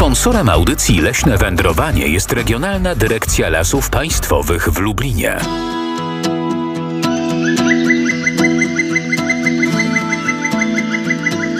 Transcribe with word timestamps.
Sponsorem 0.00 0.48
audycji 0.48 1.00
Leśne 1.00 1.38
Wędrowanie 1.38 2.08
jest 2.08 2.32
Regionalna 2.32 2.94
Dyrekcja 2.94 3.48
Lasów 3.48 3.90
Państwowych 3.90 4.68
w 4.68 4.78
Lublinie. 4.78 5.38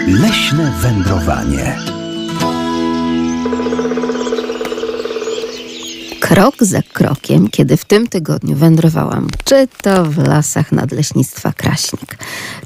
Leśne 0.07 0.73
wędrowanie. 0.81 1.77
Krok 6.19 6.55
za 6.59 6.81
krokiem, 6.93 7.47
kiedy 7.49 7.77
w 7.77 7.85
tym 7.85 8.07
tygodniu 8.07 8.55
wędrowałam, 8.55 9.27
czy 9.43 9.67
to 9.81 10.05
w 10.05 10.17
lasach 10.17 10.71
nadleśnictwa 10.71 11.53
Kraśnik, 11.53 12.17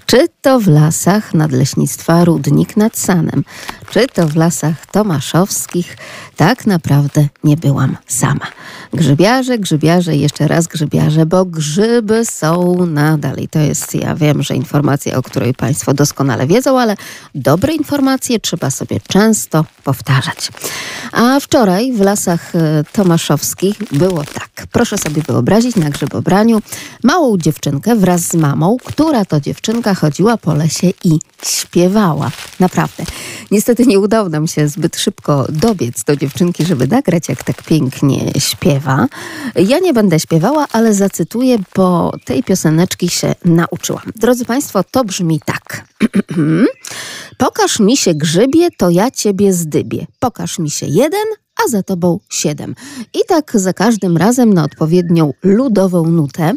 czy 0.06 0.28
to 0.42 0.60
w 0.60 0.68
lasach 0.68 1.34
nadleśnictwa 1.34 2.26
Rudnik 2.26 2.78
nad 2.78 2.98
Sanem, 2.98 3.44
czy 3.90 4.08
to 4.08 4.28
w 4.28 4.36
lasach 4.36 4.86
tomaszowskich, 4.86 5.98
tak 6.36 6.68
naprawdę 6.68 7.28
nie 7.44 7.58
byłam 7.58 7.98
sama. 8.08 8.48
Grzybiarze, 8.94 9.60
grzybiarze, 9.60 10.16
jeszcze 10.16 10.48
raz 10.48 10.68
grzybiarze, 10.68 11.26
bo 11.26 11.46
grzyby 11.46 12.26
są 12.26 12.86
nadal. 12.86 13.38
I 13.38 13.48
to 13.48 13.60
jest, 13.60 13.96
ja 13.96 14.16
wiem, 14.16 14.44
że 14.44 14.56
informacja, 14.56 15.18
o 15.18 15.22
której 15.22 15.54
Państwo 15.54 15.94
doskonale 15.94 16.48
wiedzą, 16.48 16.80
ale 16.80 16.98
dobre 17.36 17.74
informacje 17.74 18.40
trzeba 18.40 18.70
sobie 18.70 19.00
często 19.08 19.66
powtarzać. 19.84 20.52
A 21.12 21.40
wczoraj 21.40 21.94
w 21.94 22.02
lasach 22.02 22.56
e, 22.56 22.84
tomaszowskich 22.92 23.76
było 23.92 24.24
tak. 24.24 24.68
Proszę 24.72 24.98
sobie 24.98 25.22
wyobrazić 25.22 25.76
na 25.76 25.90
grzybobraniu 25.90 26.62
małą 27.04 27.38
dziewczynkę 27.38 27.96
wraz 27.96 28.22
z 28.22 28.34
mamą, 28.36 28.78
która 28.86 29.26
to 29.26 29.42
dziewczynka 29.42 29.95
chodziła 29.96 30.38
po 30.38 30.54
lesie 30.54 30.88
i 31.04 31.20
śpiewała. 31.46 32.32
Naprawdę. 32.60 33.04
Niestety 33.52 33.86
nie 33.86 34.00
udało 34.00 34.30
nam 34.30 34.48
się 34.48 34.68
zbyt 34.68 34.98
szybko 34.98 35.46
dobiec 35.50 36.04
do 36.04 36.16
dziewczynki, 36.16 36.66
żeby 36.66 36.88
nagrać, 36.88 37.30
jak 37.30 37.44
tak 37.44 37.64
pięknie 37.64 38.32
śpiewa. 38.40 39.08
Ja 39.56 39.80
nie 39.80 39.94
będę 39.94 40.20
śpiewała, 40.20 40.68
ale 40.72 40.94
zacytuję, 40.94 41.58
bo 41.76 42.12
tej 42.26 42.44
pioseneczki 42.44 43.10
się 43.10 43.36
nauczyłam. 43.46 44.04
Drodzy 44.16 44.46
Państwo, 44.46 44.84
to 44.92 45.04
brzmi 45.04 45.40
tak. 45.46 45.86
Pokaż 47.38 47.80
mi 47.80 47.98
się 47.98 48.14
grzybie, 48.14 48.70
to 48.78 48.90
ja 48.90 49.12
ciebie 49.12 49.54
zdybię. 49.54 50.06
Pokaż 50.20 50.60
mi 50.60 50.70
się 50.70 50.86
jeden, 50.86 51.26
a 51.66 51.68
za 51.68 51.84
tobą 51.84 52.20
siedem. 52.30 52.76
I 53.14 53.20
tak 53.28 53.52
za 53.56 53.74
każdym 53.74 54.18
razem 54.18 54.54
na 54.54 54.64
odpowiednią 54.64 55.34
ludową 55.44 56.06
nutę 56.06 56.54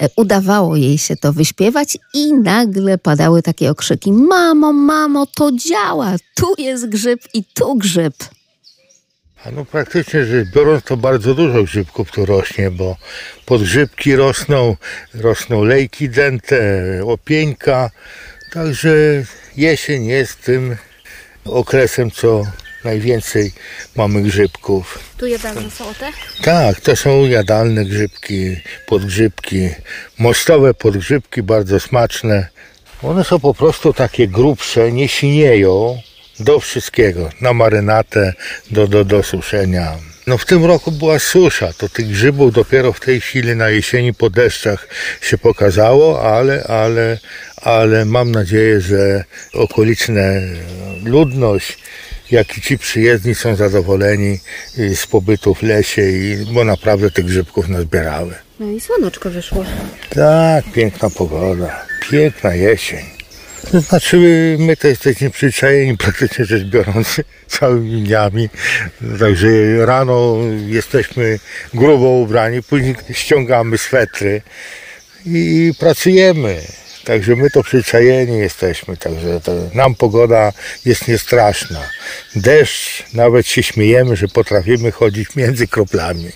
e, 0.00 0.08
udawało 0.16 0.76
jej 0.76 0.98
się 0.98 1.16
to 1.16 1.32
wyśpiewać 1.32 1.98
i 2.14 2.32
nagle 2.32 2.98
padały 2.98 3.42
takie 3.42 3.70
okrzyki: 3.70 4.12
Mamo, 4.12 4.72
mamo, 4.72 5.26
to 5.26 5.50
działa! 5.52 6.14
Tu 6.34 6.54
jest 6.58 6.88
grzyb 6.88 7.20
i 7.34 7.44
tu 7.44 7.74
grzyb. 7.74 8.14
No 9.52 9.64
praktycznie 9.64 10.24
rzecz 10.24 10.48
biorąc, 10.54 10.84
to 10.84 10.96
bardzo 10.96 11.34
dużo 11.34 11.62
grzybków 11.62 12.10
tu 12.10 12.26
rośnie, 12.26 12.70
bo 12.70 12.96
podgrzybki 13.46 14.16
rosną, 14.16 14.76
rosną 15.14 15.64
lejki 15.64 16.08
dęte, 16.08 16.60
opieńka, 17.06 17.90
także 18.52 18.94
jesień 19.56 20.04
jest 20.04 20.40
tym 20.40 20.76
okresem, 21.44 22.10
co 22.10 22.42
najwięcej 22.86 23.52
mamy 23.96 24.22
grzybków. 24.22 24.98
Tu 25.18 25.26
jadalne 25.26 25.70
są 25.70 25.94
te? 25.94 26.12
Tak, 26.42 26.80
to 26.80 26.96
są 26.96 27.26
jadalne 27.26 27.84
grzybki, 27.84 28.56
podgrzybki, 28.86 29.68
mostowe 30.18 30.74
podgrzybki, 30.74 31.42
bardzo 31.42 31.80
smaczne. 31.80 32.48
One 33.02 33.24
są 33.24 33.40
po 33.40 33.54
prostu 33.54 33.92
takie 33.92 34.28
grubsze, 34.28 34.92
nie 34.92 35.08
sinieją 35.08 35.98
do 36.40 36.60
wszystkiego, 36.60 37.30
na 37.40 37.52
marynatę, 37.52 38.32
do, 38.70 38.86
do, 38.86 39.04
do 39.04 39.22
suszenia. 39.22 39.98
No 40.26 40.38
w 40.38 40.44
tym 40.44 40.64
roku 40.64 40.92
była 40.92 41.18
susza, 41.18 41.72
to 41.72 41.88
tych 41.88 42.08
grzybów 42.08 42.52
dopiero 42.52 42.92
w 42.92 43.00
tej 43.00 43.20
chwili 43.20 43.56
na 43.56 43.68
jesieni 43.68 44.14
po 44.14 44.30
deszczach 44.30 44.88
się 45.20 45.38
pokazało, 45.38 46.22
ale, 46.36 46.64
ale, 46.64 47.18
ale 47.56 48.04
mam 48.04 48.32
nadzieję, 48.32 48.80
że 48.80 49.24
okoliczne 49.54 50.40
ludność 51.04 51.78
jak 52.30 52.58
i 52.58 52.60
ci 52.60 52.78
przyjezdni 52.78 53.34
są 53.34 53.56
zadowoleni 53.56 54.40
y, 54.78 54.96
z 54.96 55.06
pobytu 55.06 55.54
w 55.54 55.62
lesie, 55.62 56.02
i, 56.02 56.36
bo 56.52 56.64
naprawdę 56.64 57.10
tych 57.10 57.24
grzybków 57.24 57.68
nazbierały. 57.68 58.34
No 58.60 58.70
i 58.70 58.80
słoneczko 58.80 59.30
wyszło. 59.30 59.64
Tak, 60.10 60.64
piękna 60.72 61.10
pogoda, 61.10 61.86
piękna 62.10 62.54
jesień. 62.54 63.16
To 63.72 63.80
znaczy, 63.80 64.16
my 64.58 64.76
to 64.76 64.88
jesteśmy 64.88 65.30
przyzwyczajeni 65.30 65.96
praktycznie 65.96 66.44
rzecz 66.44 66.64
biorąc 66.64 67.20
całymi 67.58 68.02
dniami. 68.02 68.48
Także 69.18 69.48
rano 69.86 70.36
jesteśmy 70.66 71.38
grubo 71.74 72.08
ubrani, 72.08 72.62
później 72.62 72.94
ściągamy 73.12 73.78
swetry 73.78 74.42
i 75.26 75.72
pracujemy. 75.78 76.62
Także 77.06 77.36
my 77.36 77.50
to 77.50 77.62
przyczajeni 77.62 78.38
jesteśmy, 78.38 78.96
także 78.96 79.40
nam 79.74 79.94
pogoda 79.94 80.52
jest 80.84 81.08
niestraszna. 81.08 81.80
Deszcz, 82.36 83.04
nawet 83.14 83.46
się 83.46 83.62
śmiejemy, 83.62 84.16
że 84.16 84.28
potrafimy 84.28 84.92
chodzić 84.92 85.36
między 85.36 85.68
kroplami. 85.68 86.30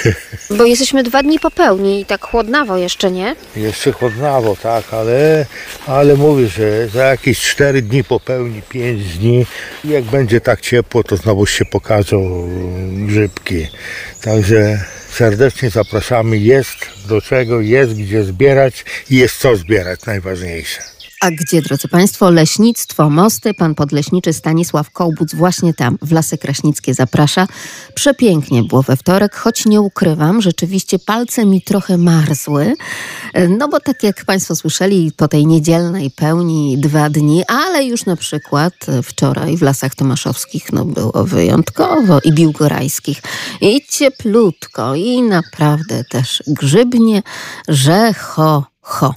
Bo 0.58 0.64
jesteśmy 0.64 1.02
dwa 1.02 1.22
dni 1.22 1.40
po 1.40 1.50
pełni 1.50 2.00
i 2.00 2.06
tak 2.06 2.24
chłodnawo 2.24 2.76
jeszcze, 2.76 3.10
nie? 3.10 3.36
Jeszcze 3.56 3.92
chłodnawo, 3.92 4.56
tak, 4.62 4.84
ale, 4.94 5.46
ale 5.86 6.14
mówię, 6.14 6.48
że 6.48 6.88
za 6.88 7.04
jakieś 7.04 7.40
4 7.40 7.82
dni 7.82 8.04
po 8.04 8.20
pełni, 8.20 8.62
5 8.68 9.18
dni, 9.18 9.46
jak 9.84 10.04
będzie 10.04 10.40
tak 10.40 10.60
ciepło, 10.60 11.04
to 11.04 11.16
znowu 11.16 11.46
się 11.46 11.64
pokażą 11.64 12.48
grzybki. 13.06 13.66
Także 14.20 14.84
serdecznie 15.16 15.70
zapraszamy. 15.70 16.38
Jest 16.38 16.76
do 17.08 17.20
czego, 17.20 17.60
jest 17.60 17.94
gdzie 17.94 18.24
zbierać 18.24 18.84
i 19.10 19.16
jest 19.16 19.36
co 19.36 19.56
zbierać, 19.56 20.06
najważniejsze. 20.06 20.95
A 21.20 21.30
gdzie, 21.30 21.62
drodzy 21.62 21.88
Państwo, 21.88 22.30
leśnictwo, 22.30 23.10
mosty, 23.10 23.54
pan 23.54 23.74
podleśniczy 23.74 24.32
Stanisław 24.32 24.90
Kołbuc 24.90 25.34
właśnie 25.34 25.74
tam, 25.74 25.98
w 26.02 26.12
Lasy 26.12 26.38
Kraśnickie 26.38 26.94
zaprasza. 26.94 27.46
Przepięknie 27.94 28.62
było 28.62 28.82
we 28.82 28.96
wtorek, 28.96 29.36
choć 29.36 29.66
nie 29.66 29.80
ukrywam, 29.80 30.42
rzeczywiście 30.42 30.98
palce 30.98 31.46
mi 31.46 31.62
trochę 31.62 31.98
marzły, 31.98 32.74
no 33.58 33.68
bo 33.68 33.80
tak 33.80 34.02
jak 34.02 34.24
Państwo 34.24 34.56
słyszeli, 34.56 35.12
po 35.16 35.28
tej 35.28 35.46
niedzielnej 35.46 36.10
pełni 36.10 36.78
dwa 36.78 37.10
dni, 37.10 37.42
ale 37.48 37.84
już 37.84 38.06
na 38.06 38.16
przykład 38.16 38.74
wczoraj 39.02 39.56
w 39.56 39.62
Lasach 39.62 39.94
Tomaszowskich 39.94 40.72
no 40.72 40.84
było 40.84 41.24
wyjątkowo 41.24 42.20
i 42.24 42.32
biłgorajskich 42.32 43.22
i 43.60 43.80
cieplutko 43.90 44.94
i 44.94 45.22
naprawdę 45.22 46.04
też 46.04 46.42
grzybnie, 46.46 47.22
że 47.68 48.14
ho, 48.14 48.64
ho. 48.86 49.14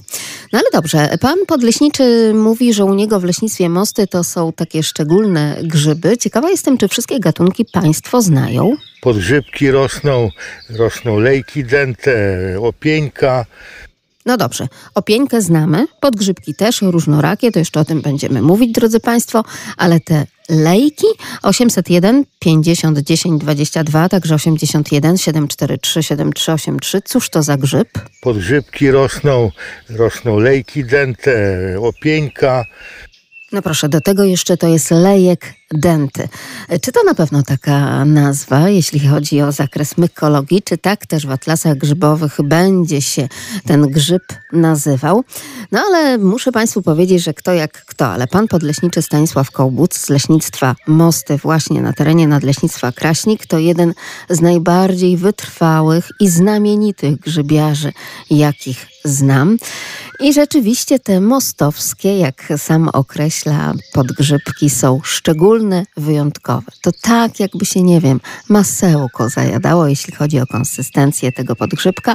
No 0.52 0.58
ale 0.58 0.68
dobrze, 0.72 1.18
pan 1.20 1.38
podleśniczy 1.46 2.32
mówi, 2.34 2.74
że 2.74 2.84
u 2.84 2.94
niego 2.94 3.20
w 3.20 3.24
leśnictwie 3.24 3.68
mosty 3.68 4.06
to 4.06 4.24
są 4.24 4.52
takie 4.52 4.82
szczególne 4.82 5.56
grzyby. 5.62 6.18
Ciekawa 6.18 6.50
jestem, 6.50 6.78
czy 6.78 6.88
wszystkie 6.88 7.20
gatunki 7.20 7.64
państwo 7.64 8.22
znają? 8.22 8.76
Podgrzybki 9.00 9.70
rosną, 9.70 10.30
rosną 10.70 11.18
lejki 11.18 11.64
dęte, 11.64 12.14
opieńka. 12.60 13.46
No 14.26 14.36
dobrze, 14.36 14.68
opieńkę 14.94 15.42
znamy, 15.42 15.86
podgrzybki 16.00 16.54
też, 16.54 16.82
różnorakie, 16.82 17.52
to 17.52 17.58
jeszcze 17.58 17.80
o 17.80 17.84
tym 17.84 18.00
będziemy 18.00 18.42
mówić, 18.42 18.72
drodzy 18.72 19.00
Państwo, 19.00 19.44
ale 19.76 20.00
te 20.00 20.26
lejki 20.48 21.06
801 21.42 22.24
50 22.38 22.98
10 22.98 23.40
22, 23.40 24.08
także 24.08 24.34
81 24.34 25.18
743 25.18 26.02
7383. 26.02 27.02
Cóż 27.04 27.30
to 27.30 27.42
za 27.42 27.56
grzyb? 27.56 27.88
Podgrzybki 28.20 28.90
rosną, 28.90 29.50
rosną 29.90 30.38
lejki 30.38 30.84
dęte, 30.84 31.32
opieńka. 31.80 32.64
No 33.52 33.62
proszę, 33.62 33.88
do 33.88 34.00
tego 34.00 34.24
jeszcze 34.24 34.56
to 34.56 34.68
jest 34.68 34.90
lejek 34.90 35.59
denty. 35.74 36.28
Czy 36.82 36.92
to 36.92 37.02
na 37.04 37.14
pewno 37.14 37.42
taka 37.42 38.04
nazwa, 38.04 38.68
jeśli 38.68 39.08
chodzi 39.08 39.42
o 39.42 39.52
zakres 39.52 39.98
mykologii, 39.98 40.62
czy 40.62 40.78
tak 40.78 41.06
też 41.06 41.26
w 41.26 41.30
atlasach 41.30 41.78
grzybowych 41.78 42.36
będzie 42.44 43.02
się 43.02 43.28
ten 43.66 43.88
grzyb 43.88 44.22
nazywał? 44.52 45.24
No 45.72 45.80
ale 45.80 46.18
muszę 46.18 46.52
Państwu 46.52 46.82
powiedzieć, 46.82 47.22
że 47.22 47.34
kto 47.34 47.52
jak 47.52 47.84
kto, 47.84 48.06
ale 48.06 48.26
pan 48.26 48.48
podleśniczy 48.48 49.02
Stanisław 49.02 49.50
Kołbuc 49.50 49.96
z 49.96 50.08
leśnictwa 50.08 50.76
Mosty 50.86 51.36
właśnie 51.36 51.82
na 51.82 51.92
terenie 51.92 52.28
nadleśnictwa 52.28 52.92
Kraśnik 52.92 53.46
to 53.46 53.58
jeden 53.58 53.94
z 54.30 54.40
najbardziej 54.40 55.16
wytrwałych 55.16 56.08
i 56.20 56.28
znamienitych 56.28 57.18
grzybiarzy, 57.18 57.92
jakich 58.30 58.86
znam. 59.04 59.56
I 60.20 60.32
rzeczywiście 60.32 60.98
te 60.98 61.20
mostowskie, 61.20 62.18
jak 62.18 62.52
sam 62.56 62.88
określa, 62.88 63.74
podgrzybki 63.92 64.70
są 64.70 65.00
szczególne 65.04 65.59
szczególne, 65.60 65.84
wyjątkowe. 65.96 66.72
To 66.82 66.90
tak, 67.02 67.40
jakby 67.40 67.64
się, 67.64 67.82
nie 67.82 68.00
wiem, 68.00 68.20
masełko 68.48 69.28
zajadało, 69.28 69.86
jeśli 69.86 70.14
chodzi 70.14 70.40
o 70.40 70.46
konsystencję 70.46 71.32
tego 71.32 71.56
podgrzybka, 71.56 72.14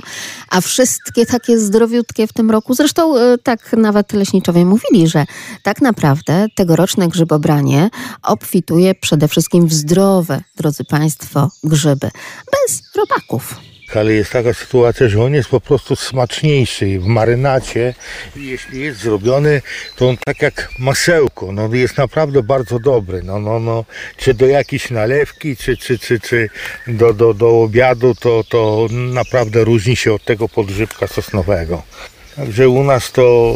a 0.49 0.61
wszystkie 0.61 1.25
takie 1.25 1.59
zdrowiutkie 1.59 2.27
w 2.27 2.33
tym 2.33 2.51
roku. 2.51 2.73
Zresztą 2.73 3.17
e, 3.17 3.37
tak 3.37 3.73
nawet 3.73 4.13
leśniczowie 4.13 4.65
mówili, 4.65 5.07
że 5.07 5.25
tak 5.63 5.81
naprawdę 5.81 6.45
tegoroczne 6.55 7.07
grzybobranie 7.07 7.89
obfituje 8.23 8.95
przede 8.95 9.27
wszystkim 9.27 9.67
w 9.67 9.73
zdrowe, 9.73 10.41
drodzy 10.57 10.83
Państwo, 10.83 11.49
grzyby, 11.63 12.11
bez 12.51 12.81
robaków 12.95 13.74
ale 13.95 14.13
jest 14.13 14.31
taka 14.31 14.53
sytuacja, 14.53 15.09
że 15.09 15.23
on 15.23 15.33
jest 15.33 15.49
po 15.49 15.61
prostu 15.61 15.95
smaczniejszy 15.95 16.99
w 16.99 17.05
marynacie. 17.05 17.93
Jeśli 18.35 18.81
jest 18.81 18.99
zrobiony, 18.99 19.61
to 19.95 20.09
on 20.09 20.17
tak 20.25 20.41
jak 20.41 20.69
masełko, 20.79 21.51
no 21.51 21.69
jest 21.73 21.97
naprawdę 21.97 22.43
bardzo 22.43 22.79
dobry. 22.79 23.23
No, 23.23 23.39
no, 23.39 23.59
no, 23.59 23.85
czy 24.17 24.33
do 24.33 24.47
jakiejś 24.47 24.91
nalewki, 24.91 25.55
czy, 25.57 25.77
czy, 25.77 25.99
czy, 25.99 26.19
czy 26.19 26.49
do, 26.87 27.13
do, 27.13 27.33
do 27.33 27.61
obiadu, 27.61 28.15
to, 28.15 28.43
to 28.49 28.87
naprawdę 28.91 29.63
różni 29.63 29.95
się 29.95 30.13
od 30.13 30.23
tego 30.23 30.49
podgrzybka 30.49 31.07
sosnowego. 31.07 31.83
Także 32.35 32.69
u 32.69 32.83
nas 32.83 33.11
to 33.11 33.53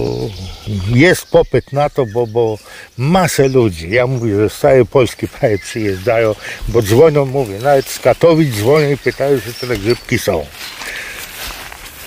jest 0.96 1.26
popyt 1.26 1.74
na 1.74 1.90
to, 1.90 2.06
bo, 2.06 2.28
bo 2.28 2.58
masę 2.98 3.48
ludzi, 3.48 3.90
ja 3.90 4.08
mówię, 4.08 4.36
że 4.36 4.50
z 4.50 4.58
całej 4.58 4.86
Polski 4.86 5.28
prawie 5.28 5.60
przyjeżdżają, 5.60 6.36
bo 6.68 6.82
dzwonią, 6.82 7.26
mówię, 7.26 7.60
nawet 7.60 7.88
z 7.88 8.00
Katowic 8.00 8.56
dzwonią 8.56 8.90
i 8.90 8.98
pytają, 8.98 9.40
czy 9.42 9.68
te 9.68 9.78
grzybki 9.78 10.20
są. 10.20 10.46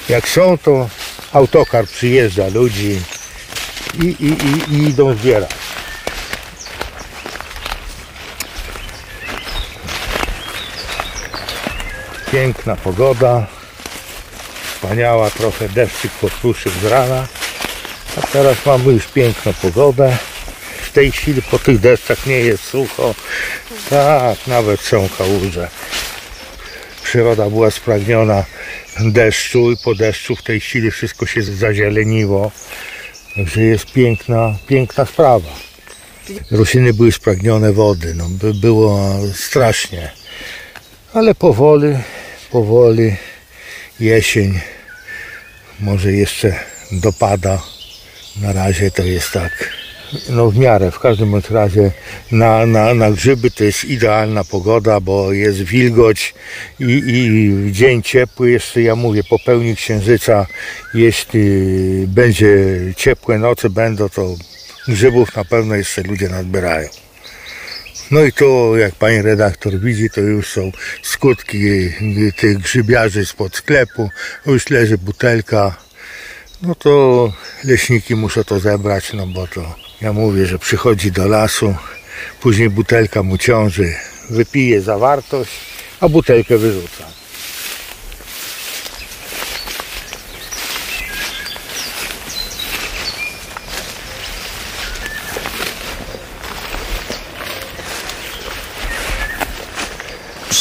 Jak 0.08 0.28
są, 0.28 0.58
to 0.58 0.88
autokar 1.32 1.86
przyjeżdża 1.86 2.48
ludzi 2.48 3.00
i, 4.02 4.04
i, 4.04 4.26
i, 4.26 4.74
i 4.74 4.88
idą 4.88 5.14
zbierać. 5.14 5.50
Piękna 12.32 12.76
pogoda 12.76 13.46
wspaniała, 14.82 15.30
trochę 15.30 15.68
deszczyk 15.68 16.12
podpłyszył 16.12 16.72
z 16.82 16.84
rana, 16.84 17.28
a 18.16 18.20
teraz 18.20 18.66
mamy 18.66 18.92
już 18.92 19.06
piękną 19.06 19.52
pogodę. 19.52 20.16
W 20.82 20.92
tej 20.92 21.12
chwili 21.12 21.42
po 21.42 21.58
tych 21.58 21.78
deszczach 21.78 22.26
nie 22.26 22.40
jest 22.40 22.64
sucho, 22.64 23.14
tak, 23.90 24.46
nawet 24.46 24.80
są 24.80 25.08
kałuże. 25.18 25.68
Przyroda 27.04 27.50
była 27.50 27.70
spragniona 27.70 28.44
deszczu 29.00 29.70
i 29.70 29.76
po 29.84 29.94
deszczu 29.94 30.36
w 30.36 30.42
tej 30.42 30.60
chwili 30.60 30.90
wszystko 30.90 31.26
się 31.26 31.42
zazieleniło. 31.42 32.52
Także 33.36 33.62
jest 33.62 33.92
piękna, 33.92 34.54
piękna 34.66 35.06
sprawa. 35.06 35.50
Rośliny 36.50 36.94
były 36.94 37.12
spragnione 37.12 37.72
wody, 37.72 38.14
no, 38.14 38.28
by 38.28 38.54
było 38.54 39.18
strasznie. 39.34 40.10
Ale 41.14 41.34
powoli, 41.34 41.96
powoli 42.50 43.16
jesień 44.00 44.60
może 45.82 46.12
jeszcze 46.12 46.54
dopada. 46.92 47.62
Na 48.40 48.52
razie 48.52 48.90
to 48.90 49.02
jest 49.02 49.30
tak, 49.32 49.70
no 50.30 50.50
w 50.50 50.58
miarę, 50.58 50.90
w 50.90 50.98
każdym 50.98 51.42
razie 51.50 51.90
na, 52.30 52.66
na, 52.66 52.94
na 52.94 53.10
grzyby 53.10 53.50
to 53.50 53.64
jest 53.64 53.84
idealna 53.84 54.44
pogoda, 54.44 55.00
bo 55.00 55.32
jest 55.32 55.62
wilgoć 55.62 56.34
i, 56.80 57.02
i 57.06 57.72
dzień 57.72 58.02
ciepły, 58.02 58.50
jeszcze 58.50 58.82
ja 58.82 58.96
mówię 58.96 59.24
po 59.24 59.38
pełni 59.38 59.76
księżyca, 59.76 60.46
jeśli 60.94 61.40
będzie 62.06 62.56
ciepłe 62.96 63.38
noce 63.38 63.70
będą, 63.70 64.08
to 64.08 64.34
grzybów 64.88 65.36
na 65.36 65.44
pewno 65.44 65.74
jeszcze 65.74 66.02
ludzie 66.02 66.28
nadbierają. 66.28 66.88
No 68.12 68.24
i 68.24 68.32
to, 68.32 68.76
jak 68.76 68.94
pani 68.94 69.22
redaktor 69.22 69.80
widzi, 69.80 70.10
to 70.10 70.20
już 70.20 70.48
są 70.48 70.72
skutki 71.02 71.58
tych 72.36 72.58
grzybiarzy 72.58 73.26
spod 73.26 73.56
sklepu. 73.56 74.10
Już 74.46 74.70
leży 74.70 74.98
butelka. 74.98 75.76
No 76.62 76.74
to 76.74 77.32
leśniki 77.64 78.14
muszą 78.14 78.44
to 78.44 78.60
zebrać, 78.60 79.12
no 79.12 79.26
bo 79.26 79.46
to 79.46 79.74
ja 80.00 80.12
mówię, 80.12 80.46
że 80.46 80.58
przychodzi 80.58 81.12
do 81.12 81.28
lasu, 81.28 81.74
później 82.40 82.70
butelka 82.70 83.22
mu 83.22 83.38
ciąży, 83.38 83.94
wypije 84.30 84.80
zawartość, 84.80 85.52
a 86.00 86.08
butelkę 86.08 86.58
wyrzuca. 86.58 87.21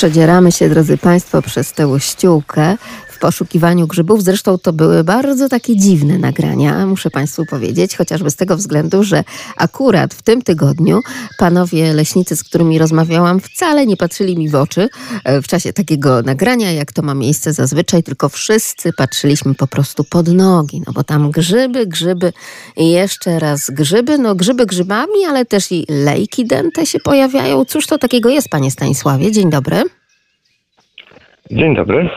Przedzieramy 0.01 0.51
się, 0.51 0.69
drodzy 0.69 0.97
Państwo, 0.97 1.41
przez 1.41 1.73
tę 1.73 1.87
łościółkę 1.87 2.77
w 3.09 3.10
poszukiwaniu 3.21 3.87
grzybów. 3.87 4.23
Zresztą 4.23 4.57
to 4.57 4.73
były 4.73 5.03
bardzo 5.03 5.49
takie 5.49 5.75
dziwne 5.75 6.17
nagrania, 6.17 6.85
muszę 6.85 7.09
Państwu 7.09 7.45
powiedzieć, 7.45 7.95
chociażby 7.97 8.31
z 8.31 8.35
tego 8.35 8.57
względu, 8.57 9.03
że 9.03 9.23
akurat 9.57 10.13
w 10.13 10.21
tym 10.21 10.41
tygodniu 10.41 10.99
panowie 11.37 11.93
leśnicy, 11.93 12.35
z 12.35 12.43
którymi 12.43 12.79
rozmawiałam, 12.79 13.39
wcale 13.39 13.85
nie 13.85 13.97
patrzyli 13.97 14.37
mi 14.37 14.49
w 14.49 14.55
oczy 14.55 14.89
e, 15.23 15.41
w 15.41 15.47
czasie 15.47 15.73
takiego 15.73 16.21
nagrania, 16.21 16.71
jak 16.71 16.91
to 16.91 17.01
ma 17.01 17.13
miejsce 17.13 17.53
zazwyczaj, 17.53 18.03
tylko 18.03 18.29
wszyscy 18.29 18.93
patrzyliśmy 18.93 19.55
po 19.55 19.67
prostu 19.67 20.03
pod 20.03 20.27
nogi, 20.27 20.81
no 20.87 20.93
bo 20.93 21.03
tam 21.03 21.31
grzyby, 21.31 21.87
grzyby 21.87 22.33
i 22.77 22.91
jeszcze 22.91 23.39
raz 23.39 23.69
grzyby, 23.69 24.17
no 24.17 24.35
grzyby 24.35 24.65
grzybami, 24.65 25.25
ale 25.29 25.45
też 25.45 25.71
i 25.71 25.85
lejki 25.89 26.45
dęte 26.45 26.85
się 26.85 26.99
pojawiają. 26.99 27.65
Cóż 27.65 27.87
to 27.87 27.97
takiego 27.97 28.29
jest, 28.29 28.49
panie 28.49 28.71
Stanisławie? 28.71 29.31
Dzień 29.31 29.49
dobry. 29.49 29.83
Dzień 31.51 31.75
dobry. 31.75 32.09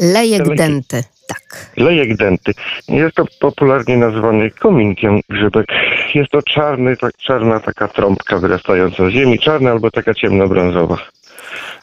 Lejek 0.00 0.54
denty, 0.54 1.02
tak. 1.28 1.70
Lejek 1.76 2.16
denty. 2.16 2.52
Jest 2.88 3.16
to 3.16 3.24
popularnie 3.40 3.96
nazywany 3.96 4.50
kominkiem 4.50 5.20
grzybek. 5.28 5.66
Jest 6.14 6.30
to 6.30 6.42
czarny, 6.42 6.96
tak 6.96 7.16
czarna 7.16 7.60
taka 7.60 7.88
trąbka 7.88 8.38
wyrastająca 8.38 9.06
z 9.06 9.12
ziemi, 9.12 9.38
czarna 9.38 9.70
albo 9.70 9.90
taka 9.90 10.14
ciemnobrązowa. 10.14 10.98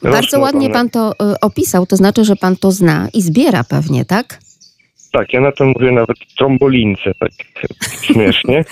Bardzo 0.04 0.40
ładnie 0.40 0.70
pan 0.70 0.90
to 0.90 1.12
y, 1.12 1.40
opisał, 1.42 1.86
to 1.86 1.96
znaczy, 1.96 2.26
że 2.26 2.36
pan 2.36 2.56
to 2.56 2.72
zna 2.72 3.08
i 3.14 3.22
zbiera 3.22 3.64
pewnie, 3.64 4.06
tak? 4.06 4.40
Tak, 5.12 5.34
ja 5.34 5.42
na 5.42 5.52
to 5.52 5.66
mówię 5.66 5.92
nawet 5.92 6.18
trombolince, 6.38 7.12
tak 7.20 7.32
śmiesznie. 8.08 8.66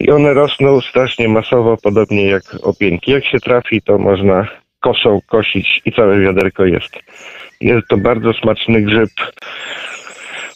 I 0.00 0.10
one 0.10 0.34
rosną 0.34 0.80
strasznie 0.80 1.28
masowo, 1.28 1.76
podobnie 1.76 2.26
jak 2.26 2.42
opieńki. 2.62 3.10
Jak 3.10 3.24
się 3.24 3.40
trafi, 3.40 3.82
to 3.82 3.98
można 3.98 4.48
kosą 4.80 5.20
kosić 5.26 5.82
i 5.84 5.92
całe 5.92 6.20
wiaderko 6.20 6.64
jest. 6.64 6.92
Jest 7.60 7.88
to 7.88 7.96
bardzo 7.96 8.32
smaczny 8.32 8.82
grzyb. 8.82 9.10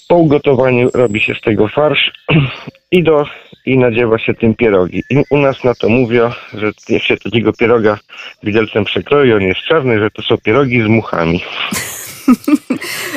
Po 0.09 0.17
ugotowaniu 0.17 0.91
robi 0.95 1.21
się 1.21 1.35
z 1.35 1.41
tego 1.41 1.69
farsz 1.69 2.13
i 2.93 3.03
do 3.03 3.27
i 3.67 3.79
nadziewa 3.79 4.19
się 4.19 4.35
tym 4.35 4.55
pierogi. 4.55 5.03
I 5.11 5.25
u 5.31 5.37
nas 5.37 5.65
na 5.65 5.75
to 5.75 5.89
mówią, 5.89 6.31
że 6.55 6.73
jak 6.89 7.03
się 7.03 7.17
takiego 7.17 7.53
pieroga 7.53 7.99
widelcem 8.43 8.85
przekroi, 8.85 9.33
on 9.33 9.43
jest 9.43 9.61
czarny, 9.61 9.99
że 9.99 10.11
to 10.11 10.23
są 10.23 10.39
pierogi 10.39 10.83
z 10.83 10.87
muchami. 10.87 11.41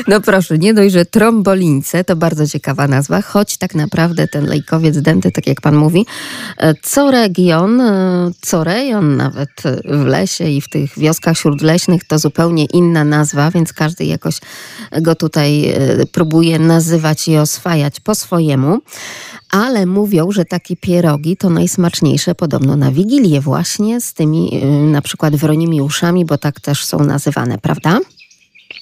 No 0.07 0.21
proszę, 0.21 0.57
nie 0.57 0.73
dość, 0.73 0.93
że 0.93 1.05
trombolince 1.05 2.03
to 2.03 2.15
bardzo 2.15 2.47
ciekawa 2.47 2.87
nazwa, 2.87 3.21
choć 3.21 3.57
tak 3.57 3.75
naprawdę 3.75 4.27
ten 4.27 4.45
lejkowiec 4.45 5.01
denty, 5.01 5.31
tak 5.31 5.47
jak 5.47 5.61
pan 5.61 5.75
mówi, 5.75 6.05
e, 6.57 6.73
co 6.83 7.11
region, 7.11 7.81
e, 7.81 8.31
co 8.41 8.63
rejon 8.63 9.17
nawet 9.17 9.49
w 9.85 10.05
lesie 10.05 10.49
i 10.49 10.61
w 10.61 10.69
tych 10.69 10.99
wioskach 10.99 11.37
śródleśnych 11.37 12.03
to 12.07 12.19
zupełnie 12.19 12.65
inna 12.65 13.03
nazwa, 13.03 13.51
więc 13.51 13.73
każdy 13.73 14.05
jakoś 14.05 14.39
go 15.01 15.15
tutaj 15.15 15.69
e, 15.69 16.05
próbuje 16.05 16.59
nazywać 16.59 17.27
i 17.27 17.37
oswajać 17.37 17.99
po 17.99 18.15
swojemu. 18.15 18.79
Ale 19.51 19.85
mówią, 19.85 20.31
że 20.31 20.45
takie 20.45 20.75
pierogi 20.75 21.37
to 21.37 21.49
najsmaczniejsze 21.49 22.35
podobno 22.35 22.75
na 22.75 22.91
Wigilię 22.91 23.41
właśnie 23.41 24.01
z 24.01 24.13
tymi 24.13 24.61
na 24.91 25.01
przykład 25.01 25.35
wronimi 25.35 25.81
uszami, 25.81 26.25
bo 26.25 26.37
tak 26.37 26.59
też 26.59 26.85
są 26.85 26.99
nazywane, 26.99 27.57
prawda? 27.57 27.99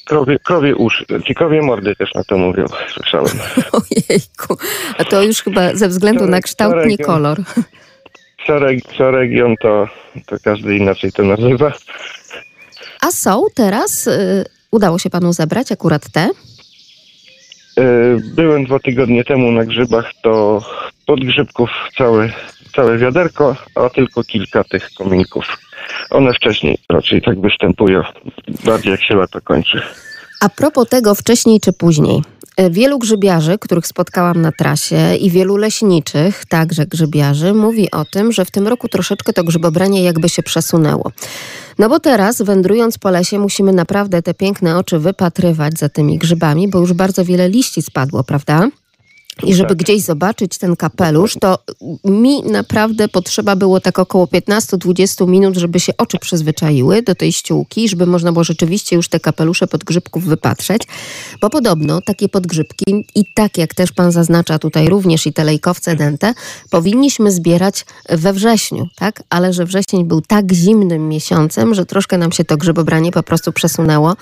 Krowie, 0.05 0.39
krowie 0.39 0.75
uszy, 0.75 1.05
ciekawie 1.27 1.61
mordy 1.61 1.95
też 1.95 2.13
na 2.15 2.23
to 2.23 2.37
mówią, 2.37 2.65
słyszałem. 2.93 3.33
Ojejku, 3.79 4.57
a 4.97 5.03
to 5.03 5.23
już 5.23 5.41
chyba 5.41 5.75
ze 5.75 5.87
względu 5.87 6.27
na 6.27 6.41
kształt, 6.41 6.75
nie 6.85 6.97
kolor. 6.97 7.37
Co, 8.47 8.53
reg- 8.53 8.97
co 8.97 9.11
region, 9.11 9.55
to, 9.61 9.87
to 10.25 10.35
każdy 10.43 10.77
inaczej 10.77 11.11
to 11.11 11.23
nazywa. 11.23 11.71
A 13.01 13.11
są 13.11 13.45
teraz, 13.55 14.07
y, 14.07 14.45
udało 14.71 14.99
się 14.99 15.09
panu 15.09 15.33
zebrać 15.33 15.71
akurat 15.71 16.09
te? 16.11 16.29
Yy, 17.77 18.21
Byłem 18.35 18.65
dwa 18.65 18.79
tygodnie 18.79 19.23
temu 19.23 19.51
na 19.51 19.65
grzybach, 19.65 20.11
to 20.23 20.61
podgrzybków 21.05 21.69
całe, 21.97 22.33
całe 22.75 22.97
wiaderko, 22.97 23.55
a 23.75 23.89
tylko 23.89 24.23
kilka 24.23 24.63
tych 24.63 24.89
kominków. 24.97 25.45
One 26.09 26.33
wcześniej 26.33 26.77
raczej 26.89 27.21
tak 27.21 27.41
występują, 27.41 28.03
bardziej 28.63 28.91
jak 28.91 29.03
się 29.03 29.15
lato 29.15 29.41
kończy. 29.41 29.81
A 30.41 30.49
propos 30.49 30.89
tego 30.89 31.15
wcześniej 31.15 31.59
czy 31.59 31.73
później. 31.73 32.21
E, 32.57 32.69
Wielu 32.69 32.99
grzybiarzy, 32.99 33.57
których 33.59 33.87
spotkałam 33.87 34.41
na 34.41 34.51
trasie 34.51 35.15
i 35.15 35.29
wielu 35.29 35.57
leśniczych, 35.57 36.45
także 36.45 36.85
grzybiarzy, 36.85 37.53
mówi 37.53 37.91
o 37.91 38.05
tym, 38.05 38.31
że 38.31 38.45
w 38.45 38.51
tym 38.51 38.67
roku 38.67 38.87
troszeczkę 38.87 39.33
to 39.33 39.43
grzybobranie 39.43 40.03
jakby 40.03 40.29
się 40.29 40.43
przesunęło. 40.43 41.11
No 41.79 41.89
bo 41.89 41.99
teraz 41.99 42.41
wędrując 42.41 42.97
po 42.97 43.09
lesie 43.09 43.39
musimy 43.39 43.73
naprawdę 43.73 44.21
te 44.21 44.33
piękne 44.33 44.77
oczy 44.77 44.99
wypatrywać 44.99 45.79
za 45.79 45.89
tymi 45.89 46.17
grzybami, 46.17 46.67
bo 46.67 46.79
już 46.79 46.93
bardzo 46.93 47.25
wiele 47.25 47.49
liści 47.49 47.81
spadło, 47.81 48.23
prawda? 48.23 48.69
I 49.43 49.53
żeby 49.55 49.69
Tak. 49.69 49.77
gdzieś 49.77 50.01
zobaczyć 50.01 50.57
ten 50.57 50.75
kapelusz, 50.75 51.35
to 51.41 51.59
mi 52.05 52.43
naprawdę 52.43 53.07
potrzeba 53.07 53.55
było 53.55 53.79
tak 53.79 53.99
około 53.99 54.25
15-20 54.25 55.27
minut, 55.27 55.57
żeby 55.57 55.79
się 55.79 55.93
oczy 55.97 56.17
przyzwyczaiły 56.19 57.01
do 57.01 57.15
tej 57.15 57.31
ściółki, 57.31 57.89
żeby 57.89 58.05
można 58.05 58.31
było 58.31 58.43
rzeczywiście 58.43 58.95
już 58.95 59.09
te 59.09 59.19
kapelusze 59.19 59.67
podgrzybków 59.67 60.23
wypatrzeć, 60.23 60.81
bo 61.41 61.49
podobno 61.49 62.01
takie 62.01 62.29
podgrzybki 62.29 63.05
i 63.15 63.23
tak 63.35 63.57
jak 63.57 63.73
też 63.73 63.91
pan 63.91 64.11
zaznacza 64.11 64.59
tutaj 64.59 64.89
również 64.89 65.27
i 65.27 65.33
te 65.33 65.43
lejkowce 65.43 65.95
dente, 65.95 66.33
powinniśmy 66.69 67.31
zbierać 67.31 67.85
we 68.09 68.33
wrześniu, 68.33 68.87
tak? 68.95 69.23
Ale 69.29 69.53
że 69.53 69.65
wrzesień 69.65 70.05
był 70.05 70.21
tak 70.21 70.53
zimnym 70.53 71.09
miesiącem, 71.09 71.75
że 71.75 71.85
troszkę 71.85 72.17
nam 72.17 72.31
się 72.31 72.43
to 72.43 72.57
grzybobranie 72.57 73.11
po 73.11 73.23
prostu 73.23 73.51
przesunęło, 73.51 74.15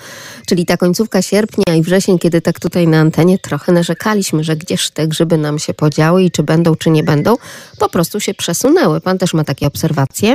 czyli 0.46 0.66
ta 0.66 0.76
końcówka 0.76 1.22
sierpnia 1.22 1.74
i 1.74 1.82
wrzesień, 1.82 2.18
kiedy 2.18 2.40
tak 2.40 2.60
tutaj 2.60 2.88
na 2.88 2.98
antenie 2.98 3.38
trochę 3.38 3.72
narzekaliśmy, 3.72 4.44
że 4.44 4.56
gdzież 4.56 4.90
te 4.90 5.03
grzyby 5.08 5.38
nam 5.38 5.58
się 5.58 5.74
podziały 5.74 6.22
i 6.22 6.30
czy 6.30 6.42
będą, 6.42 6.74
czy 6.76 6.90
nie 6.90 7.02
będą, 7.02 7.34
po 7.78 7.88
prostu 7.88 8.20
się 8.20 8.34
przesunęły. 8.34 9.00
Pan 9.00 9.18
też 9.18 9.34
ma 9.34 9.44
takie 9.44 9.66
obserwacje? 9.66 10.34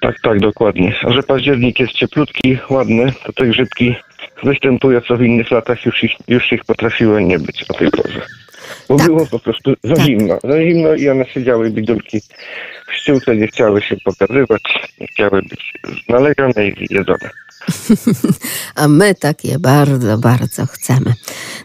Tak, 0.00 0.16
tak, 0.22 0.40
dokładnie. 0.40 0.94
A 1.04 1.12
że 1.12 1.22
październik 1.22 1.80
jest 1.80 1.92
cieplutki, 1.92 2.58
ładny, 2.70 3.12
to 3.26 3.32
te 3.32 3.46
grzybki 3.46 3.94
występują, 4.42 5.00
co 5.00 5.16
w 5.16 5.22
innych 5.22 5.50
latach 5.50 5.86
już 5.86 6.04
ich, 6.04 6.12
już 6.28 6.52
ich 6.52 6.64
potrafiło 6.64 7.20
nie 7.20 7.38
być 7.38 7.64
o 7.70 7.74
tej 7.74 7.90
porze. 7.90 8.20
Bo 8.88 8.96
Tak. 8.96 9.06
było 9.06 9.26
po 9.26 9.38
prostu 9.38 9.74
za 9.84 9.94
Tak. 9.94 10.04
zimno. 10.06 10.38
Za 10.44 10.60
zimno 10.62 10.94
i 10.94 11.08
one 11.08 11.24
siedziały 11.26 11.70
bidulki 11.70 12.20
w 12.88 12.94
ściółce, 12.94 13.36
nie 13.36 13.46
chciały 13.46 13.82
się 13.82 13.96
pokazywać, 14.04 14.62
nie 15.00 15.06
chciały 15.06 15.42
być 15.42 15.72
znalezione 16.08 16.68
i 16.68 16.86
jedzone. 16.90 17.30
A 18.82 18.88
my 18.88 19.14
takie 19.14 19.58
bardzo, 19.58 20.18
bardzo 20.18 20.66
chcemy. 20.66 21.14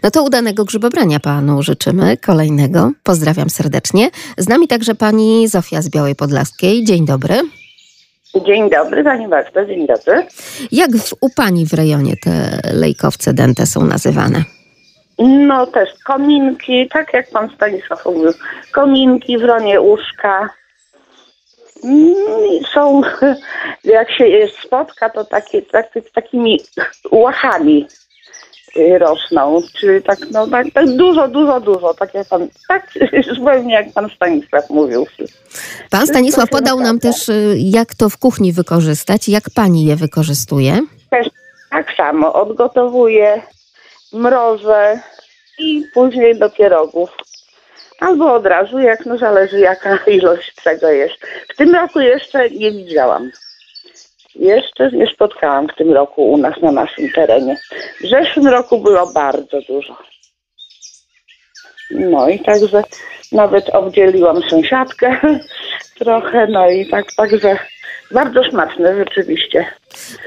No 0.04 0.12
to 0.12 0.24
udanego 0.24 0.66
grzybobrania 0.66 1.20
panu 1.20 1.64
życzymy, 1.64 2.18
kolejnego. 2.18 2.92
Pozdrawiam 3.04 3.50
serdecznie. 3.50 4.10
Z 4.38 4.50
nami 4.50 4.68
także 4.68 4.96
pani 4.96 5.48
Zofia 5.48 5.82
z 5.82 5.90
Białej 5.90 6.16
Podlaskiej. 6.16 6.84
Dzień 6.84 7.06
dobry. 7.06 7.42
Dzień 8.46 8.70
dobry, 8.70 9.04
Pani 9.04 9.28
Barto, 9.28 9.66
dzień 9.66 9.88
dobry. 9.88 10.28
Jak 10.72 10.92
w, 10.92 11.14
u 11.22 11.30
pani 11.30 11.66
w 11.66 11.74
rejonie 11.74 12.18
te 12.18 12.60
lejkowce 12.74 13.34
dente 13.34 13.66
są 13.66 13.86
nazywane? 13.86 14.44
No 15.20 15.68
też 15.68 15.90
kominki, 16.06 16.90
tak 16.94 17.14
jak 17.14 17.30
Pan 17.30 17.50
Stanisław 17.56 18.06
mówił, 18.06 18.32
kominki, 18.72 19.38
wronie 19.38 19.82
łóżka. 19.82 20.50
Mm, 21.84 22.64
Są, 22.74 23.02
jak 23.84 24.12
się 24.12 24.48
spotka, 24.66 25.10
to 25.10 25.26
takie, 25.26 25.62
tak, 25.62 25.92
takimi 26.14 26.60
łachami 27.12 27.88
y, 28.78 28.98
rosną, 29.00 29.62
czy 29.80 30.02
tak, 30.02 30.20
no 30.32 30.48
tak, 30.48 30.68
tak 30.74 30.90
dużo, 30.96 31.28
dużo, 31.28 31.60
dużo, 31.60 31.94
tak 31.94 32.14
jak 32.14 32.28
Pan, 32.28 32.48
tak 32.68 32.88
zupełnie 33.38 33.74
jak 33.74 33.94
Pan 33.94 34.10
Stanisław 34.16 34.70
mówił. 34.70 35.06
Pan 35.90 36.08
Stanisław 36.08 36.50
podał 36.50 36.80
nam 36.80 37.00
też, 37.00 37.30
y, 37.30 37.56
jak 37.60 37.96
to 37.96 38.10
w 38.10 38.18
kuchni 38.18 38.54
wykorzystać, 38.54 39.30
jak 39.30 39.44
pani 39.56 39.86
je 39.86 39.96
wykorzystuje. 39.96 40.80
Też 41.10 41.30
tak 41.70 41.96
samo 41.98 42.34
odgotowuję, 42.34 43.42
mrożę 44.14 45.00
i 45.60 45.84
później 45.94 46.40
do 46.40 46.50
pierogów. 46.50 47.10
Albo 48.04 48.34
od 48.34 48.46
razu, 48.46 48.80
jak 48.80 49.06
no 49.06 49.18
zależy 49.18 49.60
jaka 49.60 49.98
ilość 50.08 50.56
czego 50.64 50.92
jest. 50.92 51.16
W 51.54 51.56
tym 51.58 51.76
roku 51.76 52.00
jeszcze 52.00 52.50
nie 52.50 52.72
widziałam. 52.72 53.32
Jeszcze 54.36 54.92
nie 54.92 55.08
spotkałam 55.08 55.68
w 55.68 55.76
tym 55.76 55.94
roku 55.94 56.32
u 56.32 56.38
nas 56.38 56.62
na 56.62 56.72
naszym 56.72 57.12
terenie. 57.12 57.58
W 58.02 58.10
zeszłym 58.10 58.48
roku 58.48 58.80
było 58.80 59.12
bardzo 59.14 59.62
dużo. 59.62 59.98
No 61.92 62.30
i 62.30 62.40
także 62.40 62.84
nawet 63.32 63.70
obdzieliłam 63.70 64.42
sąsiadkę 64.50 65.18
trochę, 66.00 66.48
no 66.48 66.70
i 66.70 66.90
tak, 66.90 67.06
także 67.18 67.58
bardzo 68.12 68.44
smaczne 68.44 68.96
rzeczywiście. 68.96 69.66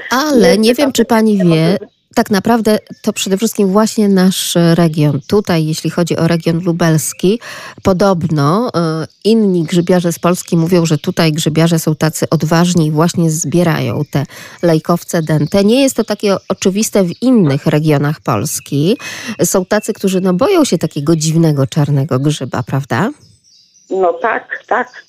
Ale 0.09 0.57
nie 0.57 0.73
wiem, 0.73 0.91
czy 0.91 1.05
pani 1.05 1.37
wie, 1.37 1.77
tak 2.17 2.31
naprawdę 2.31 2.79
to 3.01 3.13
przede 3.13 3.37
wszystkim 3.37 3.67
właśnie 3.67 4.09
nasz 4.09 4.55
region. 4.73 5.21
Tutaj, 5.27 5.65
jeśli 5.65 5.89
chodzi 5.89 6.17
o 6.17 6.27
region 6.27 6.63
lubelski, 6.63 7.39
podobno 7.83 8.69
e, 8.75 9.07
inni 9.23 9.63
grzybiarze 9.63 10.13
z 10.13 10.19
Polski 10.19 10.57
mówią, 10.57 10.85
że 10.85 10.97
tutaj 10.97 11.31
grzybiarze 11.31 11.79
są 11.79 11.95
tacy 11.95 12.29
odważni 12.29 12.87
i 12.87 12.91
właśnie 12.91 13.31
zbierają 13.31 14.01
te 14.11 14.25
lejkowce 14.61 15.21
dente. 15.21 15.63
Nie 15.63 15.81
jest 15.81 15.95
to 15.95 16.03
takie 16.03 16.37
oczywiste 16.49 17.03
w 17.03 17.21
innych 17.21 17.65
regionach 17.65 18.21
Polski. 18.21 18.97
Są 19.43 19.65
tacy, 19.65 19.93
którzy 19.93 20.21
no 20.21 20.33
boją 20.33 20.65
się 20.65 20.77
takiego 20.77 21.15
dziwnego 21.15 21.67
czarnego 21.67 22.19
grzyba, 22.19 22.63
prawda? 22.63 23.09
No 23.89 24.13
tak, 24.13 24.63
tak. 24.67 25.06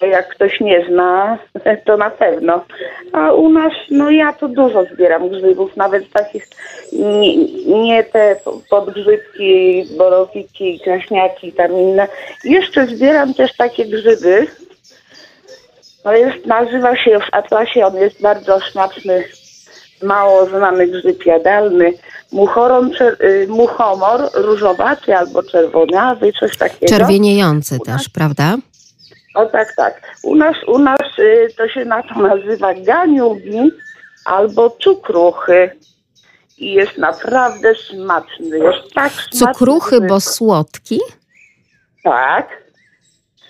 Jak 0.00 0.28
ktoś 0.28 0.60
nie 0.60 0.86
zna, 0.88 1.38
to 1.84 1.96
na 1.96 2.10
pewno. 2.10 2.64
A 3.12 3.32
u 3.32 3.48
nas, 3.48 3.72
no 3.90 4.10
ja 4.10 4.32
to 4.32 4.48
dużo 4.48 4.84
zbieram 4.84 5.28
grzybów, 5.28 5.76
nawet 5.76 6.10
takich 6.12 6.48
nie, 6.92 7.36
nie 7.84 8.04
te 8.04 8.36
podgrzybki, 8.70 9.84
borowiki, 9.98 10.80
kraśniaki, 10.84 11.52
tam 11.52 11.72
inne. 11.72 12.08
Jeszcze 12.44 12.86
zbieram 12.86 13.34
też 13.34 13.56
takie 13.56 13.84
grzyby. 13.86 14.46
No 16.04 16.12
jest, 16.12 16.46
nazywa 16.46 16.96
się 16.96 17.18
w 17.18 17.34
atlasie, 17.34 17.86
on 17.86 17.96
jest 17.96 18.22
bardzo 18.22 18.60
smaczny, 18.60 19.24
mało 20.02 20.46
znany 20.46 20.86
grzyb 20.86 21.26
jadalny. 21.26 21.92
Muchoron, 22.32 22.92
czer, 22.92 23.16
y, 23.24 23.46
muchomor 23.48 24.20
różowaty 24.34 25.16
albo 25.16 25.42
czerwonawy, 25.42 26.32
coś 26.40 26.56
takiego. 26.56 26.86
Czerwieniejący 26.86 27.78
też, 27.86 28.08
prawda? 28.08 28.56
O 29.36 29.46
tak, 29.46 29.74
tak. 29.76 30.16
U 30.22 30.34
nas, 30.34 30.56
u 30.66 30.78
nas 30.78 31.00
y, 31.18 31.48
to 31.56 31.68
się 31.68 31.84
na 31.84 32.02
to 32.02 32.14
nazywa 32.20 32.74
ganiugi 32.74 33.70
albo 34.24 34.70
cukruchy. 34.70 35.70
I 36.58 36.72
jest 36.72 36.98
naprawdę 36.98 37.74
smaczny. 37.74 38.58
Jest 38.58 38.94
tak 38.94 39.12
smaczny. 39.12 39.38
Cukruchy, 39.38 40.00
bo 40.00 40.20
słodki? 40.20 41.00
Tak. 42.04 42.48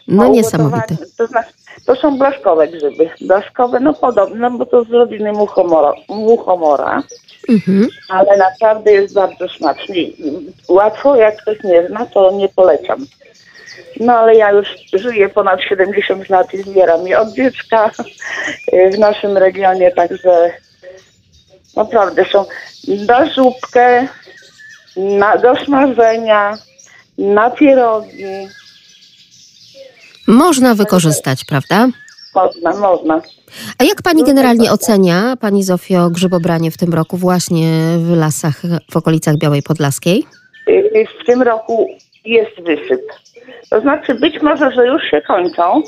No 0.08 0.28
niesamowite. 0.28 0.96
To, 1.18 1.26
znaczy, 1.26 1.52
to 1.86 1.96
są 1.96 2.18
blaszkowe 2.18 2.68
grzyby. 2.68 3.10
Blaszkowe, 3.20 3.80
no 3.80 3.94
podobne, 3.94 4.50
bo 4.50 4.66
to 4.66 4.84
z 4.84 4.90
rodziny 4.90 5.32
muchomora. 5.32 5.92
muchomora 6.08 7.02
Mhm. 7.48 7.88
ale 8.08 8.36
naprawdę 8.36 8.92
jest 8.92 9.14
bardzo 9.14 9.48
smaczny. 9.48 9.94
Łatwo, 10.68 11.16
jak 11.16 11.42
ktoś 11.42 11.62
nie 11.64 11.88
zna, 11.88 12.06
to 12.06 12.30
nie 12.30 12.48
polecam. 12.48 13.06
No 14.00 14.12
ale 14.12 14.34
ja 14.34 14.50
już 14.50 14.68
żyję 14.92 15.28
ponad 15.28 15.60
70 15.68 16.28
lat 16.28 16.54
i 16.54 16.62
zbieram 16.62 17.06
je 17.06 17.20
od 17.20 17.32
dziecka 17.32 17.90
y, 18.72 18.90
w 18.90 18.98
naszym 18.98 19.36
regionie, 19.36 19.92
także 19.92 20.50
naprawdę 21.76 22.24
są 22.32 22.44
na 23.06 23.26
zupkę, 23.34 24.08
na, 24.96 25.36
do 25.36 25.56
smażenia, 25.64 26.58
na 27.18 27.50
pierogi. 27.50 28.24
Można 30.26 30.74
wykorzystać, 30.74 31.44
prawda? 31.44 31.88
Można, 32.34 32.72
można. 32.72 33.20
A 33.78 33.84
jak 33.84 34.02
pani 34.02 34.24
generalnie 34.24 34.72
ocenia, 34.72 35.36
pani 35.40 35.62
Zofio, 35.62 36.10
grzybobranie 36.10 36.70
w 36.70 36.76
tym 36.76 36.94
roku 36.94 37.16
właśnie 37.16 37.72
w 37.98 38.16
lasach 38.16 38.62
w 38.90 38.96
okolicach 38.96 39.36
Białej 39.36 39.62
Podlaskiej? 39.62 40.26
Y, 40.68 41.06
W 41.22 41.26
tym 41.26 41.42
roku 41.42 41.88
jest 42.26 42.60
wysyp. 42.60 43.02
To 43.70 43.80
znaczy 43.80 44.14
być 44.14 44.42
może, 44.42 44.72
że 44.72 44.86
już 44.86 45.02
się 45.02 45.22
kończą, 45.22 45.82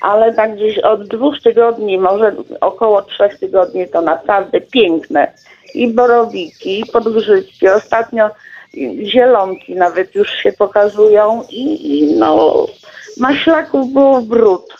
ale 0.00 0.34
tak 0.34 0.54
gdzieś 0.56 0.78
od 0.78 1.08
dwóch 1.08 1.42
tygodni, 1.42 1.98
może 1.98 2.36
około 2.60 3.02
trzech 3.02 3.38
tygodni 3.38 3.88
to 3.88 4.02
naprawdę 4.02 4.60
piękne. 4.60 5.32
I 5.74 5.88
borowiki, 5.88 6.80
i 6.80 6.86
podgrzybki. 6.86 7.68
Ostatnio 7.68 8.30
zielonki 9.04 9.74
nawet 9.74 10.14
już 10.14 10.30
się 10.30 10.52
pokazują 10.52 11.42
i, 11.50 11.98
i 11.98 12.16
no 12.16 12.66
maślaków 13.20 13.92
było 13.92 14.22
brud. 14.22 14.74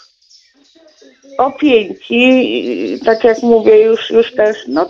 opieńki, 1.38 3.00
tak 3.04 3.24
jak 3.24 3.42
mówię, 3.42 3.82
już, 3.82 4.10
już 4.10 4.34
też, 4.34 4.56
no 4.68 4.88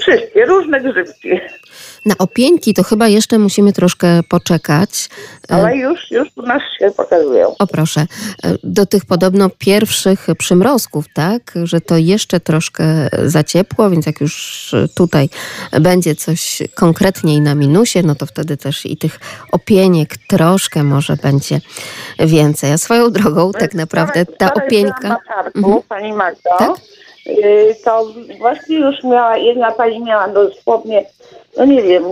wszystkie, 0.00 0.44
różne 0.44 0.80
grzybki. 0.80 1.40
Na 2.08 2.14
opieńki 2.18 2.74
to 2.74 2.82
chyba 2.82 3.08
jeszcze 3.08 3.38
musimy 3.38 3.72
troszkę 3.72 4.22
poczekać. 4.28 5.08
E, 5.50 5.54
Ale 5.54 5.76
już, 5.76 6.10
już 6.10 6.28
u 6.36 6.42
nas 6.42 6.62
się 6.78 6.90
pokazują. 6.96 7.54
O 7.58 7.66
proszę, 7.66 8.00
e, 8.00 8.06
do 8.64 8.86
tych 8.86 9.04
podobno 9.04 9.50
pierwszych 9.58 10.26
przymrozków, 10.38 11.04
tak? 11.14 11.54
Że 11.64 11.80
to 11.80 11.96
jeszcze 11.96 12.40
troszkę 12.40 12.84
za 13.24 13.44
ciepło, 13.44 13.90
więc 13.90 14.06
jak 14.06 14.20
już 14.20 14.74
tutaj 14.94 15.28
będzie 15.80 16.14
coś 16.14 16.62
konkretniej 16.74 17.40
na 17.40 17.54
minusie, 17.54 18.02
no 18.04 18.14
to 18.14 18.26
wtedy 18.26 18.56
też 18.56 18.86
i 18.86 18.96
tych 18.96 19.20
opieniek 19.52 20.16
troszkę 20.28 20.82
może 20.84 21.16
będzie 21.16 21.60
więcej. 22.18 22.72
A 22.72 22.78
swoją 22.78 23.10
drogą 23.10 23.52
tak 23.52 23.74
naprawdę 23.74 24.26
ta 24.26 24.54
opieńka... 24.54 25.08
Na 25.08 25.18
targu, 25.28 25.58
Mhm. 25.68 25.82
pani 25.88 26.12
Magdo, 26.12 26.50
Tak? 26.58 26.70
y, 27.26 27.76
to 27.84 28.06
właśnie 28.38 28.76
już 28.78 29.04
miała, 29.04 29.36
jedna 29.36 29.72
pani 29.72 30.04
miała 30.04 30.28
dosłownie, 30.28 31.04
no 31.58 31.64
nie 31.64 31.82
wiem, 31.82 32.04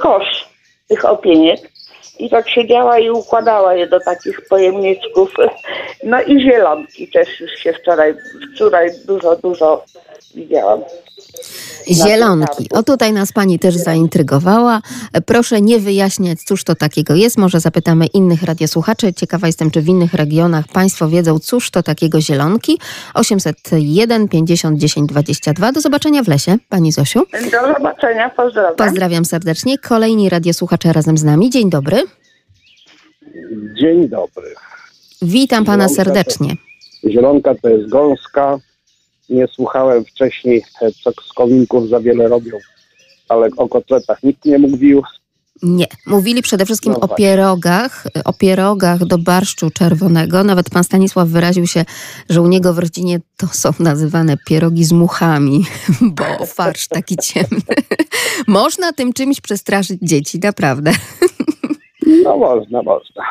kosz 0.00 0.48
tych 0.88 1.04
opieniek. 1.04 1.60
I 2.18 2.30
tak 2.30 2.48
siedziała 2.48 2.98
i 2.98 3.10
układała 3.10 3.74
je 3.74 3.86
do 3.86 4.00
takich 4.00 4.48
pojemniczków. 4.48 5.34
No 6.04 6.22
i 6.22 6.40
zielonki 6.40 7.08
też 7.08 7.40
już 7.40 7.50
się 7.50 7.72
wczoraj, 7.72 8.14
wczoraj 8.54 8.90
dużo, 9.06 9.36
dużo 9.36 9.84
widziałam. 10.34 10.80
Zielonki. 11.90 12.68
O 12.70 12.82
tutaj 12.82 13.12
nas 13.12 13.32
pani 13.32 13.58
też 13.58 13.74
zaintrygowała. 13.74 14.80
Proszę 15.26 15.60
nie 15.60 15.78
wyjaśniać, 15.78 16.38
cóż 16.40 16.64
to 16.64 16.74
takiego 16.74 17.14
jest. 17.14 17.38
Może 17.38 17.60
zapytamy 17.60 18.06
innych 18.06 18.42
radiosłuchaczy. 18.42 19.12
Ciekawa 19.12 19.46
jestem, 19.46 19.70
czy 19.70 19.82
w 19.82 19.88
innych 19.88 20.14
regionach 20.14 20.68
państwo 20.68 21.08
wiedzą, 21.08 21.38
cóż 21.38 21.70
to 21.70 21.82
takiego 21.82 22.20
zielonki. 22.20 22.78
801 23.14 24.28
50 24.28 24.78
10 24.78 25.08
22. 25.08 25.72
Do 25.72 25.80
zobaczenia 25.80 26.22
w 26.22 26.28
lesie, 26.28 26.56
pani 26.68 26.92
Zosiu. 26.92 27.20
Do 27.52 27.74
zobaczenia, 27.74 28.30
pozdrawiam. 28.30 28.76
Pozdrawiam 28.76 29.24
serdecznie. 29.24 29.78
Kolejni 29.78 30.28
radiosłuchacze 30.28 30.92
razem 30.92 31.18
z 31.18 31.24
nami. 31.24 31.50
Dzień 31.50 31.70
dobry. 31.70 32.02
Dzień 33.80 34.08
dobry. 34.08 34.54
Witam 35.22 35.64
pana 35.64 35.88
Zielonka 35.88 36.04
to- 36.04 36.04
serdecznie. 36.12 36.56
Zielonka 37.10 37.54
to 37.62 37.68
jest 37.68 37.88
gąska. 37.90 38.58
Nie 39.28 39.46
słuchałem 39.48 40.04
wcześniej, 40.04 40.62
e, 40.82 40.92
co 40.92 41.10
z 41.28 41.32
kominków 41.32 41.88
za 41.88 42.00
wiele 42.00 42.28
robią, 42.28 42.58
ale 43.28 43.48
o 43.56 43.68
kotletach 43.68 44.22
nikt 44.22 44.44
nie 44.44 44.58
mówił. 44.58 45.02
Nie. 45.62 45.86
Mówili 46.06 46.42
przede 46.42 46.64
wszystkim 46.64 46.92
No 46.92 47.00
o 47.00 47.06
właśnie. 47.06 47.26
pierogach, 47.26 48.06
o 48.24 48.32
pierogach 48.32 49.04
do 49.04 49.18
barszczu 49.18 49.70
czerwonego. 49.70 50.44
Nawet 50.44 50.70
pan 50.70 50.84
Stanisław 50.84 51.28
wyraził 51.28 51.66
się, 51.66 51.84
że 52.30 52.42
u 52.42 52.46
niego 52.46 52.74
w 52.74 52.78
rodzinie 52.78 53.20
to 53.36 53.46
są 53.46 53.70
nazywane 53.78 54.36
pierogi 54.46 54.84
z 54.84 54.92
muchami, 54.92 55.64
bo 56.16 56.46
farsz 56.46 56.88
taki 56.88 57.16
ciemny. 57.16 57.74
Można 58.46 58.92
tym 58.92 59.12
czymś 59.12 59.40
przestraszyć 59.40 59.98
dzieci, 60.02 60.38
naprawdę. 60.38 60.92
No 62.24 62.36
można, 62.36 62.82
można. 62.82 63.22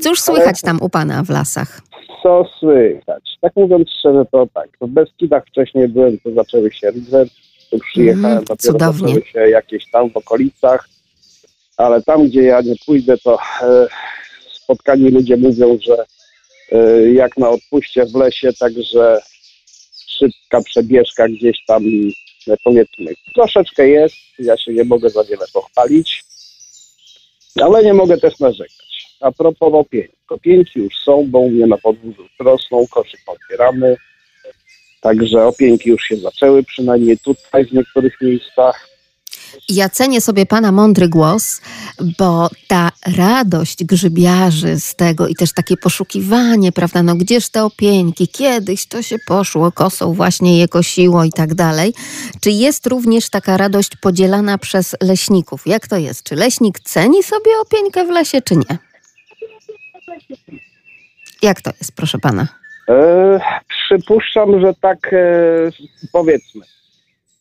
Cóż 0.00 0.20
słychać 0.20 0.60
tam 0.60 0.78
u 0.82 0.88
pana 0.88 1.22
w 1.22 1.30
lasach? 1.30 1.80
Co 2.22 2.44
słychać? 2.58 3.22
Tak 3.40 3.52
mówiąc 3.56 3.88
szczerze, 3.98 4.24
to 4.32 4.46
tak. 4.54 4.68
W 4.80 4.86
Beskidach 4.88 5.46
wcześniej 5.46 5.88
byłem, 5.88 6.18
to 6.18 6.32
zaczęły 6.32 6.72
się 6.72 6.90
rdze. 6.90 7.24
Tu 7.70 7.78
przyjechałem, 7.78 8.26
Mm, 8.32 8.44
dopiero 8.44 8.56
cudownie. 8.72 9.08
zaczęły 9.14 9.26
się 9.26 9.38
jakieś 9.50 9.90
tam 9.90 10.10
w 10.10 10.16
okolicach. 10.16 10.88
Ale 11.76 12.02
tam, 12.02 12.26
gdzie 12.28 12.42
ja 12.42 12.60
nie 12.60 12.74
pójdę, 12.86 13.18
to 13.18 13.38
e, 13.62 13.86
spotkani 14.52 15.10
ludzie 15.10 15.36
mówią, 15.36 15.78
że 15.82 16.04
e, 16.72 17.10
jak 17.12 17.36
na 17.36 17.50
odpuście 17.50 18.06
w 18.06 18.14
lesie, 18.14 18.52
także 18.52 19.20
szybka 20.08 20.62
przebieżka 20.62 21.28
gdzieś 21.28 21.58
tam, 21.66 21.84
e, 22.48 22.54
powiedzmy, 22.64 23.12
troszeczkę 23.34 23.88
jest. 23.88 24.14
Ja 24.38 24.56
się 24.56 24.72
nie 24.72 24.84
mogę 24.84 25.10
za 25.10 25.24
wiele 25.24 25.44
pochwalić, 25.52 26.24
ale 27.62 27.84
nie 27.84 27.94
mogę 27.94 28.18
też 28.18 28.38
narzekać. 28.38 28.87
A 29.20 29.32
propos 29.32 29.74
opień. 29.74 30.08
Opieńki 30.28 30.78
już 30.78 30.98
są, 31.04 31.26
bo 31.26 31.38
u 31.38 31.50
mnie 31.50 31.66
na 31.66 31.78
podwórzu 31.78 32.28
rosną, 32.38 32.86
koszyk 32.90 33.20
otwieramy. 33.26 33.96
Także 35.00 35.46
opieńki 35.46 35.88
już 35.90 36.02
się 36.02 36.16
zaczęły, 36.16 36.62
przynajmniej 36.62 37.18
tutaj 37.18 37.64
w 37.64 37.72
niektórych 37.72 38.20
miejscach. 38.20 38.88
Ja 39.68 39.88
cenię 39.88 40.20
sobie 40.20 40.46
pana 40.46 40.72
mądry 40.72 41.08
głos, 41.08 41.60
bo 42.18 42.50
ta 42.68 42.90
radość 43.16 43.84
grzybiarzy 43.84 44.80
z 44.80 44.94
tego 44.94 45.28
i 45.28 45.34
też 45.34 45.52
takie 45.52 45.76
poszukiwanie, 45.76 46.72
prawda, 46.72 47.02
no 47.02 47.16
gdzież 47.16 47.48
te 47.48 47.64
opieńki, 47.64 48.28
kiedyś 48.28 48.86
to 48.86 49.02
się 49.02 49.16
poszło, 49.26 49.72
kosą 49.72 50.12
właśnie 50.14 50.58
je 50.58 50.68
kosiło 50.68 51.24
i 51.24 51.30
tak 51.30 51.54
dalej. 51.54 51.94
Czy 52.40 52.50
jest 52.50 52.86
również 52.86 53.30
taka 53.30 53.56
radość 53.56 53.96
podzielana 53.96 54.58
przez 54.58 54.96
leśników? 55.02 55.66
Jak 55.66 55.88
to 55.88 55.96
jest? 55.96 56.22
Czy 56.22 56.34
leśnik 56.34 56.80
ceni 56.80 57.22
sobie 57.22 57.50
opieńkę 57.62 58.04
w 58.04 58.10
lesie, 58.10 58.42
czy 58.42 58.56
nie? 58.56 58.87
Jak 61.42 61.62
to 61.62 61.70
jest, 61.78 61.96
proszę 61.96 62.18
pana? 62.18 62.48
E, 62.88 63.40
przypuszczam, 63.68 64.60
że 64.60 64.74
tak 64.80 65.12
e, 65.12 65.18
powiedzmy. 66.12 66.64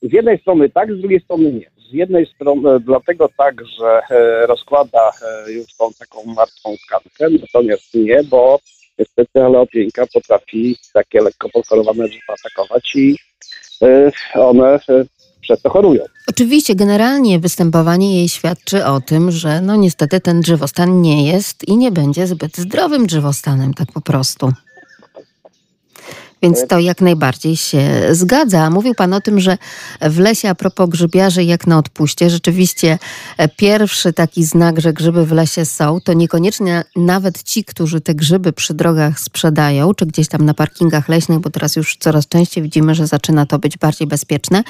Z 0.01 0.13
jednej 0.13 0.39
strony 0.39 0.69
tak, 0.69 0.93
z 0.93 0.99
drugiej 0.99 1.19
strony 1.19 1.53
nie. 1.53 1.71
Z 1.89 1.93
jednej 1.93 2.25
strony 2.25 2.69
e, 2.69 2.79
dlatego 2.79 3.29
tak, 3.37 3.55
że 3.79 4.01
e, 4.09 4.45
rozkłada 4.45 5.11
e, 5.47 5.51
już 5.51 5.75
tą 5.75 5.93
taką 5.99 6.23
martwą 6.33 6.75
tkankę, 6.85 7.37
natomiast 7.41 7.93
nie, 7.93 8.23
bo 8.23 8.59
niestety 8.99 9.43
ale 9.43 9.59
opieńka 9.59 10.05
potrafi 10.13 10.77
takie 10.93 11.21
lekko 11.21 11.49
pokolorowane 11.49 12.07
drzewa 12.07 12.33
atakować 12.45 12.95
i 12.95 13.17
e, 13.81 14.11
one 14.33 14.79
przez 15.41 15.61
to 15.61 15.69
chorują. 15.69 16.03
Oczywiście, 16.29 16.75
generalnie 16.75 17.39
występowanie 17.39 18.15
jej 18.15 18.29
świadczy 18.29 18.85
o 18.85 19.01
tym, 19.01 19.31
że 19.31 19.61
no 19.61 19.75
niestety 19.75 20.19
ten 20.19 20.41
drzewostan 20.41 21.01
nie 21.01 21.27
jest 21.27 21.67
i 21.67 21.77
nie 21.77 21.91
będzie 21.91 22.27
zbyt 22.27 22.57
zdrowym 22.57 23.07
drzewostanem, 23.07 23.73
tak 23.73 23.91
po 23.91 24.01
prostu. 24.01 24.51
Więc 26.41 26.67
to 26.67 26.79
jak 26.79 27.01
najbardziej 27.01 27.57
się 27.57 27.81
zgadza. 28.11 28.69
Mówił 28.69 28.95
Pan 28.95 29.13
o 29.13 29.21
tym, 29.21 29.39
że 29.39 29.57
w 30.01 30.19
lesie, 30.19 30.49
a 30.49 30.55
propos 30.55 30.89
grzybiarzy, 30.89 31.43
jak 31.43 31.67
na 31.67 31.77
odpuście, 31.77 32.29
rzeczywiście 32.29 32.99
e, 33.37 33.47
pierwszy 33.47 34.13
taki 34.13 34.43
znak, 34.43 34.81
że 34.81 34.93
grzyby 34.93 35.25
w 35.25 35.31
lesie 35.31 35.65
są, 35.65 36.01
to 36.01 36.13
niekoniecznie 36.13 36.83
nawet 36.95 37.43
ci, 37.43 37.63
którzy 37.63 38.01
te 38.01 38.15
grzyby 38.15 38.53
przy 38.53 38.73
drogach 38.73 39.19
sprzedają, 39.19 39.93
czy 39.93 40.05
gdzieś 40.05 40.27
tam 40.27 40.45
na 40.45 40.53
parkingach 40.53 41.09
leśnych, 41.09 41.39
bo 41.39 41.49
teraz 41.49 41.75
już 41.75 41.97
coraz 41.99 42.27
częściej 42.27 42.63
widzimy, 42.63 42.95
że 42.95 43.07
zaczyna 43.07 43.45
to 43.45 43.59
być 43.59 43.77
bardziej 43.77 44.07
bezpieczne, 44.07 44.63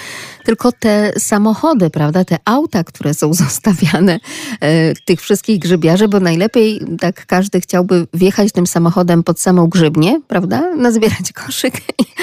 tylko 0.45 0.71
te 0.71 1.11
samochody, 1.19 1.89
prawda, 1.89 2.25
te 2.25 2.37
auta, 2.45 2.83
które 2.83 3.13
są 3.13 3.33
zostawiane 3.43 4.19
e, 4.59 4.93
tych 4.95 5.21
wszystkich 5.21 5.59
grzybiarzy, 5.59 6.07
bo 6.07 6.19
najlepiej 6.19 6.81
tak 6.99 7.25
każdy 7.25 7.61
chciałby 7.61 8.07
wjechać 8.13 8.51
tym 8.51 8.67
samochodem 8.67 9.23
pod 9.23 9.39
samą 9.39 9.67
grzybnię, 9.67 10.21
prawda, 10.27 10.75
nazbierać 10.75 11.33
koszyk 11.57 11.73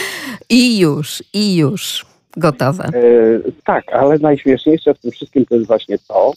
i, 0.50 0.78
już, 0.78 1.22
i 1.32 1.56
już 1.56 2.06
gotowe. 2.36 2.84
E, 2.84 2.92
tak, 3.64 3.92
ale 3.92 4.18
najśmieszniejsze 4.18 4.94
w 4.94 4.98
tym 4.98 5.10
wszystkim 5.10 5.46
to 5.46 5.54
jest 5.54 5.66
właśnie 5.66 5.98
to, 5.98 6.32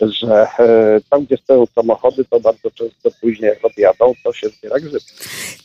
że 0.00 0.46
e, 0.58 1.00
tam, 1.10 1.24
gdzie 1.24 1.36
stoją 1.36 1.66
samochody, 1.74 2.24
to 2.24 2.40
bardzo 2.40 2.70
często 2.70 3.10
później 3.20 3.48
jak 3.50 3.64
odjadą, 3.64 4.12
to 4.24 4.32
się 4.32 4.48
zbiera 4.48 4.80
grzyb. 4.80 5.02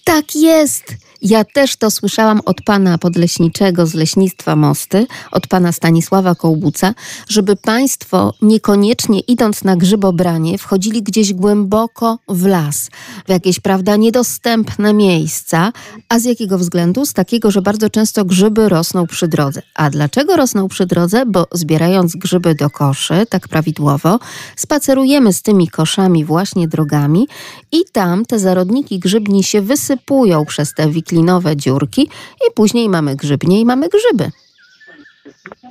Tak 0.04 0.36
jest. 0.36 0.84
Ja 1.22 1.44
też 1.44 1.76
to 1.76 1.92
słyszałam 1.92 2.42
od 2.46 2.62
pana 2.62 2.98
podleśniczego 2.98 3.86
z 3.86 3.94
leśnictwa 3.94 4.56
Mosty, 4.56 5.08
od 5.32 5.48
pana 5.48 5.72
Stanisława 5.72 6.36
Kołbuca, 6.36 6.94
żeby 7.30 7.56
państwo 7.56 8.34
niekoniecznie 8.42 9.20
idąc 9.20 9.64
na 9.64 9.76
grzybobranie 9.76 10.58
wchodzili 10.58 11.04
gdzieś 11.04 11.34
głęboko 11.34 12.20
w 12.28 12.46
las, 12.46 12.90
w 13.26 13.30
jakieś, 13.30 13.60
prawda, 13.60 13.96
niedostępne 13.96 14.94
miejsca. 14.94 15.72
A 16.10 16.20
z 16.20 16.26
jakiego 16.26 16.58
względu? 16.58 17.06
Z 17.06 17.14
takiego, 17.14 17.52
że 17.52 17.62
bardzo 17.62 17.90
często 17.90 18.26
grzyby 18.26 18.70
rosną 18.70 19.08
przy 19.08 19.28
drodze. 19.28 19.62
A 19.76 19.90
dlaczego 19.90 20.36
rosną 20.36 20.68
przy 20.68 20.86
drodze? 20.86 21.26
Bo 21.26 21.48
zbierając 21.52 22.16
grzyby 22.16 22.56
do 22.56 22.70
koszy, 22.70 23.26
tak 23.30 23.48
prawidłowo, 23.48 24.20
spacerujemy 24.56 25.34
z 25.34 25.42
tymi 25.42 25.68
koszami 25.68 26.26
właśnie 26.26 26.68
drogami 26.68 27.28
i 27.72 27.78
tam 27.94 28.26
te 28.26 28.40
zarodniki 28.40 29.00
grzybni 29.00 29.44
się 29.44 29.62
wysypują 29.62 30.46
przez 30.46 30.74
te 30.74 30.90
wiklinowe 30.90 31.56
dziurki 31.56 32.02
i 32.48 32.54
później 32.56 32.90
mamy 32.90 33.16
grzybnie 33.16 33.60
i 33.60 33.66
mamy 33.66 33.88
grzyby. 33.90 34.32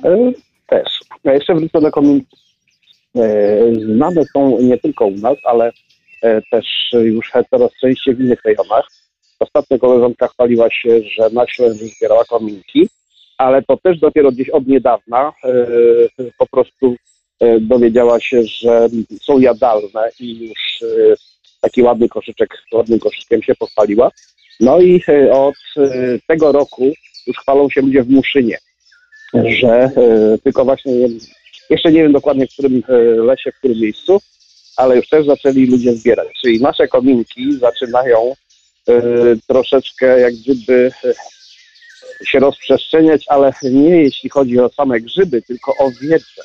E, 0.03 0.31
też. 0.67 0.99
Ja 1.23 1.33
jeszcze 1.33 1.55
wrócę 1.55 1.81
do 1.81 1.91
kominków. 1.91 2.39
E, 3.15 3.75
znane 3.95 4.25
są 4.33 4.61
nie 4.61 4.77
tylko 4.77 5.05
u 5.05 5.11
nas, 5.11 5.37
ale 5.43 5.71
e, 6.21 6.41
też 6.51 6.65
już 6.93 7.31
coraz 7.49 7.71
częściej 7.81 8.15
w 8.15 8.19
innych 8.19 8.41
rejonach. 8.45 8.87
Ostatnio 9.39 9.79
koleżanka 9.79 10.27
chwaliła 10.27 10.69
się, 10.69 11.01
że 11.17 11.29
na 11.29 11.47
Ślęży 11.47 11.85
zbierała 11.85 12.25
kominki, 12.25 12.87
ale 13.37 13.63
to 13.63 13.77
też 13.77 13.99
dopiero 13.99 14.31
gdzieś 14.31 14.49
od 14.49 14.67
niedawna 14.67 15.33
po 16.37 16.47
prostu 16.47 16.95
dowiedziała 17.61 18.19
się, 18.19 18.43
że 18.43 18.89
są 19.21 19.39
jadalne 19.39 20.09
i 20.19 20.47
już 20.47 20.81
e, 20.81 21.15
taki 21.61 21.81
ładny 21.81 22.09
koszyczek, 22.09 22.57
ładnym 22.71 22.99
koszyczkiem 22.99 23.43
się 23.43 23.55
pochwaliła. 23.55 24.11
No 24.59 24.81
i 24.81 25.03
e, 25.09 25.31
od 25.31 25.55
e, 25.77 26.19
tego 26.27 26.51
roku 26.51 26.91
już 27.27 27.37
chwalą 27.37 27.69
się 27.69 27.81
ludzie 27.81 28.03
w 28.03 28.09
Muszynie, 28.09 28.57
że 29.33 29.69
e, 29.69 29.91
tylko 30.43 30.65
właśnie, 30.65 30.93
jeszcze 31.69 31.91
nie 31.91 32.03
wiem 32.03 32.11
dokładnie 32.11 32.47
w 32.47 32.53
którym 32.53 32.83
e, 32.87 32.93
lesie, 33.01 33.51
w 33.51 33.57
którym 33.57 33.79
miejscu, 33.79 34.21
ale 34.77 34.95
już 34.95 35.09
też 35.09 35.25
zaczęli 35.25 35.65
ludzie 35.65 35.93
zbierać. 35.93 36.27
Czyli 36.41 36.61
nasze 36.61 36.87
kominki 36.87 37.57
zaczynają 37.57 38.33
e, 38.89 39.01
troszeczkę 39.47 40.19
jak 40.19 40.33
gdyby 40.33 40.91
e, 41.03 41.13
się 42.25 42.39
rozprzestrzeniać, 42.39 43.25
ale 43.27 43.53
nie 43.63 43.89
jeśli 43.89 44.29
chodzi 44.29 44.59
o 44.59 44.69
same 44.69 44.99
grzyby, 44.99 45.41
tylko 45.41 45.73
o 45.79 45.91
wiedzę. 46.01 46.41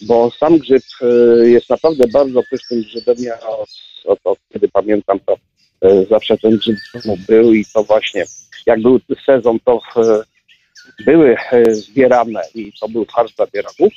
Bo 0.00 0.30
sam 0.30 0.58
grzyb 0.58 0.82
e, 1.02 1.06
jest 1.48 1.70
naprawdę 1.70 2.04
bardzo 2.12 2.42
pysznym 2.50 2.82
grzybem. 2.82 3.16
Ja 3.18 3.40
od, 3.40 3.68
od, 4.04 4.18
od 4.24 4.38
kiedy 4.52 4.68
pamiętam, 4.68 5.20
to 5.26 5.36
e, 5.82 6.04
zawsze 6.10 6.38
ten 6.38 6.56
grzyb 6.56 6.78
był 7.28 7.52
i 7.52 7.64
to 7.74 7.82
właśnie 7.82 8.24
jak 8.66 8.82
był 8.82 9.00
sezon, 9.26 9.58
to 9.64 9.80
e, 9.96 10.22
były 11.04 11.36
zbierane 11.70 12.42
i 12.54 12.72
to 12.80 12.88
był 12.88 13.04
farsz 13.04 13.34
dla 13.34 13.46
pierogów, 13.46 13.92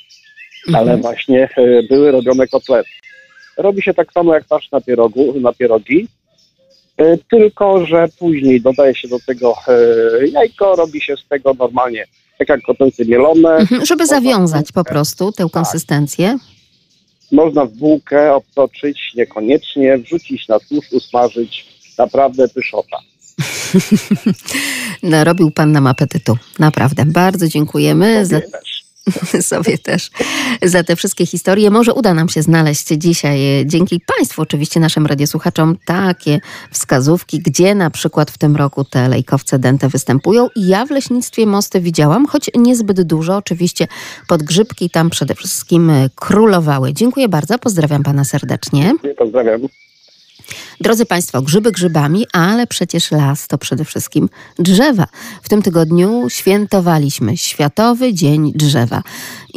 ale 0.74 0.96
właśnie 0.96 1.48
były 1.88 2.10
robione 2.10 2.46
kotlety. 2.46 2.90
Robi 3.56 3.82
się 3.82 3.94
tak 3.94 4.12
samo 4.12 4.34
jak 4.34 4.46
farsz 4.46 4.70
na, 4.70 4.80
pierogu, 4.80 5.40
na 5.40 5.52
pierogi, 5.52 6.08
tylko 7.30 7.86
że 7.86 8.08
później 8.18 8.60
dodaje 8.60 8.94
się 8.94 9.08
do 9.08 9.18
tego 9.26 9.54
jajko, 10.32 10.76
robi 10.76 11.00
się 11.00 11.16
z 11.16 11.28
tego 11.28 11.54
normalnie, 11.54 12.04
tak 12.38 12.48
jak 12.48 12.60
mielone. 13.06 13.48
Mhm, 13.50 13.86
Żeby 13.86 14.06
zawiązać 14.06 14.72
po 14.72 14.84
prostu 14.84 15.32
tę 15.32 15.46
konsystencję. 15.52 16.38
Można 17.32 17.64
w 17.64 17.72
bułkę 17.72 18.34
obtoczyć, 18.34 18.98
niekoniecznie, 19.16 19.98
wrzucić 19.98 20.48
na 20.48 20.60
tłuszcz, 20.60 20.92
usmażyć. 20.92 21.66
Naprawdę 21.98 22.48
pyszota. 22.48 22.96
Narobił 25.02 25.50
pan 25.50 25.72
nam 25.72 25.86
apetytu. 25.86 26.36
Naprawdę. 26.58 27.04
Bardzo 27.06 27.48
dziękujemy 27.48 28.26
za, 28.26 28.40
Sobie 28.40 28.50
też. 28.50 28.67
sobie 29.40 29.78
też 29.78 30.10
za 30.62 30.84
te 30.84 30.96
wszystkie 30.96 31.26
historie. 31.26 31.70
Może 31.70 31.94
uda 31.94 32.14
nam 32.14 32.28
się 32.28 32.42
znaleźć 32.42 32.86
dzisiaj, 32.86 33.66
dzięki 33.66 34.00
Państwu, 34.16 34.42
oczywiście 34.42 34.80
naszym 34.80 35.06
radiosłuchaczom, 35.06 35.76
takie 35.84 36.40
wskazówki, 36.70 37.38
gdzie 37.38 37.74
na 37.74 37.90
przykład 37.90 38.30
w 38.30 38.38
tym 38.38 38.56
roku 38.56 38.84
te 38.84 39.08
lejkowce 39.08 39.58
dente 39.58 39.88
występują. 39.88 40.48
I 40.56 40.68
ja 40.68 40.86
w 40.86 40.90
leśnictwie 40.90 41.46
mosty 41.46 41.80
widziałam, 41.80 42.26
choć 42.26 42.50
niezbyt 42.54 43.02
dużo. 43.02 43.36
Oczywiście 43.36 43.86
podgrzybki 44.28 44.90
tam 44.90 45.10
przede 45.10 45.34
wszystkim 45.34 45.92
królowały. 46.14 46.92
Dziękuję 46.92 47.28
bardzo, 47.28 47.58
pozdrawiam 47.58 48.02
Pana 48.02 48.24
serdecznie. 48.24 48.94
Pozdrawiam. 49.18 49.60
Drodzy 50.80 51.06
Państwo, 51.06 51.42
grzyby 51.42 51.72
grzybami, 51.72 52.26
ale 52.32 52.66
przecież 52.66 53.10
las 53.10 53.48
to 53.48 53.58
przede 53.58 53.84
wszystkim 53.84 54.28
drzewa. 54.58 55.06
W 55.42 55.48
tym 55.48 55.62
tygodniu 55.62 56.28
świętowaliśmy 56.28 57.36
Światowy 57.36 58.14
Dzień 58.14 58.52
Drzewa. 58.54 59.02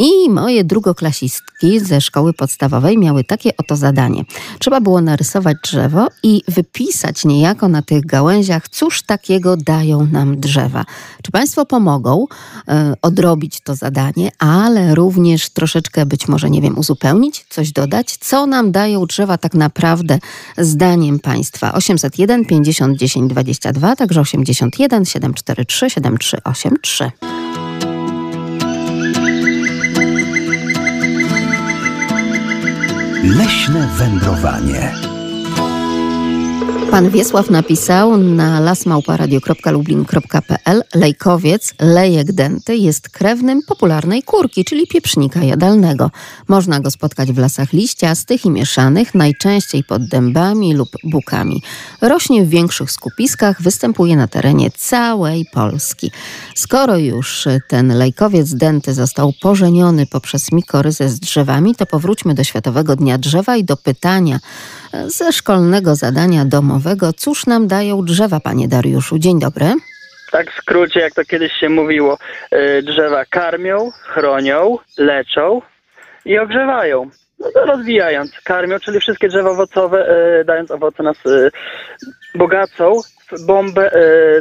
I 0.02 0.30
moje 0.30 0.64
drugoklasistki 0.64 1.80
ze 1.80 2.02
szkoły 2.02 2.34
podstawowej 2.34 2.98
miały 2.98 3.24
takie 3.24 3.58
oto 3.58 3.76
zadanie. 3.76 4.24
Trzeba 4.60 4.82
było 4.82 5.02
narysować 5.02 5.58
drzewo 5.64 6.08
i 6.24 6.42
wypisać 6.48 7.26
niejako 7.26 7.68
na 7.68 7.82
tych 7.82 8.06
gałęziach, 8.06 8.70
cóż 8.70 9.02
takiego 9.02 9.58
dają 9.58 10.06
nam 10.06 10.40
drzewa. 10.40 10.86
Czy 11.24 11.32
Państwo 11.32 11.66
pomogą 11.66 12.26
e, 12.68 12.94
odrobić 13.02 13.62
to 13.64 13.76
zadanie, 13.76 14.32
ale 14.40 14.96
również 14.96 15.50
troszeczkę 15.50 16.06
być 16.06 16.28
może, 16.28 16.50
nie 16.50 16.62
wiem, 16.62 16.78
uzupełnić, 16.78 17.46
coś 17.50 17.72
dodać, 17.72 18.18
co 18.18 18.46
nam 18.46 18.72
dają 18.72 19.06
drzewa 19.06 19.38
tak 19.38 19.54
naprawdę 19.54 20.20
zdaniem 20.58 21.20
Państwa. 21.20 21.74
801 21.74 22.46
50 22.46 22.98
10 22.98 23.32
22, 23.32 23.96
także 23.96 24.22
81 24.22 25.06
743 25.06 25.90
7383. 25.90 27.31
Leśne 33.24 33.88
wędrowanie. 33.88 35.11
Pan 36.92 37.10
Wiesław 37.10 37.50
napisał 37.50 38.18
na 38.18 38.60
lasmałparadio.lublin.pl 38.60 40.84
Lejkowiec, 40.96 41.74
lejek 41.80 42.32
denty 42.32 42.76
jest 42.76 43.10
krewnym 43.10 43.62
popularnej 43.68 44.24
kurki, 44.24 44.66
czyli 44.66 44.88
pieprznika 44.88 45.44
jadalnego. 45.44 46.12
Można 46.48 46.80
go 46.80 46.92
spotkać 46.92 47.32
w 47.32 47.38
lasach 47.38 47.74
liściastych 47.74 48.46
i 48.46 48.50
mieszanych, 48.50 49.16
najczęściej 49.16 49.84
pod 49.84 50.08
dębami 50.08 50.74
lub 50.74 50.90
bukami. 51.04 51.62
Rośnie 52.02 52.46
w 52.46 52.50
większych 52.50 52.92
skupiskach, 52.92 53.62
występuje 53.62 54.16
na 54.16 54.28
terenie 54.28 54.72
całej 54.72 55.46
Polski. 55.54 56.12
Skoro 56.56 56.98
już 56.98 57.48
ten 57.68 57.98
lejkowiec 57.98 58.54
denty 58.54 58.94
został 58.94 59.34
pożeniony 59.42 60.06
poprzez 60.06 60.52
mikoryzę 60.52 61.10
z 61.10 61.20
drzewami, 61.20 61.76
to 61.76 61.86
powróćmy 61.86 62.34
do 62.34 62.44
Światowego 62.44 62.96
Dnia 62.96 63.18
Drzewa 63.18 63.56
i 63.56 63.64
do 63.64 63.78
pytania 63.78 64.40
ze 65.08 65.32
szkolnego 65.32 65.96
zadania 65.96 66.46
domowego. 66.46 67.14
Cóż 67.14 67.46
nam 67.46 67.68
dają 67.68 68.06
drzewa, 68.06 68.40
panie 68.40 68.68
Dariuszu? 68.68 69.20
Dzień 69.20 69.40
dobry. 69.40 69.66
Tak 70.32 70.52
w 70.52 70.62
skrócie, 70.62 71.00
jak 71.00 71.14
to 71.14 71.26
kiedyś 71.26 71.54
się 71.54 71.70
mówiło, 71.70 72.18
y, 72.54 72.84
drzewa 72.84 73.26
karmią, 73.26 73.92
chronią, 73.92 74.78
leczą 74.98 75.62
i 76.26 76.40
ogrzewają. 76.40 77.10
No 77.40 77.66
rozwijając, 77.66 78.32
karmią, 78.44 78.80
czyli 78.80 79.00
wszystkie 79.00 79.28
drzewa 79.28 79.50
owocowe, 79.50 80.10
y, 80.42 80.46
dając 80.46 80.72
owoce 80.72 81.04
nas 81.04 81.26
y, 81.26 81.52
bogacą 82.36 83.02
w 83.32 83.46
bombę 83.46 83.92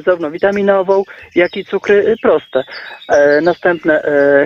zarówno 0.05 0.31
witaminową, 0.31 1.03
jak 1.35 1.57
i 1.57 1.65
cukry 1.65 2.15
proste. 2.23 2.65
Następne 3.43 4.03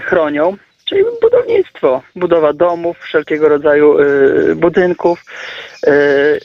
chronią, 0.07 0.57
czyli 0.85 1.05
budownictwo, 1.20 2.03
budowa 2.16 2.53
domów, 2.53 2.99
wszelkiego 2.99 3.49
rodzaju 3.49 3.99
y, 4.01 4.55
budynków. 4.57 5.25
Y, 5.87 6.40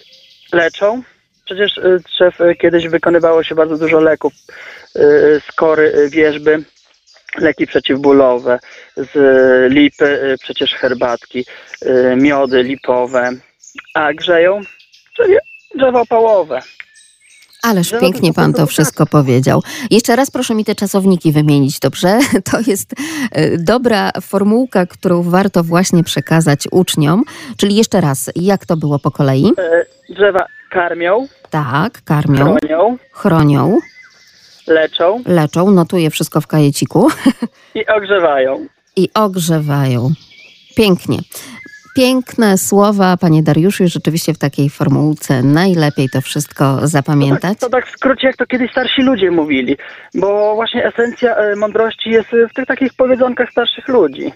Leczą, 0.53 1.03
Przecież 1.49 1.79
drzew 2.05 2.41
y, 2.41 2.55
kiedyś 2.55 2.87
wykonywało 2.87 3.43
się 3.43 3.55
bardzo 3.55 3.77
dużo 3.77 3.99
leków 3.99 4.33
y, 4.33 4.99
z 5.47 5.51
kory 5.55 5.93
y, 5.95 6.09
wierzby, 6.09 6.63
leki 7.37 7.67
przeciwbólowe, 7.67 8.59
z 8.97 9.13
lipy 9.71 10.35
przecież 10.43 10.73
herbatki, 10.73 11.45
miody 12.15 12.63
lipowe, 12.63 13.31
a 13.93 14.13
grzeją, 14.13 14.61
czyli 15.15 15.35
drzewa 15.75 16.01
opałowe. 16.01 16.59
Ależ 17.63 17.93
pięknie 18.01 18.33
pan 18.33 18.51
to 18.51 18.57
tylko 18.57 18.67
wszystko 18.67 19.05
powiedział. 19.05 19.63
Jeszcze 19.91 20.15
raz 20.15 20.31
proszę 20.31 20.55
mi 20.55 20.65
te 20.65 20.75
czasowniki 20.75 21.31
wymienić, 21.31 21.79
dobrze? 21.79 22.19
To 22.51 22.59
jest 22.67 22.93
e, 23.31 23.57
dobra 23.57 24.11
formułka, 24.21 24.85
którą 24.85 25.23
warto 25.23 25.63
właśnie 25.63 26.03
przekazać 26.03 26.67
uczniom. 26.71 27.23
Czyli 27.57 27.75
jeszcze 27.75 28.01
raz, 28.01 28.29
jak 28.35 28.65
to 28.65 28.77
było 28.77 28.99
po 28.99 29.11
kolei? 29.11 29.45
Y, 30.09 30.13
Drzewa 30.13 30.45
karmią, 30.71 31.27
Tak, 31.49 32.01
karmią, 32.03 32.55
chronią, 32.57 32.97
chronią, 33.11 33.77
leczą 34.67 35.23
leczą, 35.25 35.71
notuję 35.71 36.09
wszystko 36.09 36.41
w 36.41 36.47
kajeciku 36.47 37.07
i 37.75 37.85
ogrzewają. 37.87 38.65
i 38.95 39.09
ogrzewają. 39.13 40.11
Pięknie. 40.75 41.17
Piękne 41.99 42.57
słowa, 42.57 43.17
panie 43.17 43.43
Dariuszu, 43.43 43.87
rzeczywiście 43.87 44.33
w 44.33 44.37
takiej 44.37 44.69
formułce 44.69 45.43
najlepiej 45.43 46.09
to 46.09 46.21
wszystko 46.21 46.87
zapamiętać. 46.87 47.59
To 47.59 47.69
tak 47.69 47.87
w 47.87 47.91
skrócie, 47.91 48.27
jak 48.27 48.37
to 48.37 48.45
kiedyś 48.45 48.71
starsi 48.71 49.01
ludzie 49.01 49.31
mówili, 49.31 49.77
bo 50.13 50.55
właśnie 50.55 50.85
esencja 50.85 51.35
e, 51.35 51.55
mądrości 51.55 52.09
jest 52.09 52.29
w 52.51 52.53
tych 52.53 52.65
takich 52.65 52.93
powiedzonkach 52.93 53.51
starszych 53.51 53.87
ludzi, 53.87 54.31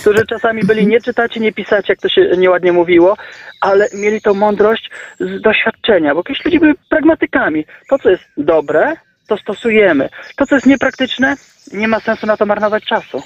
którzy 0.00 0.26
czasami 0.26 0.62
byli 0.62 0.86
nie 0.86 1.00
czytaci, 1.00 1.40
nie 1.40 1.52
pisaci, 1.52 1.86
jak 1.92 2.00
to 2.00 2.08
się 2.08 2.30
nieładnie 2.38 2.72
mówiło, 2.72 3.16
ale 3.60 3.88
mieli 3.94 4.20
tą 4.20 4.34
mądrość 4.34 4.90
z 5.20 5.40
doświadczenia, 5.40 6.14
bo 6.14 6.22
kiedyś 6.22 6.44
ludzie 6.44 6.60
byli 6.60 6.74
pragmatykami. 6.90 7.64
To, 7.88 7.98
co 7.98 8.10
jest 8.10 8.24
dobre, 8.36 8.96
to 9.26 9.36
stosujemy. 9.36 10.08
To, 10.36 10.46
co 10.46 10.54
jest 10.54 10.66
niepraktyczne, 10.66 11.36
nie 11.72 11.88
ma 11.88 12.00
sensu 12.00 12.26
na 12.26 12.36
to 12.36 12.46
marnować 12.46 12.84
czasu. 12.84 13.22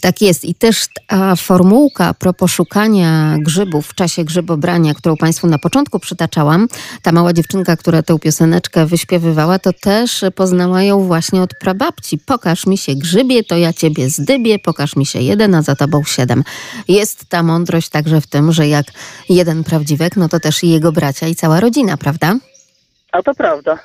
Tak 0.00 0.22
jest. 0.22 0.44
I 0.44 0.54
też 0.54 0.86
ta 1.06 1.36
formułka 1.36 2.06
a 2.06 2.14
propos 2.14 2.50
szukania 2.50 3.36
grzybów 3.38 3.86
w 3.86 3.94
czasie 3.94 4.24
grzybobrania, 4.24 4.94
którą 4.94 5.16
Państwu 5.16 5.46
na 5.46 5.58
początku 5.58 5.98
przytaczałam, 5.98 6.68
ta 7.02 7.12
mała 7.12 7.32
dziewczynka, 7.32 7.76
która 7.76 8.02
tę 8.02 8.18
pioseneczkę 8.18 8.86
wyśpiewywała, 8.86 9.58
to 9.58 9.72
też 9.72 10.24
poznała 10.34 10.82
ją 10.82 11.00
właśnie 11.04 11.42
od 11.42 11.54
prababci. 11.60 12.18
Pokaż 12.18 12.66
mi 12.66 12.78
się 12.78 12.94
grzybie, 12.94 13.44
to 13.44 13.56
ja 13.56 13.72
ciebie 13.72 14.10
zdybię, 14.10 14.58
pokaż 14.58 14.96
mi 14.96 15.06
się 15.06 15.20
jeden, 15.20 15.54
a 15.54 15.62
za 15.62 15.76
tobą 15.76 16.04
siedem. 16.04 16.44
Jest 16.88 17.24
ta 17.28 17.42
mądrość 17.42 17.88
także 17.88 18.20
w 18.20 18.26
tym, 18.26 18.52
że 18.52 18.68
jak 18.68 18.86
jeden 19.28 19.64
prawdziwek, 19.64 20.16
no 20.16 20.28
to 20.28 20.40
też 20.40 20.64
i 20.64 20.70
jego 20.70 20.92
bracia 20.92 21.28
i 21.28 21.34
cała 21.34 21.60
rodzina, 21.60 21.96
prawda? 21.96 22.36
A 23.12 23.22
to 23.22 23.34
prawda. 23.34 23.78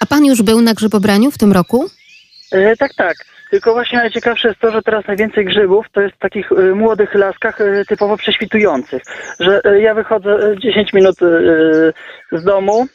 A 0.00 0.06
pan 0.06 0.24
już 0.24 0.42
był 0.42 0.60
na 0.60 0.74
grzybobraniu 0.74 1.30
w 1.30 1.38
tym 1.38 1.52
roku? 1.52 1.90
E, 2.52 2.76
tak, 2.76 2.94
tak. 2.94 3.35
Tylko 3.50 3.72
właśnie 3.72 3.98
najciekawsze 3.98 4.48
jest 4.48 4.60
to, 4.60 4.70
że 4.70 4.82
teraz 4.82 5.06
najwięcej 5.06 5.44
grzybów 5.44 5.86
to 5.92 6.00
jest 6.00 6.16
w 6.16 6.18
takich 6.18 6.52
e, 6.52 6.74
młodych 6.74 7.14
laskach 7.14 7.60
e, 7.60 7.84
typowo 7.84 8.16
prześwitujących. 8.16 9.02
Że 9.40 9.60
e, 9.64 9.80
ja 9.80 9.94
wychodzę 9.94 10.30
e, 10.30 10.58
10 10.58 10.92
minut 10.92 11.16
z 12.32 12.44
domu 12.44 12.86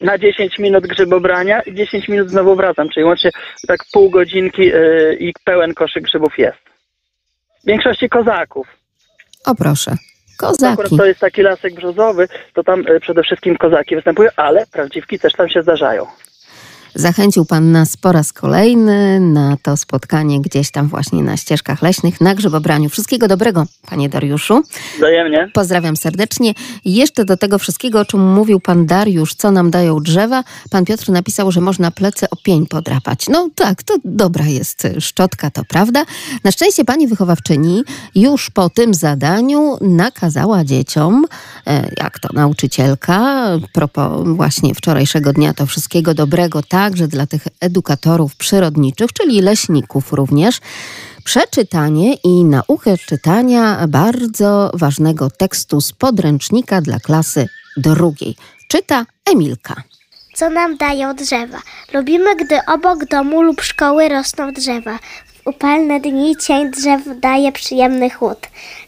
na 0.00 0.18
10 0.18 0.58
minut 0.58 0.86
grzybobrania 0.86 1.60
i 1.60 1.74
10 1.74 2.08
minut 2.08 2.30
znowu 2.30 2.56
wracam, 2.56 2.88
czyli 2.88 3.04
łącznie 3.04 3.30
tak 3.68 3.80
pół 3.92 4.10
godzinki 4.10 4.70
i 5.18 5.32
pełen 5.44 5.74
koszyk 5.74 6.04
grzybów 6.04 6.38
jest. 6.38 6.58
W 7.62 7.66
większości 7.66 8.08
kozaków. 8.08 8.66
O 9.46 9.54
proszę, 9.54 9.92
Akurat 10.42 10.76
kozaki. 10.76 10.96
to 10.96 11.06
jest 11.06 11.20
taki 11.20 11.42
lasek 11.42 11.74
brzozowy, 11.74 12.28
to 12.54 12.64
tam 12.64 12.80
y, 12.88 13.00
przede 13.00 13.22
wszystkim 13.22 13.56
kozaki 13.56 13.96
występują, 13.96 14.30
ale 14.36 14.66
prawdziwki 14.66 15.18
też 15.18 15.32
tam 15.32 15.48
się 15.48 15.62
zdarzają. 15.62 16.06
Zachęcił 16.98 17.44
Pan 17.44 17.72
nas 17.72 17.96
po 17.96 18.12
raz 18.12 18.32
kolejny 18.32 19.20
na 19.20 19.56
to 19.62 19.76
spotkanie 19.76 20.40
gdzieś 20.40 20.70
tam 20.70 20.88
właśnie 20.88 21.22
na 21.22 21.36
ścieżkach 21.36 21.82
leśnych, 21.82 22.20
na 22.20 22.34
grzybobraniu. 22.34 22.88
Wszystkiego 22.88 23.28
dobrego, 23.28 23.66
Panie 23.90 24.08
Dariuszu. 24.08 24.62
Wzajemnie. 24.96 25.50
Pozdrawiam 25.52 25.96
serdecznie. 25.96 26.54
Jeszcze 26.84 27.24
do 27.24 27.36
tego 27.36 27.58
wszystkiego, 27.58 28.00
o 28.00 28.04
czym 28.04 28.32
mówił 28.32 28.60
pan 28.60 28.86
Dariusz, 28.86 29.34
co 29.34 29.50
nam 29.50 29.70
dają 29.70 30.00
drzewa. 30.00 30.44
Pan 30.70 30.84
Piotr 30.84 31.08
napisał, 31.08 31.52
że 31.52 31.60
można 31.60 31.90
plecy 31.90 32.30
o 32.30 32.36
pień 32.36 32.66
podrapać. 32.66 33.28
No 33.28 33.48
tak, 33.54 33.82
to 33.82 33.94
dobra 34.04 34.44
jest 34.44 34.88
szczotka, 35.00 35.50
to 35.50 35.62
prawda. 35.64 36.04
Na 36.44 36.50
szczęście 36.50 36.84
pani 36.84 37.06
wychowawczyni 37.06 37.82
już 38.14 38.50
po 38.50 38.70
tym 38.70 38.94
zadaniu 38.94 39.76
nakazała 39.80 40.64
dzieciom, 40.64 41.24
e, 41.66 41.90
jak 41.96 42.18
to 42.18 42.28
nauczycielka, 42.32 43.46
propos 43.72 44.28
właśnie 44.28 44.74
wczorajszego 44.74 45.32
dnia, 45.32 45.54
to 45.54 45.66
wszystkiego 45.66 46.14
dobrego 46.14 46.62
także 46.86 47.08
dla 47.08 47.26
tych 47.26 47.42
edukatorów 47.60 48.36
przyrodniczych, 48.36 49.12
czyli 49.12 49.40
leśników 49.40 50.12
również, 50.12 50.60
przeczytanie 51.24 52.14
i 52.14 52.44
naukę 52.44 52.98
czytania 52.98 53.86
bardzo 53.88 54.70
ważnego 54.74 55.30
tekstu 55.30 55.80
z 55.80 55.92
podręcznika 55.92 56.80
dla 56.80 57.00
klasy 57.00 57.48
drugiej. 57.76 58.36
Czyta 58.68 59.06
Emilka. 59.32 59.82
Co 60.34 60.50
nam 60.50 60.76
dają 60.76 61.14
drzewa? 61.14 61.58
Lubimy, 61.94 62.36
gdy 62.36 62.58
obok 62.66 63.04
domu 63.04 63.42
lub 63.42 63.60
szkoły 63.60 64.08
rosną 64.08 64.52
drzewa. 64.52 64.98
Upalne 65.46 66.00
dni 66.00 66.36
cień 66.36 66.70
drzew 66.70 67.00
daje 67.20 67.52
przyjemny 67.52 68.10
chłód. 68.10 68.38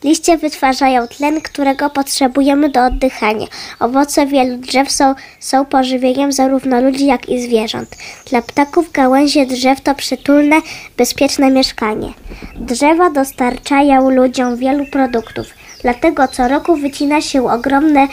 Liście 0.05 0.39
wytwarzają 0.39 1.09
tlen, 1.09 1.41
którego 1.41 1.91
potrzebujemy 1.91 2.69
do 2.69 2.85
oddychania. 2.85 3.47
Owoce 3.81 4.27
wielu 4.27 4.57
drzew 4.57 4.93
są, 4.93 5.15
są 5.41 5.65
pożywieniem 5.65 6.33
zarówno 6.33 6.81
ludzi, 6.81 7.07
jak 7.07 7.29
i 7.29 7.43
zwierząt. 7.43 7.89
Dla 8.31 8.43
ptaków 8.43 8.93
gałęzie 8.93 9.47
drzew 9.47 9.81
to 9.81 9.95
przytulne, 9.95 10.57
bezpieczne 10.97 11.51
mieszkanie. 11.51 12.13
Drzewa 12.57 13.11
dostarczają 13.11 14.11
ludziom 14.11 14.57
wielu 14.57 14.87
produktów. 14.87 15.47
Dlatego 15.83 16.29
co 16.29 16.49
roku 16.49 16.77
wycina 16.77 17.21
się 17.21 17.51
ogromne 17.51 18.09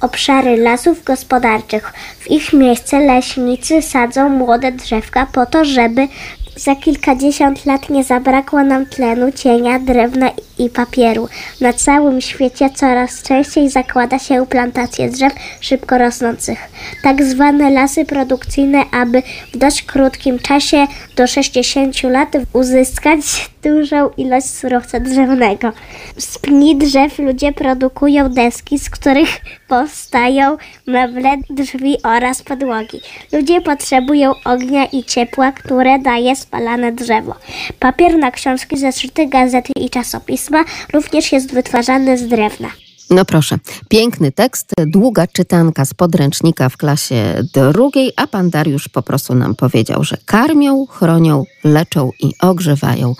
obszary 0.00 0.56
lasów 0.56 1.04
gospodarczych. 1.04 1.92
W 2.20 2.30
ich 2.30 2.52
miejsce 2.52 3.00
leśnicy 3.00 3.82
sadzą 3.82 4.28
młode 4.28 4.72
drzewka 4.72 5.26
po 5.32 5.46
to, 5.46 5.64
żeby 5.64 6.08
za 6.56 6.74
kilkadziesiąt 6.76 7.66
lat 7.66 7.90
nie 7.90 8.04
zabrakło 8.04 8.62
nam 8.62 8.86
tlenu, 8.86 9.32
cienia, 9.32 9.78
drewna 9.78 10.30
i 10.58 10.70
papieru. 10.70 11.28
Na 11.60 11.72
całym 11.72 12.20
świecie 12.20 12.70
coraz 12.70 13.22
częściej 13.22 13.70
zakłada 13.70 14.18
się 14.18 14.46
plantacje 14.46 15.10
drzew 15.10 15.32
szybko 15.60 15.98
rosnących. 15.98 16.58
Tak 17.02 17.24
zwane 17.24 17.70
lasy 17.70 18.04
produkcyjne, 18.04 18.84
aby 18.90 19.22
w 19.52 19.56
dość 19.56 19.82
krótkim 19.82 20.38
czasie 20.38 20.86
do 21.16 21.26
60 21.26 22.02
lat 22.02 22.32
uzyskać 22.52 23.50
dużą 23.62 24.10
ilość 24.16 24.46
surowca 24.46 25.00
drzewnego. 25.00 25.72
Z 26.18 26.38
pni 26.38 26.76
drzew 26.76 27.18
ludzie 27.18 27.52
produkują 27.52 28.28
deski, 28.28 28.78
z 28.78 28.90
których 28.90 29.28
powstają 29.68 30.56
meble, 30.86 31.36
drzwi 31.50 31.96
oraz 32.02 32.42
podłogi. 32.42 33.00
Ludzie 33.32 33.60
potrzebują 33.60 34.32
ognia 34.44 34.84
i 34.84 35.04
ciepła, 35.04 35.52
które 35.52 35.98
daje 35.98 36.36
spalane 36.36 36.92
drzewo. 36.92 37.34
Papier 37.78 38.18
na 38.18 38.30
książki, 38.30 38.76
zeszyty, 38.76 39.26
gazety 39.26 39.72
i 39.76 39.90
czasopisma 40.46 40.64
również 40.92 41.32
jest 41.32 41.54
wytwarzany 41.54 42.18
z 42.18 42.28
drewna. 42.28 42.68
No 43.10 43.24
proszę, 43.24 43.58
piękny 43.88 44.32
tekst, 44.32 44.72
długa 44.86 45.26
czytanka 45.26 45.84
z 45.84 45.94
podręcznika 45.94 46.68
w 46.68 46.76
klasie 46.76 47.42
drugiej, 47.72 48.12
a 48.16 48.26
pan 48.26 48.50
Dariusz 48.50 48.88
po 48.88 49.02
prostu 49.02 49.34
nam 49.34 49.54
powiedział, 49.54 50.04
że 50.04 50.16
karmią, 50.24 50.86
chronią, 50.86 51.44
leczą 51.64 52.10
i 52.20 52.32
ogrzewają 52.40 53.14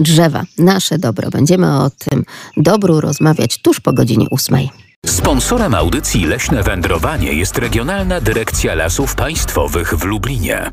drzewa. 0.00 0.42
Nasze 0.58 0.98
dobro. 0.98 1.30
Będziemy 1.30 1.78
o 1.78 1.90
tym 1.90 2.24
dobru 2.56 3.00
rozmawiać 3.00 3.62
tuż 3.62 3.80
po 3.80 3.92
godzinie 3.92 4.26
ósmej. 4.30 4.70
Sponsorem 5.06 5.74
audycji 5.74 6.24
Leśne 6.24 6.62
Wędrowanie 6.62 7.32
jest 7.32 7.58
Regionalna 7.58 8.20
Dyrekcja 8.20 8.74
Lasów 8.74 9.14
Państwowych 9.14 9.94
w 9.94 10.04
Lublinie. 10.04 10.70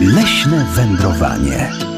Leśne 0.00 0.64
wędrowanie. 0.74 1.89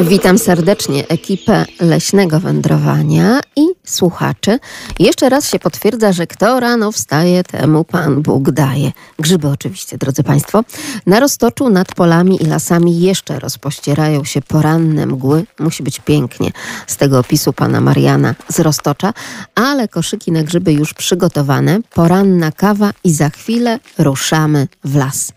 Witam 0.00 0.38
serdecznie 0.38 1.08
ekipę 1.08 1.64
Leśnego 1.80 2.40
Wędrowania 2.40 3.40
i 3.56 3.62
słuchaczy. 3.84 4.58
Jeszcze 4.98 5.28
raz 5.28 5.48
się 5.50 5.58
potwierdza, 5.58 6.12
że 6.12 6.26
kto 6.26 6.60
rano 6.60 6.92
wstaje, 6.92 7.44
temu 7.44 7.84
Pan 7.84 8.22
Bóg 8.22 8.50
daje. 8.50 8.92
Grzyby 9.18 9.48
oczywiście, 9.48 9.98
drodzy 9.98 10.22
Państwo. 10.22 10.64
Na 11.06 11.20
roztoczu 11.20 11.70
nad 11.70 11.94
polami 11.94 12.42
i 12.42 12.46
lasami 12.46 13.00
jeszcze 13.00 13.38
rozpościerają 13.38 14.24
się 14.24 14.42
poranne 14.42 15.06
mgły. 15.06 15.44
Musi 15.58 15.82
być 15.82 16.00
pięknie 16.00 16.50
z 16.86 16.96
tego 16.96 17.18
opisu 17.18 17.52
Pana 17.52 17.80
Mariana 17.80 18.34
z 18.48 18.60
roztocza, 18.60 19.12
ale 19.54 19.88
koszyki 19.88 20.32
na 20.32 20.42
grzyby 20.42 20.72
już 20.72 20.94
przygotowane. 20.94 21.80
Poranna 21.94 22.52
kawa 22.52 22.90
i 23.04 23.12
za 23.12 23.30
chwilę 23.30 23.78
ruszamy 23.98 24.68
w 24.84 24.96
las. 24.96 25.32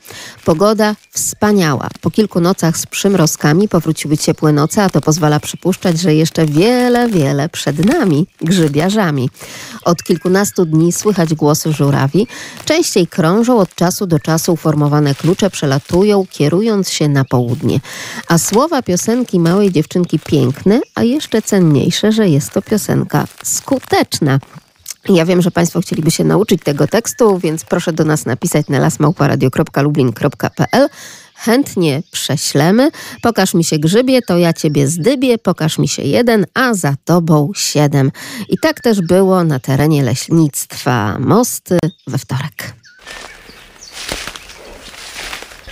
Pogoda 0.45 0.95
wspaniała. 1.11 1.87
Po 2.01 2.11
kilku 2.11 2.39
nocach 2.39 2.77
z 2.77 2.85
przymrozkami 2.85 3.67
powróciły 3.67 4.17
ciepłe 4.17 4.46
noce, 4.53 4.83
a 4.83 4.89
to 4.89 5.01
pozwala 5.01 5.39
przypuszczać, 5.39 5.99
że 5.99 6.15
jeszcze 6.15 6.45
wiele, 6.45 7.09
wiele 7.09 7.49
przed 7.49 7.85
nami, 7.85 8.27
grzybiarzami. 8.41 9.29
Od 9.83 10.03
kilkunastu 10.03 10.65
dni 10.65 10.91
słychać 10.91 11.33
głosy 11.33 11.73
żurawi. 11.73 12.27
Częściej 12.65 13.07
krążą 13.07 13.59
od 13.59 13.75
czasu 13.75 14.07
do 14.07 14.19
czasu 14.19 14.53
uformowane 14.53 15.15
klucze 15.15 15.49
przelatują, 15.49 16.25
kierując 16.29 16.89
się 16.89 17.09
na 17.09 17.25
południe. 17.25 17.79
A 18.27 18.37
słowa 18.37 18.81
piosenki 18.81 19.39
małej 19.39 19.71
dziewczynki 19.71 20.19
piękne, 20.19 20.79
a 20.95 21.03
jeszcze 21.03 21.41
cenniejsze, 21.41 22.11
że 22.11 22.29
jest 22.29 22.51
to 22.51 22.61
piosenka 22.61 23.27
skuteczna. 23.43 24.39
Ja 25.09 25.25
wiem, 25.25 25.41
że 25.41 25.51
Państwo 25.51 25.81
chcieliby 25.81 26.11
się 26.11 26.23
nauczyć 26.23 26.63
tego 26.63 26.87
tekstu, 26.87 27.39
więc 27.39 27.65
proszę 27.65 27.93
do 27.93 28.05
nas 28.05 28.25
napisać 28.25 28.67
na 28.67 28.79
lasmałparadio.lublin.pl. 28.79 30.89
Chętnie 31.37 32.01
prześlemy. 32.11 32.91
Pokaż 33.21 33.53
mi 33.53 33.63
się 33.63 33.79
grzybie, 33.79 34.21
to 34.21 34.37
ja 34.37 34.53
ciebie 34.53 34.87
zdybię. 34.87 35.37
Pokaż 35.37 35.77
mi 35.77 35.87
się 35.87 36.03
jeden, 36.03 36.45
a 36.53 36.73
za 36.73 36.95
tobą 37.05 37.51
siedem. 37.55 38.11
I 38.49 38.57
tak 38.57 38.81
też 38.81 39.01
było 39.01 39.43
na 39.43 39.59
terenie 39.59 40.03
leśnictwa 40.03 41.19
Mosty 41.19 41.77
we 42.07 42.17
wtorek. 42.17 42.73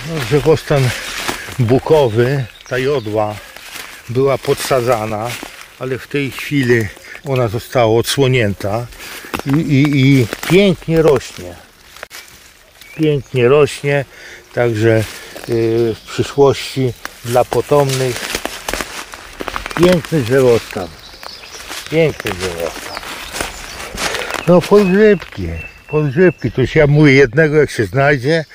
No, 0.10 0.22
drzewostan 0.30 0.90
bukowy, 1.60 2.46
ta 2.68 2.78
jodła 2.78 3.36
była 4.10 4.38
podsadzana, 4.38 5.30
ale 5.80 5.98
w 5.98 6.08
tej 6.08 6.32
chwili 6.32 6.88
ona 7.26 7.48
została 7.48 8.00
odsłonięta 8.00 8.86
i, 9.46 9.60
i, 9.60 9.98
i 9.98 10.28
pięknie 10.50 11.02
rośnie. 11.02 11.56
Pięknie 12.96 13.48
rośnie, 13.48 14.06
także 14.54 15.04
w 15.48 15.98
przyszłości 16.08 16.94
dla 17.26 17.46
potomnych 17.46 18.30
piękny 19.78 20.22
drzewostan. 20.22 20.88
Piękny 21.92 22.32
drzewostan. 22.32 22.96
No 24.48 24.62
podgrzybki, 24.62 25.48
podgrzybki. 25.88 26.52
To 26.52 26.66
się 26.66 26.80
ja 26.80 26.88
mówię 26.88 27.14
jednego 27.14 27.56
jak 27.56 27.70
się 27.70 27.86
znajdzie, 27.86 28.46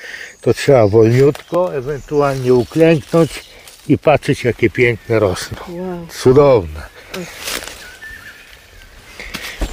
to 0.41 0.53
trzeba 0.53 0.87
wolniutko, 0.87 1.75
ewentualnie 1.75 2.53
uklęknąć 2.53 3.31
i 3.87 3.97
patrzeć 3.97 4.43
jakie 4.43 4.69
piękne 4.69 5.19
rosną. 5.19 5.57
Cudowne. 6.09 6.81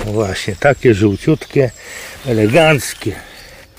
No 0.07 0.13
właśnie, 0.13 0.57
takie 0.57 0.95
żółciutkie, 0.95 1.71
eleganckie. 2.27 3.28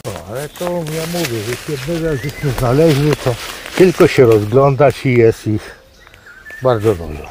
O, 0.10 0.32
ale 0.32 0.50
to 0.50 0.66
ja 0.66 1.20
mówię, 1.20 1.40
że 1.44 1.74
jednego 1.74 2.08
jak 2.08 2.44
nie 2.44 2.52
znaleźli, 2.52 3.12
to 3.24 3.36
tylko 3.78 4.08
się 4.08 4.26
rozglądać 4.26 5.06
i 5.06 5.14
jest 5.14 5.48
ich 5.48 5.76
bardzo 6.64 6.96
dużo. 6.96 7.30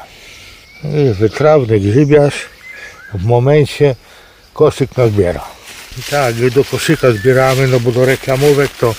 I 0.83 1.13
wytrawny 1.13 1.79
grzybiarz 1.79 2.45
w 3.13 3.25
momencie 3.25 3.95
koszyk 4.53 4.97
nazbiera. 4.97 5.58
Tak, 6.09 6.35
do 6.35 6.63
koszyka 6.63 7.11
zbieramy, 7.11 7.67
no 7.67 7.79
bo 7.79 7.91
do 7.91 8.05
reklamówek 8.05 8.71
to 8.79 8.95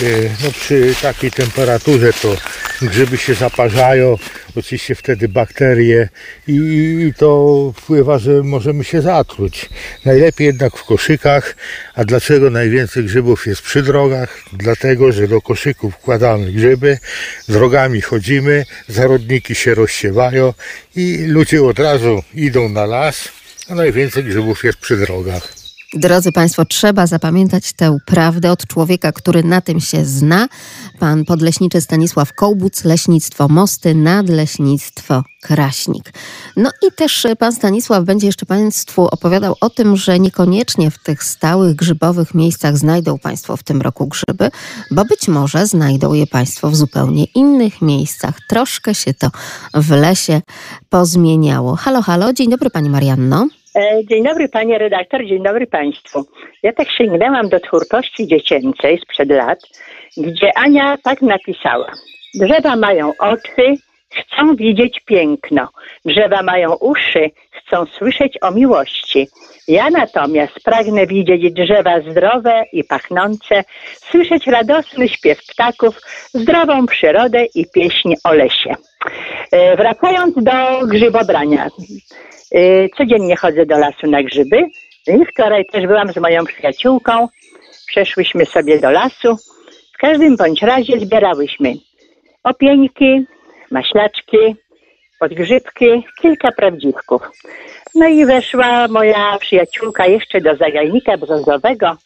yy, 0.00 0.30
no 0.44 0.50
przy 0.52 0.94
takiej 1.02 1.30
temperaturze 1.30 2.12
to 2.12 2.36
grzyby 2.82 3.16
się 3.16 3.34
zaparzają, 3.34 4.18
oczywiście 4.56 4.94
wtedy 4.94 5.28
bakterie 5.28 6.08
i, 6.48 6.54
i 7.08 7.14
to 7.14 7.72
wpływa, 7.76 8.18
że 8.18 8.42
możemy 8.42 8.84
się 8.84 9.02
zatruć. 9.02 9.70
Najlepiej 10.04 10.46
jednak 10.46 10.76
w 10.76 10.84
koszykach. 10.84 11.56
A 11.94 12.04
dlaczego 12.04 12.50
najwięcej 12.50 13.04
grzybów 13.04 13.46
jest 13.46 13.62
przy 13.62 13.82
drogach? 13.82 14.38
Dlatego, 14.52 15.12
że 15.12 15.28
do 15.28 15.40
koszyków 15.40 15.94
wkładamy 15.94 16.52
grzyby, 16.52 16.98
drogami 17.48 18.00
chodzimy, 18.00 18.64
zarodniki 18.88 19.54
się 19.54 19.74
rozsiewają 19.74 20.54
i 20.96 21.24
ludzie 21.26 21.64
od 21.64 21.78
razu 21.78 22.22
idą 22.34 22.68
na 22.68 22.86
las, 22.86 23.28
a 23.68 23.74
najwięcej 23.74 24.24
grzybów 24.24 24.64
jest 24.64 24.78
przy 24.78 24.96
drogach. 24.96 25.61
Drodzy 25.94 26.32
Państwo, 26.32 26.64
trzeba 26.64 27.06
zapamiętać 27.06 27.72
tę 27.72 27.98
prawdę 28.06 28.52
od 28.52 28.66
człowieka, 28.66 29.12
który 29.12 29.44
na 29.44 29.60
tym 29.60 29.80
się 29.80 30.04
zna. 30.04 30.48
Pan 30.98 31.24
podleśniczy 31.24 31.80
Stanisław 31.80 32.32
Kołbuc, 32.34 32.84
Leśnictwo 32.84 33.48
Mosty, 33.48 33.94
Nadleśnictwo 33.94 35.24
Kraśnik. 35.42 36.12
No 36.56 36.70
i 36.82 36.92
też 36.96 37.26
pan 37.38 37.52
Stanisław 37.52 38.04
będzie 38.04 38.26
jeszcze 38.26 38.46
Państwu 38.46 39.02
opowiadał 39.02 39.56
o 39.60 39.70
tym, 39.70 39.96
że 39.96 40.20
niekoniecznie 40.20 40.90
w 40.90 40.98
tych 40.98 41.24
stałych 41.24 41.76
grzybowych 41.76 42.34
miejscach 42.34 42.78
znajdą 42.78 43.18
Państwo 43.18 43.56
w 43.56 43.62
tym 43.62 43.82
roku 43.82 44.06
grzyby, 44.06 44.50
bo 44.90 45.04
być 45.04 45.28
może 45.28 45.66
znajdą 45.66 46.12
je 46.12 46.26
Państwo 46.26 46.70
w 46.70 46.76
zupełnie 46.76 47.24
innych 47.24 47.82
miejscach. 47.82 48.34
Troszkę 48.48 48.94
się 48.94 49.14
to 49.14 49.30
w 49.74 49.90
lesie 49.90 50.42
pozmieniało. 50.90 51.76
Halo, 51.76 52.02
halo, 52.02 52.32
dzień 52.32 52.50
dobry 52.50 52.70
Pani 52.70 52.90
Marianno. 52.90 53.48
E, 53.76 54.04
Dzień 54.04 54.24
dobry 54.24 54.48
panie 54.48 54.78
redaktor, 54.78 55.24
dzień 55.26 55.42
dobry 55.42 55.66
państwu. 55.66 56.24
Ja 56.62 56.72
tak 56.72 56.90
sięgnęłam 56.90 57.48
do 57.48 57.60
twórczości 57.60 58.26
dziecięcej 58.26 58.98
sprzed 58.98 59.30
lat, 59.30 59.58
gdzie 60.16 60.58
Ania 60.58 60.96
tak 61.04 61.22
napisała. 61.22 61.92
Drzewa 62.34 62.76
mają 62.76 63.12
oczy, 63.18 63.74
chcą 64.10 64.56
widzieć 64.56 65.00
piękno. 65.00 65.68
Drzewa 66.04 66.42
mają 66.42 66.74
uszy, 66.74 67.30
chcą 67.50 67.86
słyszeć 67.86 68.38
o 68.42 68.50
miłości. 68.50 69.28
Ja 69.68 69.90
natomiast 69.90 70.54
pragnę 70.64 71.06
widzieć 71.06 71.52
drzewa 71.52 72.00
zdrowe 72.00 72.64
i 72.72 72.84
pachnące, 72.84 73.64
słyszeć 73.96 74.46
radosny 74.46 75.08
śpiew 75.08 75.38
ptaków, 75.46 76.00
zdrową 76.34 76.86
przyrodę 76.86 77.44
i 77.54 77.66
pieśń 77.74 78.14
o 78.24 78.32
lesie. 78.32 78.74
E, 79.52 79.76
Wracając 79.76 80.34
do 80.36 80.86
grzybobrania. 80.86 81.68
Y, 82.54 82.88
Codziennie 82.96 83.36
chodzę 83.36 83.66
do 83.66 83.78
lasu 83.78 84.06
na 84.06 84.22
grzyby. 84.22 84.56
I 85.06 85.26
wczoraj 85.26 85.66
też 85.66 85.86
byłam 85.86 86.12
z 86.12 86.16
moją 86.16 86.44
przyjaciółką. 86.44 87.28
Przeszłyśmy 87.86 88.46
sobie 88.46 88.78
do 88.78 88.90
lasu. 88.90 89.36
W 89.94 89.98
każdym 89.98 90.36
bądź 90.36 90.62
razie 90.62 91.00
zbierałyśmy 91.00 91.74
opieńki, 92.44 93.24
maślaczki, 93.70 94.56
podgrzybki, 95.20 96.04
kilka 96.20 96.52
prawdziwków. 96.52 97.22
No 97.94 98.08
i 98.08 98.26
weszła 98.26 98.88
moja 98.88 99.38
przyjaciółka 99.40 100.06
jeszcze 100.06 100.40
do 100.40 100.56
zagajnika 100.56 101.16
brązowego 101.16 101.96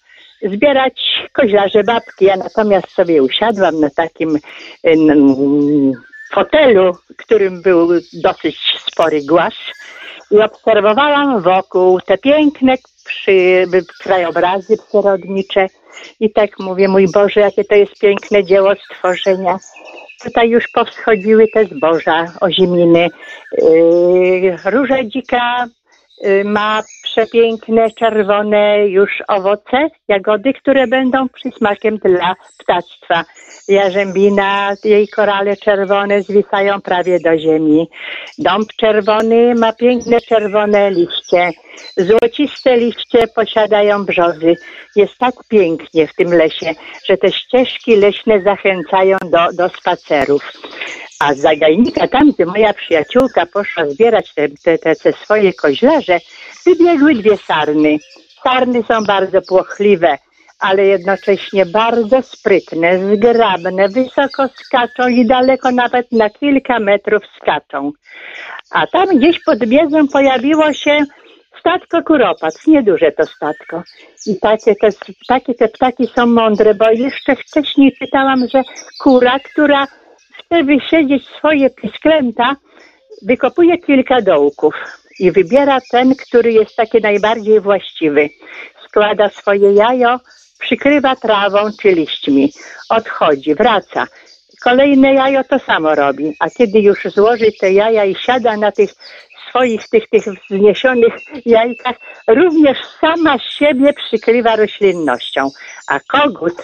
zbierać 0.42 1.00
koźlarze 1.32 1.84
babki. 1.84 2.24
Ja 2.24 2.36
natomiast 2.36 2.90
sobie 2.90 3.22
usiadłam 3.22 3.80
na 3.80 3.90
takim 3.90 4.38
mm, 4.82 5.92
fotelu, 6.32 6.92
którym 7.16 7.62
był 7.62 7.88
dosyć 8.12 8.58
spory 8.90 9.20
głaz 9.28 9.54
i 10.30 10.40
obserwowałam 10.40 11.42
wokół 11.42 12.00
te 12.00 12.18
piękne 12.18 12.74
przy, 13.04 13.66
krajobrazy 14.00 14.76
przyrodnicze 14.88 15.66
i 16.20 16.32
tak 16.32 16.50
mówię, 16.58 16.88
mój 16.88 17.08
Boże, 17.12 17.40
jakie 17.40 17.64
to 17.64 17.74
jest 17.74 17.98
piękne 17.98 18.44
dzieło 18.44 18.72
stworzenia. 18.74 19.58
Tutaj 20.22 20.48
już 20.48 20.68
powschodziły 20.68 21.46
te 21.54 21.64
zboża, 21.64 22.26
oziminy. 22.40 23.08
Yy, 23.52 24.56
róża 24.64 25.04
dzika 25.04 25.66
yy, 26.22 26.44
ma 26.44 26.82
przepiękne, 27.16 27.90
czerwone 27.90 28.88
już 28.88 29.10
owoce, 29.28 29.88
jagody, 30.08 30.52
które 30.52 30.86
będą 30.86 31.28
przysmakiem 31.28 31.98
dla 31.98 32.34
ptactwa. 32.58 33.24
Jarzębina, 33.68 34.72
jej 34.84 35.08
korale 35.08 35.56
czerwone 35.56 36.22
zwisają 36.22 36.80
prawie 36.80 37.20
do 37.20 37.38
ziemi. 37.38 37.88
Dąb 38.38 38.68
czerwony 38.80 39.54
ma 39.54 39.72
piękne 39.72 40.20
czerwone 40.20 40.90
liście. 40.90 41.50
Złociste 41.96 42.76
liście 42.76 43.26
posiadają 43.34 44.04
brzozy. 44.04 44.56
Jest 44.96 45.18
tak 45.18 45.34
pięknie 45.48 46.06
w 46.06 46.14
tym 46.14 46.34
lesie, 46.34 46.74
że 47.08 47.16
te 47.16 47.32
ścieżki 47.32 47.96
leśne 47.96 48.42
zachęcają 48.42 49.18
do, 49.30 49.52
do 49.52 49.68
spacerów. 49.68 50.42
A 51.20 51.34
z 51.34 51.38
zagajnika, 51.38 52.08
tam 52.08 52.32
gdzie 52.32 52.46
moja 52.46 52.74
przyjaciółka 52.74 53.46
poszła 53.46 53.86
zbierać 53.86 54.34
te, 54.34 54.78
te, 54.78 54.96
te, 54.96 55.12
swoje 55.12 55.52
koźlarze, 55.52 56.20
wybiegły 57.06 57.22
dwie 57.22 57.36
sarny. 57.36 57.98
Sarny 58.42 58.82
są 58.82 59.04
bardzo 59.04 59.42
płochliwe, 59.42 60.18
ale 60.60 60.86
jednocześnie 60.86 61.66
bardzo 61.66 62.22
sprytne, 62.22 63.16
zgrabne, 63.16 63.88
wysoko 63.88 64.48
skaczą 64.48 65.08
i 65.08 65.26
daleko 65.26 65.70
nawet 65.70 66.12
na 66.12 66.30
kilka 66.30 66.78
metrów 66.78 67.22
skaczą. 67.36 67.92
A 68.70 68.86
tam 68.86 69.18
gdzieś 69.18 69.40
pod 69.44 69.58
biedzą 69.58 70.08
pojawiło 70.08 70.72
się 70.72 70.98
statko 71.60 72.02
kuropat, 72.02 72.54
nieduże 72.66 73.12
to 73.12 73.26
statko. 73.26 73.82
I 74.26 74.40
takie 74.40 74.74
te, 74.74 74.88
takie 75.28 75.54
te 75.54 75.68
ptaki 75.68 76.06
są 76.06 76.26
mądre, 76.26 76.74
bo 76.74 76.90
jeszcze 76.90 77.36
wcześniej 77.36 77.96
czytałam, 77.98 78.48
że 78.52 78.62
kura, 79.00 79.38
która 79.38 79.86
chce 80.38 80.64
wysiedzieć 80.64 81.28
swoje 81.28 81.70
pisklęta, 81.70 82.56
wykopuje 83.22 83.78
kilka 83.78 84.20
dołków 84.20 84.74
i 85.18 85.32
wybiera 85.32 85.78
ten, 85.90 86.14
który 86.14 86.52
jest 86.52 86.76
taki 86.76 87.00
najbardziej 87.00 87.60
właściwy. 87.60 88.28
Składa 88.88 89.28
swoje 89.28 89.72
jajo, 89.72 90.20
przykrywa 90.58 91.16
trawą 91.16 91.58
czy 91.82 91.88
liśćmi, 91.88 92.52
odchodzi, 92.88 93.54
wraca. 93.54 94.06
Kolejne 94.64 95.14
jajo 95.14 95.44
to 95.44 95.58
samo 95.58 95.94
robi, 95.94 96.36
a 96.40 96.50
kiedy 96.50 96.80
już 96.80 97.04
złoży 97.04 97.52
te 97.60 97.72
jaja 97.72 98.04
i 98.04 98.14
siada 98.14 98.56
na 98.56 98.72
tych 98.72 98.90
swoich, 99.48 99.88
tych, 99.88 100.08
tych 100.08 100.24
wzniesionych 100.50 101.14
jajkach, 101.46 101.96
również 102.28 102.78
sama 103.00 103.38
siebie 103.38 103.92
przykrywa 103.92 104.56
roślinnością. 104.56 105.50
A 105.88 106.00
kogut, 106.00 106.54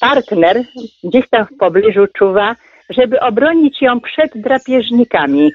partner, 0.00 0.64
gdzieś 1.04 1.28
tam 1.28 1.46
w 1.46 1.56
pobliżu 1.58 2.06
czuwa, 2.06 2.56
żeby 2.90 3.20
obronić 3.20 3.82
ją 3.82 4.00
przed 4.00 4.30
drapieżnikami. 4.34 5.52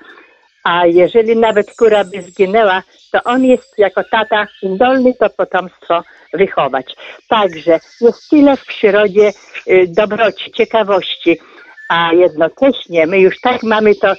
A 0.63 0.85
jeżeli 0.85 1.35
nawet 1.35 1.75
kura 1.75 2.03
by 2.03 2.21
zginęła, 2.21 2.83
to 3.11 3.23
on 3.23 3.43
jest 3.43 3.77
jako 3.77 4.03
tata 4.03 4.47
zdolny 4.63 5.13
to 5.13 5.29
potomstwo 5.29 6.03
wychować. 6.33 6.85
Także 7.29 7.79
jest 8.01 8.29
tyle 8.29 8.57
w 8.57 8.65
przyrodzie 8.65 9.31
y, 9.67 9.85
dobroci, 9.87 10.51
ciekawości, 10.51 11.37
a 11.89 12.13
jednocześnie 12.13 13.07
my 13.07 13.19
już 13.19 13.41
tak 13.41 13.63
mamy 13.63 13.95
to 13.95 14.13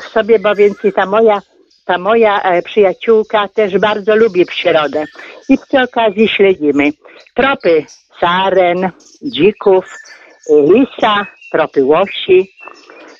w 0.00 0.02
sobie, 0.02 0.38
bo 0.38 0.54
więcej 0.54 0.92
ta 0.92 1.06
moja, 1.06 1.42
ta 1.84 1.98
moja 1.98 2.42
e, 2.42 2.62
przyjaciółka 2.62 3.48
też 3.48 3.78
bardzo 3.78 4.16
lubi 4.16 4.46
przyrodę. 4.46 5.04
I 5.48 5.58
przy 5.58 5.82
okazji 5.82 6.28
śledzimy 6.28 6.90
tropy 7.34 7.84
saren, 8.20 8.90
dzików, 9.22 9.84
y, 10.50 10.72
lisa, 10.72 11.26
tropy 11.52 11.84
łosi, 11.84 12.50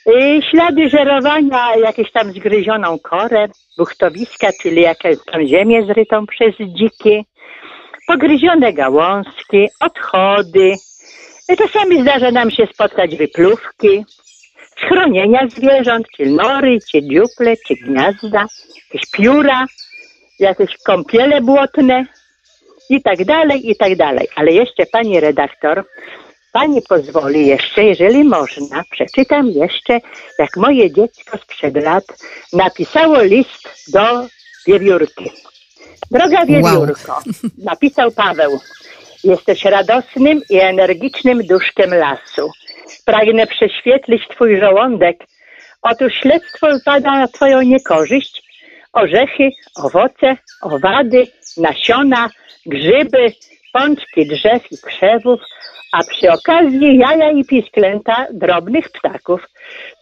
y, 0.09 0.41
ślady 0.51 0.89
żerowania, 0.89 1.77
jakieś 1.77 2.13
tam 2.13 2.33
zgryzioną 2.33 2.99
korę, 2.99 3.49
buchtowiska, 3.79 4.49
czyli 4.63 4.83
jakąś 4.83 5.17
tam 5.33 5.47
ziemię 5.47 5.87
zrytą 5.87 6.27
przez 6.27 6.55
dziki, 6.57 7.25
pogryzione 8.07 8.73
gałązki, 8.73 9.69
odchody. 9.81 10.75
Czasami 11.59 12.03
zdarza 12.03 12.31
nam 12.31 12.51
się 12.51 12.67
spotkać 12.67 13.17
wypluwki, 13.17 14.05
schronienia 14.77 15.49
zwierząt, 15.49 16.07
czy 16.17 16.27
nory, 16.27 16.79
czy 16.91 17.03
dziuple, 17.03 17.57
czy 17.67 17.75
gniazda, 17.75 18.47
jakieś 18.93 19.11
pióra, 19.11 19.67
jakieś 20.39 20.77
kąpiele 20.87 21.41
błotne 21.41 22.07
i 22.91 23.03
tak 23.03 23.25
dalej, 23.25 23.71
i 23.71 23.77
tak 23.77 23.97
dalej. 23.97 24.29
Ale 24.37 24.53
jeszcze 24.53 24.87
pani 24.87 25.21
redaktor, 25.21 25.85
pani 26.53 26.83
pozwoli 26.83 27.47
jeszcze, 27.47 27.85
jeżeli 27.85 28.25
można, 28.25 28.83
przeczytam 28.91 29.49
jeszcze, 29.49 30.01
jak 30.39 30.57
moje 30.57 30.93
dziecko 30.93 31.39
sprzed 31.39 31.77
lat 31.77 32.05
napisało 32.53 33.23
list 33.23 33.91
do 33.93 34.27
wiewiórki. 34.67 35.31
Droga 36.11 36.47
wiewiórko, 36.47 37.21
napisał 37.59 38.11
Paweł, 38.13 38.61
jesteś 39.25 39.65
radosnym 39.65 40.41
i 40.51 40.57
energicznym 40.57 41.47
duszkiem 41.47 41.95
lasu. 41.95 42.51
Pragnę 43.05 43.47
prześwietlić 43.47 44.29
twój 44.29 44.61
żołądek. 44.61 45.25
Otóż 45.83 46.13
śledztwo 46.15 46.67
pada 46.85 47.11
na 47.11 47.29
twoją 47.29 47.63
niekorzyść. 47.63 48.43
Orzechy, 48.93 49.51
owoce, 49.77 50.37
owady, 50.63 51.27
nasiona, 51.57 52.31
grzyby, 52.67 53.33
pączki 53.73 54.27
drzew 54.27 54.73
i 54.73 54.79
krzewów, 54.79 55.41
a 55.93 56.05
przy 56.05 56.33
okazji 56.33 56.99
jaja 56.99 57.31
i 57.31 57.45
pisklęta 57.45 58.27
drobnych 58.33 58.91
ptaków. 58.91 59.41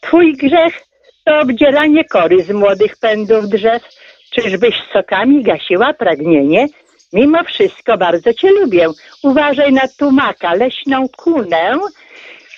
Twój 0.02 0.36
grzech 0.36 0.82
to 1.24 1.40
obdzieranie 1.40 2.04
kory 2.04 2.42
z 2.42 2.50
młodych 2.50 2.96
pędów 3.00 3.48
drzew. 3.48 3.82
Czyżbyś 4.30 4.82
sokami 4.92 5.42
gasiła 5.42 5.92
pragnienie? 5.92 6.66
Mimo 7.12 7.44
wszystko 7.44 7.98
bardzo 7.98 8.34
cię 8.34 8.50
lubię. 8.50 8.86
Uważaj 9.22 9.72
na 9.72 9.88
tumaka, 9.98 10.54
leśną 10.54 11.08
kunę, 11.08 11.78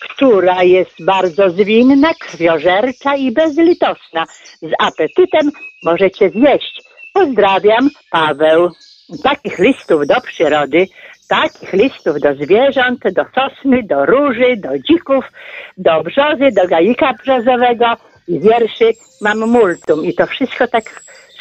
która 0.01 0.63
jest 0.63 1.05
bardzo 1.05 1.51
zwinna, 1.51 2.15
krwiożercza 2.15 3.17
i 3.17 3.33
bezlitosna. 3.33 4.27
Z 4.63 4.71
apetytem 4.79 5.51
możecie 5.85 6.31
zjeść. 6.31 6.83
Pozdrawiam, 7.15 7.91
Paweł. 8.11 8.71
Takich 9.23 9.59
listów 9.59 10.07
do 10.07 10.21
przyrody, 10.21 10.87
takich 11.29 11.73
listów 11.73 12.21
do 12.21 12.35
zwierząt, 12.35 13.01
do 13.13 13.25
sosny, 13.35 13.83
do 13.83 14.07
róży, 14.07 14.57
do 14.57 14.79
dzików, 14.79 15.25
do 15.77 16.03
brzozy, 16.03 16.49
do 16.53 16.69
gajika 16.69 17.15
brzozowego 17.15 17.87
i 18.29 18.41
wierszy 18.41 18.93
mam 19.21 19.39
multum. 19.39 20.05
I 20.05 20.15
to 20.15 20.27
wszystko 20.27 20.67
tak 20.67 20.85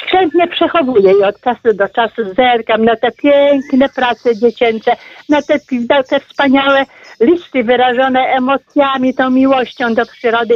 skrzętnie 0.02 0.48
przechowuję 0.48 1.12
i 1.12 1.24
od 1.24 1.42
czasu 1.42 1.74
do 1.74 1.90
czasu 1.90 2.34
zerkam 2.36 2.86
na 2.86 2.96
te 2.96 3.12
piękne 3.12 3.90
prace 3.90 4.36
dziecięce, 4.36 4.92
na 5.30 5.42
te, 5.42 5.60
na 5.90 6.04
te 6.04 6.20
wspaniałe 6.20 6.86
listy 7.20 7.64
wyrażone 7.64 8.20
emocjami, 8.20 9.14
tą 9.14 9.30
miłością 9.30 9.94
do 9.94 10.06
przyrody. 10.06 10.56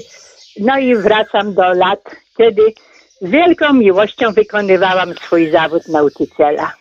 No 0.60 0.78
i 0.78 0.96
wracam 0.96 1.54
do 1.54 1.74
lat, 1.74 2.16
kiedy 2.38 2.62
z 3.22 3.30
wielką 3.30 3.74
miłością 3.74 4.34
wykonywałam 4.34 5.14
swój 5.14 5.52
zawód 5.52 5.88
nauczyciela. 5.88 6.81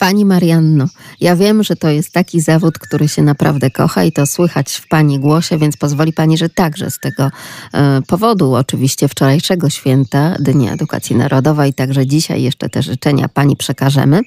Pani 0.00 0.24
Marianno, 0.24 0.86
ja 1.20 1.36
wiem, 1.36 1.62
że 1.62 1.76
to 1.76 1.88
jest 1.88 2.12
taki 2.12 2.40
zawód, 2.40 2.78
który 2.78 3.08
się 3.08 3.22
naprawdę 3.22 3.70
kocha 3.70 4.04
i 4.04 4.12
to 4.12 4.26
słychać 4.26 4.72
w 4.72 4.88
Pani 4.88 5.18
głosie, 5.18 5.58
więc 5.58 5.76
pozwoli 5.76 6.12
Pani, 6.12 6.38
że 6.38 6.48
także 6.48 6.90
z 6.90 6.98
tego 6.98 7.30
e, 7.74 8.02
powodu, 8.02 8.54
oczywiście 8.54 9.08
wczorajszego 9.08 9.70
święta 9.70 10.36
Dnia 10.38 10.72
Edukacji 10.72 11.16
Narodowej, 11.16 11.74
także 11.74 12.06
dzisiaj 12.06 12.42
jeszcze 12.42 12.68
te 12.68 12.82
życzenia 12.82 13.28
Pani 13.28 13.56
przekażemy. 13.56 14.20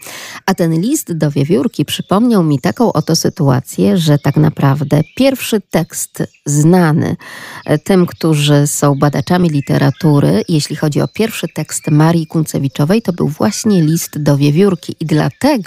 A 0.46 0.54
ten 0.54 0.82
list 0.82 1.14
do 1.14 1.32
wiewiórki 1.32 1.86
przypomniał 1.86 2.44
mi 2.44 2.60
taką 2.60 2.94
oto 2.94 3.16
sytuację, 3.16 3.98
że 3.98 4.18
tak 4.18 4.38
naprawdę 4.38 5.02
pierwszy 5.16 5.62
tekst 5.62 6.24
znany 6.46 7.16
e, 7.66 7.78
tym, 7.78 8.06
którzy 8.06 8.68
są 8.68 8.96
badaczami 8.96 9.50
literatury, 9.50 10.44
jeśli 10.50 10.76
chodzi 10.76 11.02
o 11.02 11.08
pierwszy 11.08 11.48
tekst 11.48 11.92
Marii 11.92 12.28
Kuncewiczowej, 12.28 13.02
to 13.02 13.14
był 13.14 13.28
właśnie 13.28 13.82
list 13.82 14.24
do 14.24 14.38
wiewiórki 14.38 14.96
i 15.00 15.06
dlatego 15.06 15.62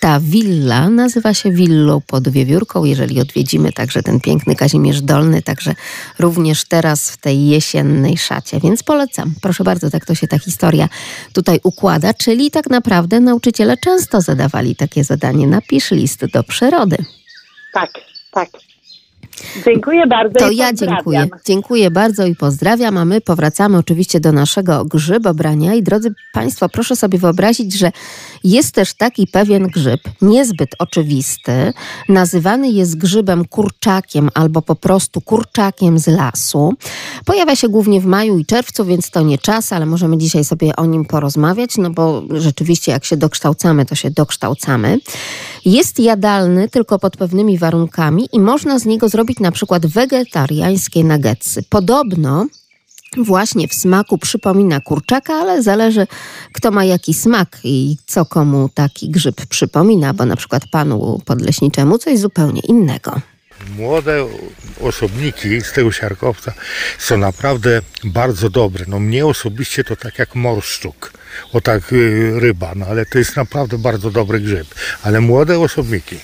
ta 0.00 0.20
willa 0.20 0.90
nazywa 0.90 1.34
się 1.34 1.50
willą 1.50 2.00
pod 2.00 2.28
Wiewiórką. 2.28 2.84
Jeżeli 2.84 3.20
odwiedzimy 3.20 3.72
także 3.72 4.02
ten 4.02 4.20
piękny 4.20 4.56
Kazimierz 4.56 5.00
Dolny, 5.02 5.42
także 5.42 5.74
również 6.18 6.64
teraz 6.64 7.10
w 7.10 7.16
tej 7.16 7.46
jesiennej 7.46 8.18
szacie. 8.18 8.60
Więc 8.60 8.82
polecam. 8.82 9.34
Proszę 9.42 9.64
bardzo, 9.64 9.90
tak 9.90 10.04
to 10.04 10.14
się 10.14 10.28
ta 10.28 10.38
historia 10.38 10.88
tutaj 11.32 11.60
układa. 11.62 12.14
Czyli 12.14 12.50
tak 12.50 12.70
naprawdę 12.70 13.20
nauczyciele 13.20 13.76
często 13.76 14.20
zadawali 14.20 14.76
takie 14.76 15.04
zadanie. 15.04 15.46
Napisz 15.46 15.90
list 15.90 16.26
do 16.26 16.42
przyrody. 16.42 16.96
Tak, 17.72 17.90
tak. 18.30 18.69
Dziękuję 19.64 20.06
bardzo. 20.06 20.38
To 20.38 20.50
ja 20.50 20.72
dziękuję. 20.72 21.28
Dziękuję 21.44 21.90
bardzo 21.90 22.26
i 22.26 22.36
pozdrawiam, 22.36 22.96
a 22.96 23.04
my 23.04 23.20
powracamy 23.20 23.78
oczywiście 23.78 24.20
do 24.20 24.32
naszego 24.32 24.84
grzybobrania. 24.84 25.74
I 25.74 25.82
drodzy 25.82 26.14
Państwo, 26.32 26.68
proszę 26.68 26.96
sobie 26.96 27.18
wyobrazić, 27.18 27.78
że 27.78 27.92
jest 28.44 28.74
też 28.74 28.94
taki 28.94 29.26
pewien 29.26 29.66
grzyb, 29.66 30.00
niezbyt 30.22 30.70
oczywisty. 30.78 31.72
Nazywany 32.08 32.70
jest 32.70 32.98
grzybem 32.98 33.44
kurczakiem 33.44 34.30
albo 34.34 34.62
po 34.62 34.74
prostu 34.74 35.20
kurczakiem 35.20 35.98
z 35.98 36.06
lasu. 36.06 36.74
Pojawia 37.24 37.56
się 37.56 37.68
głównie 37.68 38.00
w 38.00 38.06
maju 38.06 38.38
i 38.38 38.46
czerwcu, 38.46 38.84
więc 38.84 39.10
to 39.10 39.20
nie 39.20 39.38
czas, 39.38 39.72
ale 39.72 39.86
możemy 39.86 40.18
dzisiaj 40.18 40.44
sobie 40.44 40.76
o 40.76 40.86
nim 40.86 41.04
porozmawiać, 41.04 41.76
no 41.78 41.90
bo 41.90 42.22
rzeczywiście 42.30 42.92
jak 42.92 43.04
się 43.04 43.16
dokształcamy, 43.16 43.86
to 43.86 43.94
się 43.94 44.10
dokształcamy. 44.10 44.98
Jest 45.64 45.98
jadalny 45.98 46.68
tylko 46.68 46.98
pod 46.98 47.16
pewnymi 47.16 47.58
warunkami 47.58 48.28
i 48.32 48.40
można 48.40 48.78
z 48.78 48.86
niego 48.86 49.08
zrobić 49.08 49.39
na 49.40 49.52
przykład 49.52 49.86
wegetariańskie 49.86 51.04
nuggetsy. 51.04 51.62
Podobno 51.68 52.46
właśnie 53.16 53.68
w 53.68 53.74
smaku 53.74 54.18
przypomina 54.18 54.80
kurczaka, 54.80 55.34
ale 55.34 55.62
zależy 55.62 56.06
kto 56.52 56.70
ma 56.70 56.84
jaki 56.84 57.14
smak 57.14 57.58
i 57.64 57.96
co 58.06 58.24
komu 58.24 58.68
taki 58.74 59.10
grzyb 59.10 59.46
przypomina, 59.46 60.14
bo 60.14 60.24
na 60.24 60.36
przykład 60.36 60.62
panu 60.66 61.20
podleśniczemu 61.24 61.98
coś 61.98 62.18
zupełnie 62.18 62.60
innego. 62.60 63.20
Młode 63.76 64.26
osobniki 64.80 65.60
z 65.60 65.72
tego 65.72 65.92
siarkowca 65.92 66.52
są 66.98 67.18
naprawdę 67.18 67.82
bardzo 68.04 68.50
dobre. 68.50 68.84
No 68.88 69.00
mnie 69.00 69.26
osobiście 69.26 69.84
to 69.84 69.96
tak 69.96 70.18
jak 70.18 70.34
morszczuk, 70.34 71.12
o 71.52 71.60
tak 71.60 71.92
y, 71.92 72.40
ryba, 72.40 72.72
no 72.76 72.86
ale 72.86 73.06
to 73.06 73.18
jest 73.18 73.36
naprawdę 73.36 73.78
bardzo 73.78 74.10
dobry 74.10 74.40
grzyb. 74.40 74.74
Ale 75.02 75.20
młode 75.20 75.58
osobniki. 75.58 76.16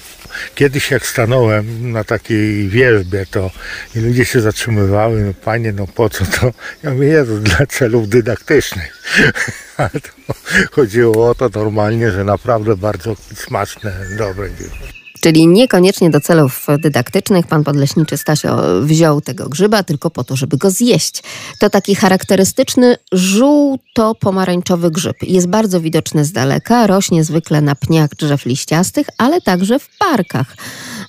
Kiedyś 0.54 0.90
jak 0.90 1.06
stanąłem 1.06 1.92
na 1.92 2.04
takiej 2.04 2.68
wierzbie, 2.68 3.26
to 3.30 3.50
i 3.96 4.00
ludzie 4.00 4.24
się 4.24 4.40
zatrzymywały, 4.40 5.20
no 5.20 5.32
panie, 5.44 5.72
no 5.72 5.86
po 5.86 6.10
co 6.10 6.24
to? 6.24 6.52
Ja 6.82 6.90
mówię, 6.90 7.06
Jezu, 7.06 7.38
dla 7.38 7.66
celów 7.66 8.08
dydaktycznych. 8.08 9.02
Ale 9.76 9.90
to 9.90 10.34
chodziło 10.70 11.30
o 11.30 11.34
to 11.34 11.48
normalnie, 11.48 12.10
że 12.10 12.24
naprawdę 12.24 12.76
bardzo 12.76 13.16
smaczne, 13.34 13.92
dobre 14.18 14.50
grzyby. 14.50 15.05
Czyli 15.20 15.46
niekoniecznie 15.46 16.10
do 16.10 16.20
celów 16.20 16.66
dydaktycznych 16.78 17.46
pan 17.46 17.64
podleśniczy 17.64 18.16
Stasio 18.16 18.82
wziął 18.82 19.20
tego 19.20 19.48
grzyba 19.48 19.82
tylko 19.82 20.10
po 20.10 20.24
to, 20.24 20.36
żeby 20.36 20.56
go 20.56 20.70
zjeść. 20.70 21.22
To 21.58 21.70
taki 21.70 21.94
charakterystyczny 21.94 22.96
żółto-pomarańczowy 23.12 24.90
grzyb. 24.90 25.16
Jest 25.22 25.48
bardzo 25.48 25.80
widoczny 25.80 26.24
z 26.24 26.32
daleka, 26.32 26.86
rośnie 26.86 27.24
zwykle 27.24 27.60
na 27.60 27.74
pniach 27.74 28.10
drzew 28.10 28.46
liściastych, 28.46 29.06
ale 29.18 29.40
także 29.40 29.78
w 29.78 29.88
parkach. 29.98 30.56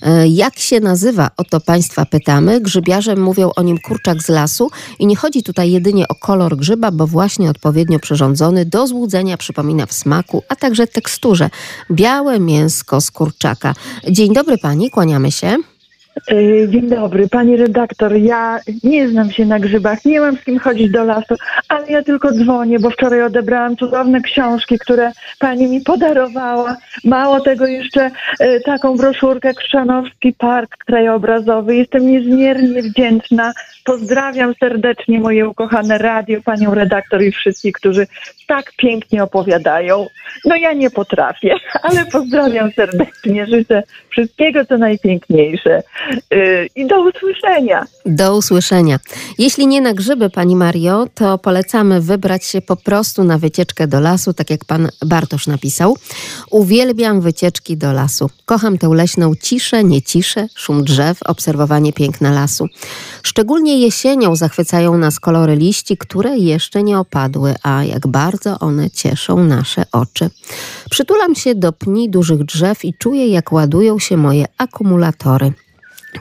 E, 0.02 0.28
Jak 0.28 0.58
się 0.58 0.80
nazywa? 0.80 1.30
O 1.36 1.44
to 1.44 1.60
Państwa 1.60 2.06
pytamy. 2.06 2.60
Grzybiarze 2.60 3.16
mówią 3.16 3.50
o 3.56 3.62
nim 3.62 3.78
kurczak 3.78 4.22
z 4.22 4.28
lasu 4.28 4.70
i 4.98 5.06
nie 5.06 5.16
chodzi 5.16 5.42
tutaj 5.42 5.70
jedynie 5.70 6.08
o 6.08 6.14
kolor 6.14 6.56
grzyba, 6.56 6.90
bo 6.90 7.06
właśnie 7.06 7.50
odpowiednio 7.50 7.98
przyrządzony 7.98 8.64
do 8.64 8.86
złudzenia 8.86 9.36
przypomina 9.36 9.86
w 9.86 9.92
smaku, 9.92 10.42
a 10.48 10.56
także 10.56 10.86
teksturze. 10.86 11.50
Białe 11.90 12.40
mięsko 12.40 13.00
z 13.00 13.10
kurczaka. 13.10 13.74
Dzień 14.10 14.32
dobry 14.34 14.58
Pani, 14.58 14.90
kłaniamy 14.90 15.32
się. 15.32 15.56
Y, 16.32 16.68
Dzień 16.68 16.88
dobry, 16.88 17.28
pani 17.28 17.56
redaktor. 17.56 18.16
Ja 18.16 18.60
nie 18.84 19.08
znam 19.08 19.30
się 19.30 19.46
na 19.46 19.58
grzybach, 19.58 20.04
nie 20.04 20.20
mam 20.20 20.36
z 20.36 20.44
kim 20.44 20.58
chodzić 20.58 20.90
do 20.90 21.04
lasu, 21.04 21.34
ale 21.68 21.86
ja 21.88 22.02
tylko 22.02 22.32
dzwonię, 22.32 22.78
bo 22.78 22.90
wczoraj 22.90 23.22
odebrałam 23.22 23.76
cudowne 23.76 24.20
książki, 24.20 24.78
które 24.78 25.12
pani 25.38 25.68
mi 25.68 25.80
podarowała. 25.80 26.76
Mało 27.04 27.40
tego 27.40 27.66
jeszcze 27.66 28.10
y, 28.40 28.60
taką 28.64 28.96
broszurkę 28.96 29.54
Krzczanowski 29.54 30.32
Park 30.32 30.76
Krajobrazowy. 30.76 31.76
Jestem 31.76 32.06
niezmiernie 32.06 32.82
wdzięczna. 32.82 33.52
Pozdrawiam 33.84 34.54
serdecznie 34.60 35.20
moje 35.20 35.48
ukochane 35.48 35.98
radio, 35.98 36.42
panią 36.44 36.74
redaktor 36.74 37.22
i 37.22 37.32
wszystkich, 37.32 37.72
którzy 37.72 38.06
tak 38.46 38.72
pięknie 38.76 39.22
opowiadają. 39.22 40.06
No 40.44 40.56
ja 40.56 40.72
nie 40.72 40.90
potrafię, 40.90 41.54
ale 41.82 42.06
pozdrawiam 42.06 42.72
serdecznie. 42.72 43.46
Życzę 43.46 43.82
wszystkiego, 44.10 44.64
co 44.64 44.78
najpiękniejsze. 44.78 45.82
I 46.76 46.86
do 46.86 47.02
usłyszenia. 47.02 47.86
Do 48.06 48.36
usłyszenia. 48.36 48.98
Jeśli 49.38 49.66
nie 49.66 49.80
na 49.80 49.94
grzyby, 49.94 50.30
Pani 50.30 50.56
Mario, 50.56 51.06
to 51.14 51.38
polecamy 51.38 52.00
wybrać 52.00 52.44
się 52.44 52.60
po 52.60 52.76
prostu 52.76 53.24
na 53.24 53.38
wycieczkę 53.38 53.86
do 53.86 54.00
lasu, 54.00 54.34
tak 54.34 54.50
jak 54.50 54.64
Pan 54.64 54.88
Bartosz 55.06 55.46
napisał. 55.46 55.96
Uwielbiam 56.50 57.20
wycieczki 57.20 57.76
do 57.76 57.92
lasu. 57.92 58.30
Kocham 58.44 58.78
tę 58.78 58.88
leśną 58.88 59.34
ciszę, 59.34 59.84
nie 59.84 60.02
ciszę, 60.02 60.46
szum 60.54 60.84
drzew, 60.84 61.22
obserwowanie 61.22 61.92
piękna 61.92 62.32
lasu. 62.32 62.66
Szczególnie 63.22 63.78
jesienią 63.78 64.36
zachwycają 64.36 64.98
nas 64.98 65.20
kolory 65.20 65.56
liści, 65.56 65.96
które 65.96 66.38
jeszcze 66.38 66.82
nie 66.82 66.98
opadły, 66.98 67.54
a 67.62 67.84
jak 67.84 68.06
bardzo 68.06 68.58
one 68.58 68.90
cieszą 68.90 69.44
nasze 69.44 69.84
oczy. 69.92 70.30
Przytulam 70.90 71.34
się 71.34 71.54
do 71.54 71.72
pni 71.72 72.10
dużych 72.10 72.44
drzew 72.44 72.84
i 72.84 72.94
czuję, 72.94 73.28
jak 73.28 73.52
ładują 73.52 73.98
się 73.98 74.16
moje 74.16 74.44
akumulatory. 74.58 75.52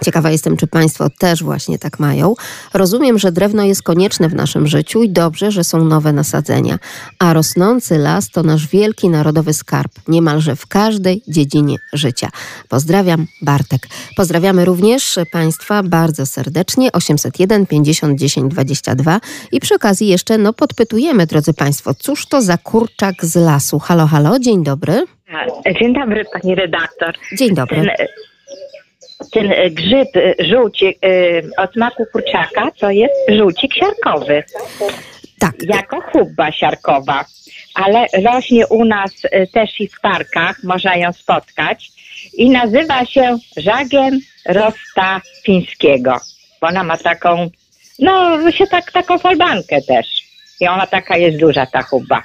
Ciekawa 0.06 0.32
jestem, 0.32 0.58
czy 0.58 0.68
Państwo 0.68 1.10
też 1.20 1.44
właśnie 1.44 1.80
tak 1.80 2.00
mają. 2.00 2.34
Rozumiem, 2.74 3.20
że 3.20 3.32
drewno 3.32 3.64
jest 3.64 3.84
konieczne 3.84 4.30
w 4.30 4.34
naszym 4.36 4.68
życiu 4.68 5.04
i 5.04 5.10
dobrze, 5.10 5.52
że 5.52 5.64
są 5.64 5.86
nowe 5.86 6.14
nasadzenia. 6.14 6.80
A 7.20 7.34
rosnący 7.34 7.98
las 7.98 8.30
to 8.30 8.44
nasz 8.44 8.68
wielki 8.68 9.10
narodowy 9.10 9.54
skarb, 9.54 9.92
niemalże 10.08 10.56
w 10.56 10.68
każdej 10.68 11.22
dziedzinie 11.28 11.76
życia. 11.94 12.30
Pozdrawiam, 12.70 13.28
Bartek. 13.42 13.88
Pozdrawiamy 14.16 14.66
również 14.66 15.20
Państwa 15.32 15.84
bardzo 15.84 16.26
serdecznie. 16.26 16.92
801 16.92 17.66
50 17.66 18.20
10 18.20 18.52
22 18.52 19.20
i 19.52 19.60
przy 19.60 19.76
okazji 19.76 20.08
jeszcze 20.08 20.38
no, 20.38 20.54
podpytujemy, 20.54 21.26
drodzy 21.26 21.54
Państwo, 21.54 21.94
cóż 21.94 22.26
to 22.26 22.42
za 22.42 22.58
kurczak 22.58 23.16
z 23.22 23.36
lasu? 23.36 23.80
Halo, 23.80 24.08
halo, 24.08 24.40
dzień 24.40 24.64
dobry. 24.64 25.06
Dzień 25.80 25.94
dobry, 25.94 26.26
pani 26.34 26.56
redaktor. 26.56 27.14
Dzień 27.38 27.56
dobry. 27.56 27.76
Ten, 27.76 28.08
ten 29.32 29.52
e, 29.52 29.70
grzyb 29.70 30.16
e, 30.16 30.46
żółcik 30.46 30.98
e, 31.02 31.64
o 31.64 31.68
smaku 31.74 32.06
kurczaka 32.12 32.72
to 32.80 32.90
jest 32.90 33.16
żółcik 33.30 33.74
siarkowy. 33.74 34.44
Tak. 35.40 35.54
Jako 35.64 36.02
hubba 36.02 36.52
siarkowa. 36.52 37.26
Ale 37.76 38.06
rośnie 38.24 38.68
u 38.68 38.86
nas 38.86 39.12
też 39.54 39.80
i 39.80 39.88
w 39.88 40.00
parkach, 40.02 40.64
można 40.64 40.96
ją 40.96 41.14
spotkać. 41.14 41.92
I 42.34 42.50
nazywa 42.50 43.06
się 43.06 43.38
żagiem 43.58 44.20
rosta 44.46 45.22
fińskiego. 45.46 46.18
Bo 46.62 46.68
ona 46.68 46.84
ma 46.84 46.98
taką, 46.98 47.50
no 48.00 48.52
się 48.52 48.68
tak, 48.68 48.92
taką 48.92 49.18
falbankę 49.18 49.82
też. 49.82 50.08
I 50.62 50.68
ona 50.68 50.88
taka 50.88 51.18
jest 51.18 51.40
duża, 51.40 51.66
ta 51.66 51.82
hubba. 51.82 52.22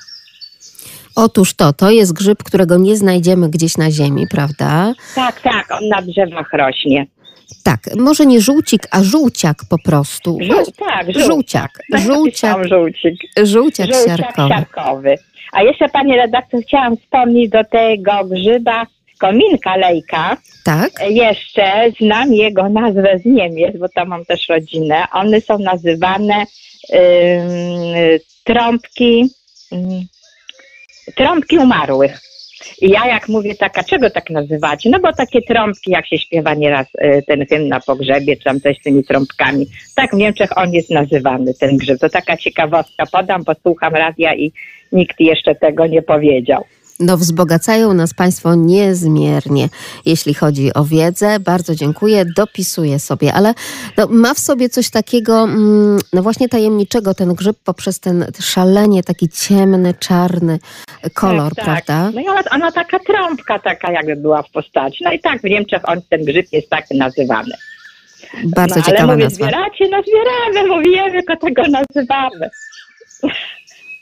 Otóż 1.17 1.55
to, 1.55 1.73
to 1.73 1.91
jest 1.91 2.13
grzyb, 2.13 2.43
którego 2.43 2.77
nie 2.79 2.97
znajdziemy 2.97 3.49
gdzieś 3.51 3.77
na 3.77 3.91
ziemi, 3.91 4.27
prawda? 4.31 4.93
Tak, 5.15 5.41
tak, 5.41 5.67
on 5.71 5.89
na 5.89 6.03
drzewach 6.03 6.53
rośnie. 6.53 7.07
Tak, 7.63 7.81
może 7.97 8.27
nie 8.27 8.41
żółcik, 8.41 8.83
a 8.91 9.03
żółciak 9.03 9.57
po 9.71 9.77
prostu. 9.85 10.39
Żół, 10.43 10.65
tak, 10.79 11.07
żółciak. 11.27 11.71
Żółciak, 11.95 12.57
żółciak, 12.69 13.17
żółciak 13.45 13.87
Żółciak 13.87 14.07
siarkowy. 14.07 14.49
siarkowy. 14.49 15.15
A 15.53 15.63
jeszcze, 15.63 15.89
pani 15.89 16.17
redaktor, 16.17 16.61
chciałam 16.63 16.97
wspomnieć 16.97 17.51
do 17.51 17.65
tego 17.65 18.13
grzyba 18.25 18.87
kominka 19.21 19.77
lejka. 19.77 20.37
Tak? 20.65 20.91
Jeszcze 21.11 21.93
znam 22.01 22.35
jego 22.35 22.69
nazwę 22.69 23.19
z 23.23 23.25
Niemiec, 23.25 23.77
bo 23.79 23.89
tam 23.89 24.09
mam 24.09 24.25
też 24.25 24.49
rodzinę. 24.49 25.05
One 25.13 25.41
są 25.41 25.59
nazywane 25.59 26.45
trąbki, 28.45 29.29
ym, 29.73 30.07
trąbki 31.17 31.59
umarłych. 31.59 32.21
I 32.81 32.91
ja 32.91 33.07
jak 33.07 33.29
mówię 33.29 33.55
taka, 33.55 33.85
czego 33.85 34.11
tak 34.11 34.31
nazywacie? 34.31 34.91
No 34.91 35.01
bo 35.01 35.13
takie 35.13 35.43
trąbki, 35.43 35.91
jak 35.91 36.07
się 36.07 36.19
śpiewa 36.19 36.55
nieraz 36.55 36.87
y, 36.95 37.23
ten 37.27 37.47
hymn 37.47 37.69
na 37.69 37.81
pogrzebie, 37.81 38.37
czy 38.37 38.45
tam 38.45 38.61
coś 38.61 38.79
z 38.79 38.83
tymi 38.83 39.05
trąbkami. 39.05 39.67
Tak 39.95 40.11
w 40.11 40.17
Niemczech 40.17 40.59
on 40.59 40.73
jest 40.73 40.91
nazywany, 40.91 41.55
ten 41.55 41.77
grzyb. 41.77 42.01
To 42.01 42.09
taka 42.09 42.37
ciekawostka. 42.37 43.07
Podam, 43.13 43.43
bo 43.45 43.53
słucham 43.63 43.95
radia 43.95 44.35
i 44.35 44.53
nikt 44.93 45.21
jeszcze 45.21 45.55
tego 45.55 45.87
nie 45.87 46.03
powiedział. 46.03 46.65
No, 47.01 47.17
wzbogacają 47.17 47.95
nas 47.95 48.15
Państwo 48.15 48.55
niezmiernie, 48.55 49.69
jeśli 50.07 50.35
chodzi 50.35 50.75
o 50.75 50.85
wiedzę. 50.85 51.41
Bardzo 51.41 51.75
dziękuję, 51.75 52.25
dopisuję 52.37 52.99
sobie, 52.99 53.33
ale 53.33 53.55
no, 53.97 54.07
ma 54.11 54.35
w 54.35 54.39
sobie 54.39 54.69
coś 54.69 54.91
takiego, 54.91 55.43
mm, 55.43 55.99
no 56.13 56.23
właśnie 56.23 56.49
tajemniczego 56.49 57.15
ten 57.15 57.35
grzyb 57.35 57.57
poprzez 57.65 58.01
ten 58.01 58.27
szalenie 58.41 59.03
taki 59.03 59.29
ciemny, 59.29 59.95
czarny 59.95 60.59
kolor, 61.15 61.55
tak, 61.55 61.67
tak. 61.67 61.85
prawda? 61.85 62.11
No 62.15 62.21
i 62.21 62.29
ona, 62.29 62.43
ona 62.51 62.73
taka 62.73 62.99
trąbka 62.99 63.59
taka 63.59 63.93
jakby 63.93 64.17
była 64.17 64.43
w 64.43 64.51
postaci. 64.51 65.05
No 65.05 65.13
i 65.13 65.21
tak 65.21 65.41
w 65.41 65.45
Niemczech 65.45 65.89
on, 65.89 66.03
ten 66.11 66.25
grzyb 66.25 66.47
jest 66.53 66.71
tak 66.71 66.85
nazywany. 66.91 67.55
Bardzo 68.45 68.77
no, 68.77 68.83
ale 68.87 68.93
ciekawa 68.93 69.13
mówię, 69.13 69.25
nazwa. 69.25 69.47
zbieracie, 69.47 69.89
no 69.91 70.03
zbieramy, 70.03 70.69
mówimy, 70.69 71.13
tylko 71.13 71.37
tego 71.37 71.63
nazywamy. 71.63 72.51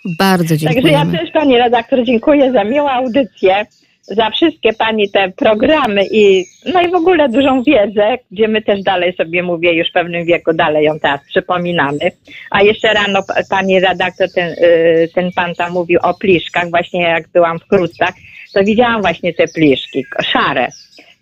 Bardzo 0.05 0.55
Także 0.67 0.89
ja 0.89 1.07
też 1.07 1.31
Pani 1.33 1.59
redaktor 1.59 2.05
dziękuję 2.05 2.53
za 2.53 2.65
miłą 2.65 2.89
audycję, 2.89 3.67
za 4.03 4.31
wszystkie 4.31 4.73
Pani 4.73 5.11
te 5.11 5.33
programy 5.37 6.07
i 6.11 6.45
no 6.75 6.83
i 6.83 6.91
w 6.91 6.95
ogóle 6.95 7.29
dużą 7.29 7.63
wiedzę, 7.63 8.19
gdzie 8.31 8.49
my 8.49 8.63
też 8.63 8.83
dalej 8.83 9.13
sobie 9.13 9.43
mówię 9.43 9.73
już 9.73 9.89
w 9.89 9.93
pewnym 9.93 10.25
wieku, 10.25 10.53
dalej 10.53 10.85
ją 10.85 10.99
teraz 10.99 11.21
przypominamy. 11.29 12.11
A 12.51 12.63
jeszcze 12.63 12.95
rano 12.95 13.21
Pani 13.51 13.81
redaktor, 13.81 14.29
ten, 14.35 14.49
y, 14.53 15.09
ten 15.15 15.31
Pan 15.33 15.55
tam 15.55 15.73
mówił 15.73 16.01
o 16.03 16.15
pliszkach, 16.15 16.71
właśnie 16.71 17.03
jak 17.03 17.29
byłam 17.29 17.59
w 17.59 17.67
Krucach, 17.67 18.15
to 18.55 18.65
widziałam 18.65 19.01
właśnie 19.01 19.35
te 19.35 19.49
pliszki, 19.49 20.05
szare. 20.23 20.69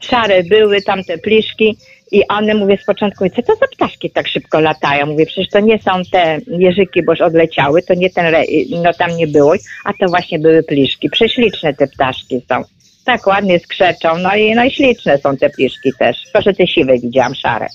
Szare 0.00 0.42
były 0.42 0.82
tam 0.82 1.04
te 1.04 1.18
pliszki 1.18 1.76
i 2.12 2.28
one, 2.28 2.54
mówię 2.54 2.78
z 2.82 2.84
początku, 2.84 3.24
mówię, 3.24 3.36
co 3.36 3.42
to 3.42 3.58
za 3.60 3.66
ptaszki 3.76 4.10
tak 4.10 4.28
szybko 4.28 4.60
latają? 4.60 5.06
Mówię, 5.06 5.26
przecież 5.26 5.48
to 5.48 5.60
nie 5.60 5.78
są 5.78 5.90
te 6.12 6.38
jeżyki, 6.46 7.02
bo 7.02 7.12
już 7.12 7.20
odleciały, 7.20 7.82
to 7.82 7.94
nie 7.94 8.10
ten, 8.10 8.26
re- 8.26 8.44
no 8.82 8.92
tam 8.94 9.16
nie 9.16 9.26
było, 9.26 9.54
a 9.84 9.92
to 9.92 10.08
właśnie 10.08 10.38
były 10.38 10.62
pliszki. 10.62 11.10
Prześliczne 11.10 11.74
te 11.74 11.86
ptaszki 11.86 12.40
są. 12.48 12.62
Tak 13.04 13.26
ładnie 13.26 13.58
skrzeczą, 13.58 14.18
no 14.18 14.36
i, 14.36 14.54
no 14.54 14.64
i 14.64 14.70
śliczne 14.70 15.18
są 15.18 15.36
te 15.36 15.50
pliszki 15.50 15.92
też. 15.98 16.16
Proszę 16.32 16.54
te 16.54 16.66
siwe 16.66 16.98
widziałam, 16.98 17.34
szare. 17.34 17.66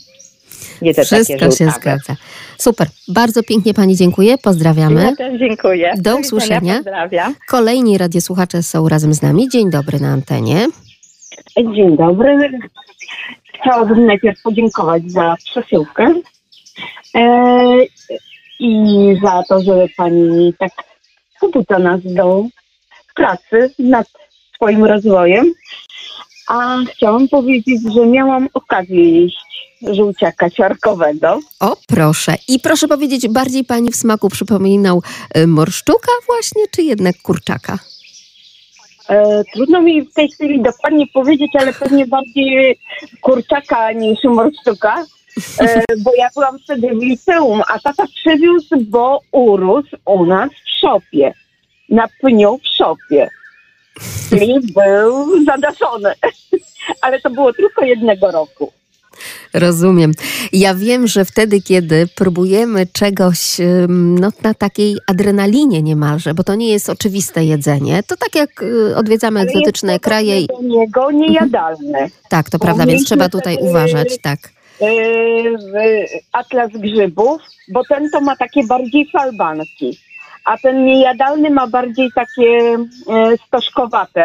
Nie 0.81 0.93
te 0.93 1.03
Wszystko 1.03 1.33
takie 1.39 1.57
się 1.57 1.69
zgadza. 1.69 2.15
Super, 2.57 2.87
bardzo 3.07 3.43
pięknie 3.43 3.73
Pani 3.73 3.95
dziękuję, 3.95 4.37
pozdrawiamy. 4.37 5.03
Ja 5.03 5.15
też 5.15 5.39
dziękuję. 5.39 5.93
Do 5.97 6.17
usłyszenia. 6.17 6.75
Pozdrawiam. 6.75 7.35
Kolejni 7.47 7.97
radiosłuchacze 7.97 8.63
są 8.63 8.89
razem 8.89 9.13
z 9.13 9.21
nami. 9.21 9.49
Dzień 9.49 9.69
dobry 9.69 9.99
na 9.99 10.07
antenie. 10.07 10.67
Dzień 11.75 11.97
dobry. 11.97 12.49
Chciałabym 13.63 14.05
najpierw 14.05 14.41
podziękować 14.41 15.11
za 15.11 15.35
przesyłkę 15.45 16.13
e, 17.15 17.77
i 18.59 18.75
za 19.23 19.43
to, 19.49 19.61
że 19.61 19.85
Pani 19.97 20.53
tak 20.59 20.71
pobudza 21.41 21.79
nas 21.79 22.01
do 22.03 22.43
pracy 23.15 23.73
nad 23.79 24.07
swoim 24.55 24.85
rozwojem. 24.85 25.53
A 26.47 26.77
chciałam 26.93 27.27
powiedzieć, 27.27 27.81
że 27.95 28.05
miałam 28.05 28.49
okazję 28.53 29.21
jeść 29.21 29.37
żółciaka 29.91 30.49
siarkowego. 30.49 31.39
O, 31.59 31.77
proszę. 31.87 32.35
I 32.47 32.59
proszę 32.59 32.87
powiedzieć, 32.87 33.27
bardziej 33.27 33.63
Pani 33.63 33.91
w 33.91 33.95
smaku 33.95 34.29
przypominał 34.29 35.03
y, 35.37 35.47
morszczuka 35.47 36.11
właśnie, 36.27 36.63
czy 36.71 36.81
jednak 36.83 37.15
kurczaka? 37.21 37.79
E, 39.09 39.43
trudno 39.53 39.81
mi 39.81 40.01
w 40.01 40.13
tej 40.13 40.29
chwili 40.29 40.61
dokładnie 40.61 41.07
powiedzieć, 41.07 41.51
ale 41.59 41.73
pewnie 41.73 42.07
bardziej 42.07 42.79
kurczaka 43.21 43.91
niż 43.91 44.23
morszczuka, 44.23 45.05
e, 45.59 45.83
bo 45.97 46.11
ja 46.17 46.29
byłam 46.33 46.59
wtedy 46.59 46.87
w 46.87 47.01
liceum, 47.01 47.61
a 47.67 47.79
tata 47.79 48.03
przywiózł, 48.15 48.77
bo 48.81 49.19
urósł 49.31 49.95
u 50.05 50.25
nas 50.25 50.49
w 50.49 50.79
szopie, 50.79 51.33
na 51.89 52.07
pniu 52.21 52.59
w 52.63 52.67
szopie. 52.67 53.29
Czyli 54.29 54.59
był 54.75 55.45
zadaszony. 55.45 56.13
Ale 57.01 57.21
to 57.21 57.29
było 57.29 57.53
tylko 57.53 57.85
jednego 57.85 58.31
roku. 58.31 58.73
Rozumiem. 59.53 60.11
Ja 60.53 60.75
wiem, 60.75 61.07
że 61.07 61.25
wtedy, 61.25 61.61
kiedy 61.61 62.07
próbujemy 62.15 62.87
czegoś 62.93 63.57
no, 63.89 64.29
na 64.43 64.53
takiej 64.53 64.97
adrenalinie 65.07 65.81
niemalże, 65.81 66.33
bo 66.33 66.43
to 66.43 66.55
nie 66.55 66.69
jest 66.71 66.89
oczywiste 66.89 67.45
jedzenie, 67.45 68.03
to 68.03 68.15
tak 68.17 68.35
jak 68.35 68.63
y, 68.63 68.95
odwiedzamy 68.95 69.39
Ale 69.39 69.49
egzotyczne 69.49 69.91
jest 69.93 70.03
kraje. 70.03 70.47
do 70.47 70.61
niego 70.61 71.11
niejadalne. 71.11 72.07
Tak, 72.29 72.49
to 72.49 72.59
prawda, 72.59 72.85
więc 72.85 73.05
trzeba 73.05 73.29
tutaj 73.29 73.57
uważać, 73.61 74.17
tak. 74.21 74.39
w- 74.79 76.19
atlas 76.31 76.71
grzybów, 76.73 77.41
bo 77.71 77.83
ten 77.89 78.09
to 78.11 78.21
ma 78.21 78.35
takie 78.35 78.63
bardziej 78.63 79.09
falbanki, 79.11 79.97
a 80.45 80.57
ten 80.57 80.85
niejadalny 80.85 81.49
ma 81.49 81.67
bardziej 81.67 82.09
takie 82.15 82.77
e, 83.09 83.37
stożkowate 83.47 84.23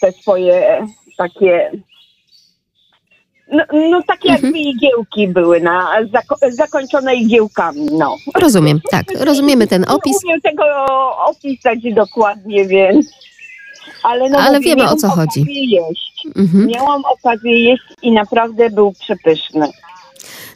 te 0.00 0.12
swoje 0.12 0.86
takie 1.18 1.70
no, 3.52 3.64
no 3.90 4.02
takie 4.06 4.28
jakby 4.28 4.58
igiełki 4.58 5.28
były 5.28 5.60
na, 5.60 5.90
zako- 6.12 6.50
zakończone 6.52 7.14
igiełkami, 7.14 7.84
no. 7.92 8.16
Rozumiem, 8.40 8.80
tak. 8.90 9.04
Rozumiemy 9.20 9.66
ten 9.66 9.84
opis. 9.88 10.12
Nie 10.24 10.28
umiem 10.28 10.40
tego 10.40 10.64
opisać 11.26 11.78
dokładnie, 11.94 12.64
więc... 12.66 13.06
Ale, 14.02 14.30
no 14.30 14.38
Ale 14.38 14.58
mówię, 14.58 14.76
wiemy, 14.76 14.90
o 14.90 14.96
co 14.96 15.08
chodzi. 15.08 15.40
okazję 15.40 15.64
jeść. 15.66 16.26
Mhm. 16.36 16.66
Miałam 16.66 17.02
okazję 17.04 17.60
jeść 17.64 17.82
i 18.02 18.12
naprawdę 18.12 18.70
był 18.70 18.92
przepyszny. 18.92 19.68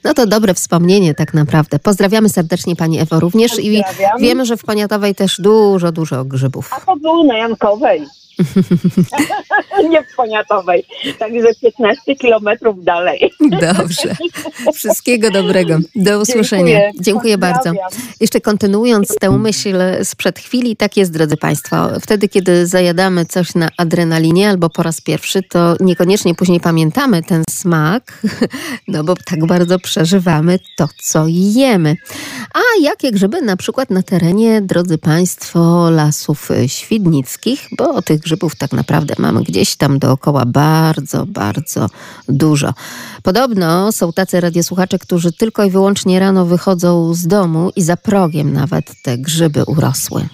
No 0.04 0.14
to 0.14 0.26
dobre 0.26 0.54
wspomnienie 0.54 1.14
tak 1.14 1.34
naprawdę. 1.34 1.78
Pozdrawiamy 1.78 2.28
serdecznie 2.28 2.76
Pani 2.76 3.00
Ewo 3.00 3.20
również 3.20 3.58
i 3.58 3.82
wiemy, 4.18 4.46
że 4.46 4.56
w 4.56 4.62
Poniatowej 4.64 5.14
też 5.14 5.40
dużo, 5.40 5.92
dużo 5.92 6.24
grzybów. 6.24 6.70
A 6.72 6.80
to 6.80 6.96
było 6.96 7.24
na 7.24 7.38
Jankowej. 7.38 8.06
nie 9.90 10.02
w 10.02 10.16
Poniatowej. 10.16 10.84
Także 11.18 11.48
15 11.62 12.16
kilometrów 12.16 12.84
dalej. 12.84 13.30
Dobrze. 13.40 14.16
Wszystkiego 14.74 15.30
dobrego. 15.30 15.78
Do 15.94 16.20
usłyszenia. 16.20 16.80
Dziękuję. 16.80 16.92
Dziękuję 17.00 17.38
bardzo. 17.38 17.72
Jeszcze 18.20 18.40
kontynuując 18.40 19.14
tę 19.20 19.30
myśl 19.30 19.78
sprzed 20.04 20.38
chwili, 20.38 20.76
tak 20.76 20.96
jest, 20.96 21.12
drodzy 21.12 21.36
Państwo. 21.36 22.00
Wtedy, 22.00 22.28
kiedy 22.28 22.66
zajadamy 22.66 23.26
coś 23.26 23.54
na 23.54 23.68
adrenalinie 23.76 24.48
albo 24.48 24.70
po 24.70 24.82
raz 24.82 25.00
pierwszy, 25.00 25.42
to 25.42 25.76
niekoniecznie 25.80 26.34
później 26.34 26.60
pamiętamy 26.60 27.22
ten 27.22 27.42
smak, 27.50 28.22
no 28.88 29.04
bo 29.04 29.14
tak 29.24 29.46
bardzo 29.46 29.78
przeżywamy 29.78 30.58
to, 30.76 30.88
co 31.02 31.24
jemy. 31.28 31.96
A 32.54 32.60
jakie 32.82 33.12
grzyby 33.12 33.42
na 33.42 33.56
przykład 33.56 33.90
na 33.90 34.02
terenie, 34.02 34.62
drodzy 34.62 34.98
Państwo, 34.98 35.90
lasów 35.90 36.48
świdnickich, 36.66 37.68
bo 37.78 38.02
tych 38.02 38.20
grzybów 38.28 38.56
tak 38.56 38.72
naprawdę 38.72 39.14
mamy 39.18 39.42
gdzieś 39.42 39.76
tam 39.76 39.98
dookoła 39.98 40.44
bardzo, 40.46 41.26
bardzo 41.26 41.86
dużo. 42.28 42.74
Podobno 43.22 43.92
są 43.92 44.12
tacy 44.12 44.40
radiosłuchacze, 44.40 44.98
którzy 44.98 45.32
tylko 45.32 45.64
i 45.64 45.70
wyłącznie 45.70 46.20
rano 46.20 46.46
wychodzą 46.46 47.14
z 47.14 47.26
domu 47.26 47.72
i 47.76 47.82
za 47.82 47.96
progiem 47.96 48.52
nawet 48.52 49.02
te 49.02 49.18
grzyby 49.18 49.64
urosły. 49.64 50.28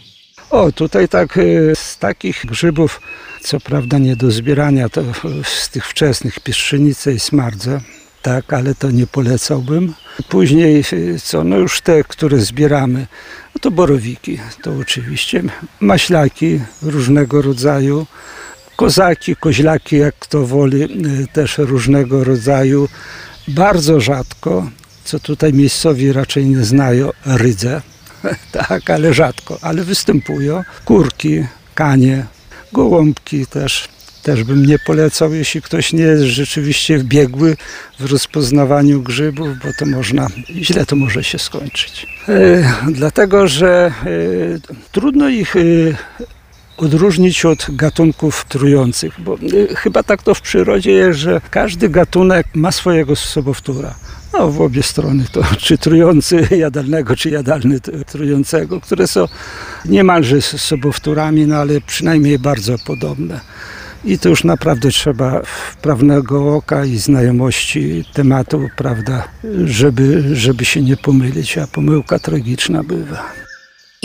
O, 0.50 0.72
tutaj 0.72 1.08
tak 1.08 1.36
y, 1.36 1.72
z 1.76 1.98
takich 1.98 2.46
grzybów, 2.46 3.00
co 3.42 3.60
prawda 3.60 3.98
nie 3.98 4.16
do 4.16 4.30
zbierania, 4.30 4.88
to 4.88 5.02
z 5.44 5.68
tych 5.68 5.86
wczesnych 5.86 6.40
pieszczynicę 6.40 7.12
i 7.12 7.20
smardze, 7.20 7.80
tak, 8.24 8.52
ale 8.52 8.74
to 8.74 8.90
nie 8.90 9.06
polecałbym. 9.06 9.94
Później 10.28 10.84
co, 11.22 11.44
no 11.44 11.56
już 11.56 11.80
te, 11.80 12.04
które 12.04 12.38
zbieramy, 12.40 13.06
no 13.54 13.58
to 13.60 13.70
borowiki, 13.70 14.38
to 14.62 14.72
oczywiście, 14.80 15.42
maślaki 15.80 16.60
różnego 16.82 17.42
rodzaju, 17.42 18.06
kozaki, 18.76 19.36
koźlaki, 19.36 19.96
jak 19.96 20.14
kto 20.18 20.46
woli, 20.46 20.82
y, 20.82 21.26
też 21.32 21.58
różnego 21.58 22.24
rodzaju. 22.24 22.88
Bardzo 23.48 24.00
rzadko, 24.00 24.70
co 25.04 25.20
tutaj 25.20 25.52
miejscowi 25.52 26.12
raczej 26.12 26.46
nie 26.46 26.64
znają, 26.64 27.10
rydze, 27.26 27.82
tak, 28.68 28.90
ale 28.90 29.14
rzadko, 29.14 29.58
ale 29.62 29.84
występują. 29.84 30.64
Kurki, 30.84 31.46
kanie, 31.74 32.26
gołąbki 32.72 33.46
też. 33.46 33.93
Też 34.24 34.44
bym 34.44 34.66
nie 34.66 34.78
polecał, 34.78 35.34
jeśli 35.34 35.62
ktoś 35.62 35.92
nie 35.92 36.02
jest 36.02 36.24
rzeczywiście 36.24 36.98
biegły 36.98 37.56
w 38.00 38.12
rozpoznawaniu 38.12 39.02
grzybów, 39.02 39.48
bo 39.64 39.68
to 39.78 39.86
można, 39.86 40.26
źle 40.50 40.86
to 40.86 40.96
może 40.96 41.24
się 41.24 41.38
skończyć. 41.38 42.06
E, 42.28 42.64
dlatego, 42.92 43.48
że 43.48 43.92
e, 44.06 44.92
trudno 44.92 45.28
ich 45.28 45.56
e, 45.56 45.60
odróżnić 46.76 47.44
od 47.44 47.66
gatunków 47.68 48.44
trujących, 48.44 49.20
bo 49.20 49.38
y, 49.52 49.76
chyba 49.76 50.02
tak 50.02 50.22
to 50.22 50.34
w 50.34 50.40
przyrodzie 50.40 50.92
jest, 50.92 51.18
że 51.18 51.40
każdy 51.50 51.88
gatunek 51.88 52.46
ma 52.54 52.72
swojego 52.72 53.16
sobowtóra. 53.16 53.94
No, 54.32 54.50
w 54.50 54.60
obie 54.60 54.82
strony 54.82 55.24
to 55.32 55.42
czy 55.64 55.78
trujący 55.78 56.48
jadalnego, 56.56 57.16
czy 57.16 57.30
jadalny 57.30 57.80
trującego, 58.06 58.80
które 58.80 59.06
są 59.06 59.28
niemalże 59.84 60.42
sobowtórami, 60.42 61.46
no 61.46 61.56
ale 61.56 61.80
przynajmniej 61.80 62.38
bardzo 62.38 62.74
podobne. 62.86 63.40
I 64.06 64.18
to 64.18 64.28
już 64.28 64.44
naprawdę 64.44 64.90
trzeba 64.90 65.42
wprawnego 65.72 66.54
oka 66.54 66.84
i 66.84 66.96
znajomości 66.96 68.04
tematu, 68.12 68.68
prawda, 68.76 69.28
żeby, 69.64 70.36
żeby 70.36 70.64
się 70.64 70.82
nie 70.82 70.96
pomylić, 70.96 71.58
a 71.58 71.66
pomyłka 71.66 72.18
tragiczna 72.18 72.82
bywa. 72.82 73.43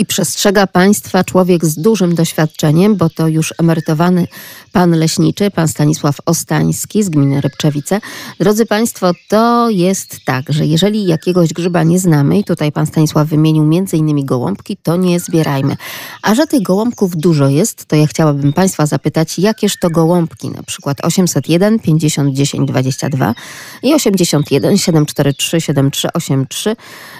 I 0.00 0.06
przestrzega 0.06 0.66
Państwa 0.66 1.24
człowiek 1.24 1.64
z 1.64 1.74
dużym 1.74 2.14
doświadczeniem, 2.14 2.96
bo 2.96 3.10
to 3.10 3.28
już 3.28 3.54
emerytowany 3.58 4.26
pan 4.72 4.90
leśniczy, 4.90 5.50
pan 5.50 5.68
Stanisław 5.68 6.16
Ostański 6.26 7.02
z 7.02 7.08
gminy 7.08 7.40
Rybczewice. 7.40 8.00
Drodzy 8.40 8.66
Państwo, 8.66 9.12
to 9.28 9.70
jest 9.70 10.16
tak, 10.24 10.52
że 10.52 10.66
jeżeli 10.66 11.06
jakiegoś 11.06 11.52
grzyba 11.52 11.82
nie 11.82 11.98
znamy, 11.98 12.38
i 12.38 12.44
tutaj 12.44 12.72
pan 12.72 12.86
Stanisław 12.86 13.28
wymienił 13.28 13.64
między 13.64 13.96
innymi 13.96 14.24
gołąbki, 14.24 14.76
to 14.76 14.96
nie 14.96 15.20
zbierajmy. 15.20 15.76
A 16.22 16.34
że 16.34 16.46
tych 16.46 16.62
gołąbków 16.62 17.16
dużo 17.16 17.48
jest, 17.48 17.86
to 17.86 17.96
ja 17.96 18.06
chciałabym 18.06 18.52
Państwa 18.52 18.86
zapytać, 18.86 19.38
jakież 19.38 19.76
to 19.76 19.90
gołąbki, 19.90 20.48
na 20.48 20.62
przykład 20.62 20.98
801 21.02 21.78
50 21.78 22.34
10 22.34 22.68
22 22.68 23.34
i 23.82 23.94
81 23.94 24.78
743 24.78 25.60
7383. 25.60 26.76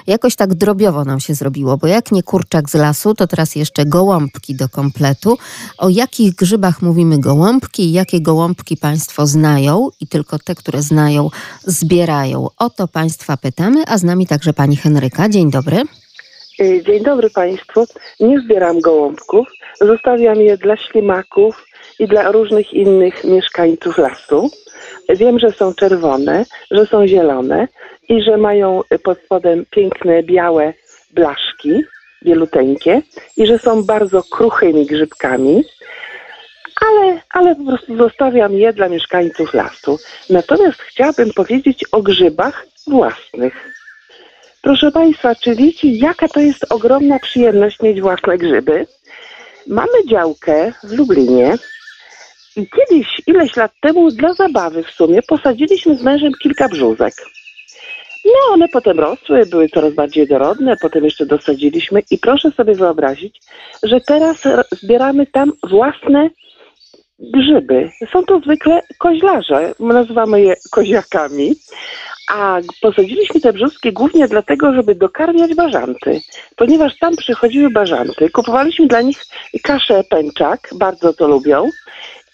Jakoś 0.07 0.37
tak 0.37 0.55
drobiowo 0.55 1.05
nam 1.05 1.21
się 1.21 1.35
zrobiło, 1.35 1.77
bo 1.77 1.87
jak 1.87 2.13
nie 2.13 2.23
kurczak 2.23 2.71
z 2.71 2.75
lasu, 2.75 3.15
to 3.15 3.27
teraz 3.27 3.57
jeszcze 3.57 3.85
gołąbki 3.85 4.55
do 4.55 4.69
kompletu. 4.69 5.39
O 5.79 5.89
jakich 5.89 6.35
grzybach 6.35 6.83
mówimy 6.83 7.19
gołąbki? 7.19 7.93
Jakie 7.93 8.21
gołąbki 8.21 8.77
Państwo 8.77 9.27
znają 9.27 9.89
i 10.01 10.07
tylko 10.07 10.39
te, 10.39 10.55
które 10.55 10.83
znają, 10.83 11.31
zbierają? 11.63 12.49
O 12.59 12.71
to 12.71 12.89
Państwa 12.89 13.37
pytamy, 13.37 13.83
a 13.87 13.99
z 13.99 14.05
nami 14.05 14.27
także 14.27 14.53
Pani 14.53 14.77
Henryka. 14.77 15.29
Dzień 15.29 15.51
dobry. 15.51 15.83
Y, 16.61 16.83
dzień 16.87 17.03
dobry 17.05 17.31
Państwu. 17.31 17.87
Nie 18.21 18.41
zbieram 18.41 18.81
gołąbków. 18.81 19.47
Zostawiam 19.81 20.37
je 20.37 20.57
dla 20.57 20.77
ślimaków 20.77 21.67
i 21.99 22.09
dla 22.09 22.33
różnych 22.33 22.75
innych 22.75 23.25
mieszkańców 23.25 23.99
lasu. 23.99 24.51
Wiem, 25.17 25.39
że 25.39 25.53
są 25.53 25.75
czerwone, 25.75 26.45
że 26.71 26.87
są 26.87 27.07
zielone 27.07 27.69
i 28.11 28.23
że 28.23 28.37
mają 28.37 28.81
pod 29.03 29.19
spodem 29.25 29.67
piękne 29.71 30.23
białe 30.23 30.73
blaszki 31.11 31.85
bieluteńkie 32.25 33.03
i 33.37 33.47
że 33.47 33.59
są 33.59 33.85
bardzo 33.85 34.23
kruchymi 34.23 34.87
grzybkami, 34.87 35.65
ale, 36.81 37.21
ale 37.31 37.57
po 37.57 37.65
prostu 37.65 37.97
zostawiam 37.97 38.53
je 38.53 38.73
dla 38.73 38.89
mieszkańców 38.89 39.55
lasu. 39.55 39.99
Natomiast 40.31 40.83
chciałabym 40.83 41.31
powiedzieć 41.33 41.85
o 41.93 42.03
grzybach 42.03 42.67
własnych. 42.87 43.75
Proszę 44.63 44.93
Państwa, 44.93 45.35
czy 45.35 45.55
wiecie, 45.55 45.89
jaka 45.89 46.29
to 46.29 46.41
jest 46.41 46.73
ogromna 46.73 47.19
przyjemność 47.19 47.81
mieć 47.83 48.01
własne 48.01 48.39
grzyby? 48.39 48.87
Mamy 49.67 50.07
działkę 50.09 50.73
w 50.85 50.93
Lublinie 50.93 51.55
i 52.57 52.67
kiedyś, 52.69 53.07
ileś 53.27 53.57
lat 53.57 53.73
temu, 53.81 54.11
dla 54.11 54.35
zabawy 54.35 54.83
w 54.83 54.91
sumie, 54.91 55.23
posadziliśmy 55.23 55.97
z 55.97 56.03
mężem 56.03 56.33
kilka 56.43 56.69
brzózek. 56.69 57.15
No, 58.25 58.55
one 58.55 58.69
potem 58.69 59.01
rosły, 59.01 59.47
były 59.47 59.69
coraz 59.69 59.95
bardziej 59.95 60.27
dorodne, 60.27 60.77
potem 60.83 61.05
jeszcze 61.05 61.27
dosadziliśmy 61.27 62.03
i 62.11 62.19
proszę 62.19 62.51
sobie 62.51 62.75
wyobrazić, 62.75 63.41
że 63.83 64.01
teraz 64.01 64.37
zbieramy 64.73 65.27
tam 65.27 65.53
własne 65.71 66.31
grzyby. 67.19 67.91
Są 68.13 68.25
to 68.25 68.41
zwykle 68.41 68.83
koźlarze, 68.99 69.75
nazywamy 69.81 70.41
je 70.41 70.55
koziakami, 70.71 71.55
a 72.33 72.61
posadziliśmy 72.83 73.41
te 73.41 73.53
brzuski 73.53 73.93
głównie 73.93 74.29
dlatego, 74.29 74.75
żeby 74.75 74.95
dokarmiać 74.95 75.55
bażanty, 75.55 76.21
ponieważ 76.57 76.99
tam 76.99 77.17
przychodziły 77.17 77.71
bażanty. 77.71 78.31
Kupowaliśmy 78.31 78.87
dla 78.87 79.01
nich 79.03 79.25
kaszę 79.63 80.05
pęczak, 80.11 80.71
bardzo 80.75 81.13
to 81.13 81.29
lubią 81.29 81.69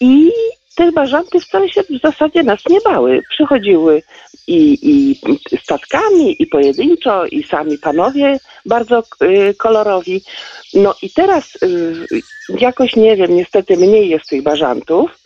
i 0.01 0.31
te 0.77 0.91
bażanty 0.91 1.39
wcale 1.39 1.69
się 1.69 1.83
w 1.83 2.01
zasadzie 2.03 2.43
nas 2.43 2.59
nie 2.69 2.81
bały. 2.81 3.21
Przychodziły 3.29 4.03
i, 4.47 4.77
i 4.81 5.19
statkami, 5.59 6.41
i 6.41 6.47
pojedynczo, 6.47 7.25
i 7.25 7.43
sami 7.43 7.77
panowie 7.77 8.39
bardzo 8.65 9.03
y, 9.23 9.53
kolorowi. 9.53 10.21
No 10.73 10.95
i 11.01 11.09
teraz 11.09 11.55
y, 11.63 11.93
jakoś 12.59 12.95
nie 12.95 13.15
wiem, 13.15 13.35
niestety 13.35 13.77
mniej 13.77 14.09
jest 14.09 14.29
tych 14.29 14.43
bażantów. 14.43 15.19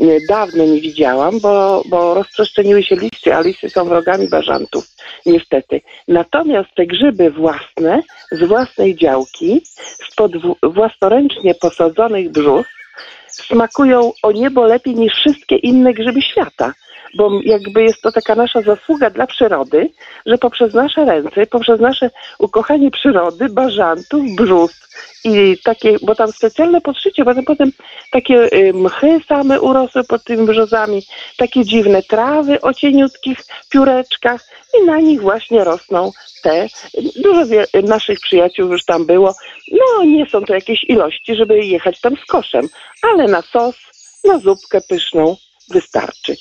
Y, 0.00 0.18
dawno 0.28 0.64
nie 0.64 0.80
widziałam, 0.80 1.40
bo, 1.40 1.82
bo 1.88 2.14
rozprzestrzeniły 2.14 2.82
się 2.82 2.96
listy, 2.96 3.34
a 3.34 3.40
listy 3.40 3.70
są 3.70 3.84
wrogami 3.84 4.28
bażantów, 4.28 4.84
niestety. 5.26 5.80
Natomiast 6.08 6.68
te 6.76 6.86
grzyby 6.86 7.30
własne, 7.30 8.02
z 8.32 8.44
własnej 8.44 8.96
działki, 8.96 9.60
spod 10.12 10.32
własnoręcznie 10.62 11.54
posadzonych 11.54 12.30
brzus, 12.30 12.66
smakują 13.42 14.12
o 14.22 14.32
niebo 14.32 14.64
lepiej 14.64 14.94
niż 14.94 15.12
wszystkie 15.12 15.56
inne 15.56 15.94
grzyby 15.94 16.22
świata. 16.22 16.72
Bo 17.14 17.40
jakby 17.44 17.82
jest 17.82 18.02
to 18.02 18.12
taka 18.12 18.34
nasza 18.34 18.62
zasługa 18.62 19.10
dla 19.10 19.26
przyrody, 19.26 19.90
że 20.26 20.38
poprzez 20.38 20.74
nasze 20.74 21.04
ręce, 21.04 21.46
poprzez 21.46 21.80
nasze 21.80 22.10
ukochanie 22.38 22.90
przyrody, 22.90 23.48
bażantów, 23.48 24.22
brzus 24.36 24.86
i 25.24 25.56
takie, 25.64 25.96
bo 26.02 26.14
tam 26.14 26.32
specjalne 26.32 26.80
podszycie, 26.80 27.24
potem, 27.24 27.44
potem 27.44 27.72
takie 28.10 28.52
y, 28.52 28.72
mchy 28.72 29.20
same 29.28 29.60
urosły 29.60 30.04
pod 30.04 30.24
tymi 30.24 30.46
brzozami, 30.46 31.02
takie 31.36 31.64
dziwne 31.64 32.02
trawy 32.02 32.60
o 32.60 32.74
cieniutkich 32.74 33.38
pióreczkach 33.70 34.44
i 34.80 34.86
na 34.86 35.00
nich 35.00 35.20
właśnie 35.20 35.64
rosną 35.64 36.10
te. 36.42 36.66
Dużo 37.16 37.42
naszych 37.82 38.20
przyjaciół 38.20 38.72
już 38.72 38.84
tam 38.84 39.06
było. 39.06 39.34
No, 39.72 40.04
nie 40.04 40.26
są 40.26 40.44
to 40.44 40.54
jakieś 40.54 40.84
ilości, 40.84 41.36
żeby 41.36 41.58
jechać 41.58 42.00
tam 42.00 42.16
z 42.16 42.24
koszem, 42.24 42.68
ale 43.02 43.24
na 43.28 43.42
sos, 43.42 43.76
na 44.24 44.38
zupkę 44.38 44.80
pyszną 44.88 45.36
wystarczy. 45.70 46.36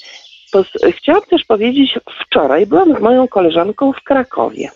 Chciałam 0.91 1.21
też 1.21 1.43
powiedzieć, 1.43 1.99
wczoraj 2.21 2.65
byłam 2.65 2.97
z 2.97 3.01
moją 3.01 3.27
koleżanką 3.27 3.93
w 3.93 4.03
Krakowie. 4.03 4.69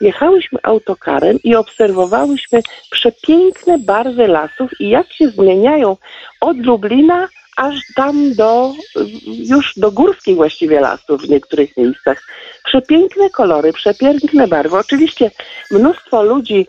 Jechałyśmy 0.00 0.58
autokarem 0.62 1.38
i 1.44 1.54
obserwowałyśmy 1.54 2.62
przepiękne 2.90 3.78
barwy 3.78 4.28
lasów 4.28 4.80
i 4.80 4.88
jak 4.88 5.12
się 5.12 5.28
zmieniają 5.28 5.96
od 6.40 6.56
Lublina 6.56 7.28
aż 7.56 7.74
tam 7.94 8.34
do, 8.34 8.72
już 9.26 9.72
do 9.76 9.90
górskiej 9.90 10.34
właściwie 10.34 10.80
lasów 10.80 11.22
w 11.22 11.28
niektórych 11.28 11.76
miejscach. 11.76 12.22
Przepiękne 12.64 13.30
kolory, 13.30 13.72
przepiękne 13.72 14.48
barwy. 14.48 14.76
Oczywiście 14.76 15.30
mnóstwo 15.70 16.22
ludzi, 16.22 16.66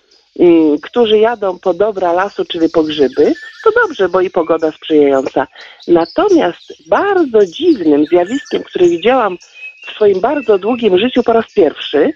którzy 0.83 1.17
jadą 1.17 1.59
po 1.59 1.73
dobra 1.73 2.13
lasu, 2.13 2.45
czyli 2.45 2.69
po 2.69 2.83
grzyby, 2.83 3.33
to 3.63 3.71
dobrze, 3.81 4.09
bo 4.09 4.21
i 4.21 4.29
pogoda 4.29 4.71
sprzyjająca. 4.71 5.47
Natomiast 5.87 6.73
bardzo 6.89 7.45
dziwnym 7.45 8.05
zjawiskiem, 8.05 8.63
które 8.63 8.87
widziałam 8.87 9.37
w 9.87 9.91
swoim 9.95 10.21
bardzo 10.21 10.57
długim 10.57 10.99
życiu 10.99 11.23
po 11.23 11.33
raz 11.33 11.53
pierwszy, 11.53 12.13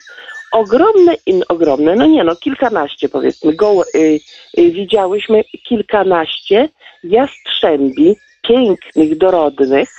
ogromne, 0.51 1.15
in, 1.25 1.43
ogromne, 1.47 1.95
no 1.95 2.05
nie 2.05 2.23
no, 2.23 2.35
kilkanaście 2.35 3.09
powiedzmy, 3.09 3.53
go, 3.53 3.83
y, 3.95 4.19
y, 4.57 4.71
widziałyśmy 4.71 5.43
kilkanaście 5.69 6.69
jastrzębi, 7.03 8.15
pięknych, 8.41 9.17
dorodnych, 9.17 9.89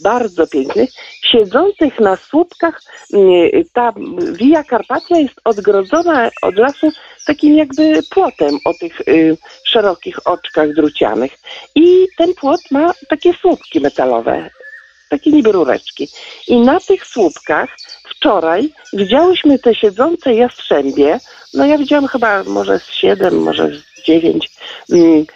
bardzo 0.00 0.46
pięknych, 0.46 0.90
siedzących 1.22 2.00
na 2.00 2.16
słupkach. 2.16 2.82
mm, 3.12 3.50
Ta 3.72 3.92
Via 4.32 4.64
Carpatia 4.64 5.18
jest 5.18 5.40
odgrodzona 5.44 6.30
od 6.42 6.56
lasu 6.56 6.92
takim 7.26 7.56
jakby 7.56 8.02
płotem 8.10 8.58
o 8.64 8.74
tych 8.80 9.00
y, 9.00 9.36
szerokich 9.64 10.26
oczkach 10.26 10.74
drucianych. 10.74 11.32
I 11.74 12.06
ten 12.18 12.34
płot 12.34 12.60
ma 12.70 12.94
takie 13.08 13.34
słupki 13.34 13.80
metalowe, 13.80 14.50
takie 15.08 15.30
niby 15.30 15.52
rureczki. 15.52 16.08
I 16.48 16.60
na 16.60 16.80
tych 16.80 17.06
słupkach 17.06 17.76
wczoraj 18.08 18.72
widziałyśmy 18.92 19.58
te 19.58 19.74
siedzące 19.74 20.34
jastrzębie, 20.34 21.18
no 21.54 21.66
ja 21.66 21.78
widziałam 21.78 22.06
chyba 22.06 22.44
może 22.44 22.78
z 22.78 22.90
siedem, 22.90 23.42
może 23.42 23.68
z 23.68 24.02
dziewięć, 24.06 24.50
mm, 24.92 25.26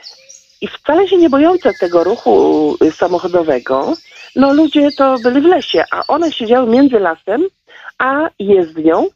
i 0.61 0.68
wcale 0.68 1.08
się 1.08 1.16
nie 1.16 1.30
bojące 1.30 1.72
tego 1.80 2.04
ruchu 2.04 2.76
y, 2.84 2.92
samochodowego, 2.92 3.94
no 4.36 4.52
ludzie 4.52 4.88
to 4.98 5.16
byli 5.22 5.40
w 5.40 5.44
lesie, 5.44 5.84
a 5.90 6.06
one 6.06 6.32
siedziały 6.32 6.70
między 6.70 6.98
lasem 6.98 7.42
a 7.98 8.28
jezdnią 8.38 9.06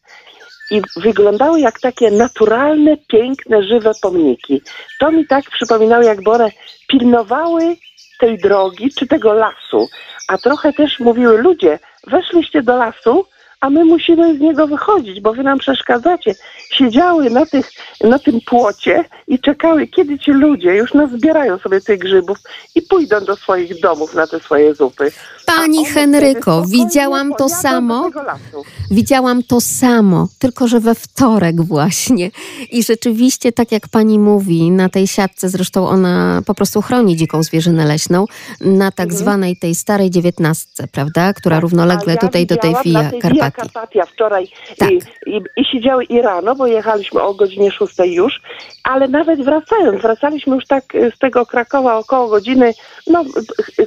i 0.70 0.82
wyglądały 0.97 1.61
jak 1.61 1.80
takie 1.80 2.11
naturalne, 2.11 2.97
piękne, 2.97 3.62
żywe 3.62 3.90
pomniki. 4.03 4.62
To 5.01 5.12
mi 5.12 5.26
tak 5.26 5.51
przypominało, 5.51 6.03
jakby 6.03 6.30
one 6.30 6.51
pilnowały 6.88 7.76
tej 8.20 8.38
drogi 8.38 8.90
czy 8.99 9.07
tego 9.07 9.32
lasu, 9.32 9.88
a 10.28 10.38
trochę 10.38 10.72
też 10.72 11.01
mówiły 11.01 11.38
ludzie, 11.38 11.78
weszliście 12.07 12.62
do 12.62 12.76
lasu, 12.76 13.26
a 13.64 13.70
my 13.70 13.84
musimy 13.84 14.38
z 14.38 14.40
niego 14.40 14.66
wychodzić, 14.66 15.20
bo 15.20 15.32
wy 15.32 15.42
nam 15.42 15.58
przeszkadzacie. 15.58 16.34
Siedziały 16.70 17.30
na, 17.30 17.46
tych, 17.46 17.70
na 18.00 18.18
tym 18.18 18.40
płocie 18.46 19.04
i 19.28 19.38
czekały, 19.38 19.86
kiedy 19.86 20.18
ci 20.18 20.30
ludzie 20.30 20.74
już 20.74 20.94
nazbierają 20.94 21.58
sobie 21.58 21.80
tych 21.80 21.98
grzybów 21.98 22.38
i 22.74 22.82
pójdą 22.82 23.20
do 23.20 23.36
swoich 23.36 23.80
domów 23.80 24.14
na 24.14 24.26
te 24.26 24.40
swoje 24.40 24.74
zupy. 24.74 25.12
Pani 25.46 25.86
Henryko, 25.86 26.64
widziałam 26.66 27.32
to 27.38 27.48
samo. 27.48 28.10
Widziałam 28.90 29.42
to 29.42 29.60
samo, 29.60 30.28
tylko 30.38 30.68
że 30.68 30.80
we 30.80 30.94
wtorek 30.94 31.62
właśnie. 31.62 32.30
I 32.70 32.82
rzeczywiście, 32.82 33.52
tak 33.52 33.72
jak 33.72 33.88
pani 33.88 34.18
mówi, 34.18 34.70
na 34.70 34.88
tej 34.88 35.06
siatce, 35.06 35.48
zresztą 35.48 35.88
ona 35.88 36.42
po 36.46 36.54
prostu 36.54 36.82
chroni 36.82 37.16
dziką 37.16 37.42
zwierzynę 37.42 37.84
leśną, 37.84 38.26
na 38.60 38.90
tak 38.90 39.06
Mhm. 39.06 39.18
zwanej 39.20 39.56
tej 39.56 39.74
starej 39.74 40.10
dziewiętnastce, 40.10 40.88
prawda? 40.88 41.32
Która 41.32 41.60
równolegle 41.60 42.12
A 42.12 42.14
ja 42.14 42.20
tutaj 42.20 42.46
do 42.46 42.56
tej 42.56 42.74
widziałam 42.84 43.10
Via 43.24 43.50
Carpatia 43.57 44.07
wczoraj 44.07 44.48
Tak. 44.78 44.90
i, 44.90 45.00
i, 45.26 45.40
i 45.57 45.64
siedziały 45.64 46.05
i 46.05 46.22
rano, 46.22 46.55
bo 46.55 46.66
jechaliśmy 46.66 47.22
o 47.22 47.34
godzinie 47.34 47.70
6 47.70 47.94
już, 48.05 48.40
ale 48.84 49.09
nawet 49.09 49.44
wracając, 49.44 50.02
wracaliśmy 50.02 50.55
już 50.55 50.66
tak 50.66 50.94
y, 50.94 51.12
z 51.16 51.18
tego 51.18 51.46
Krakowa 51.46 51.98
około 51.98 52.28
godziny, 52.28 52.72
no 53.07 53.24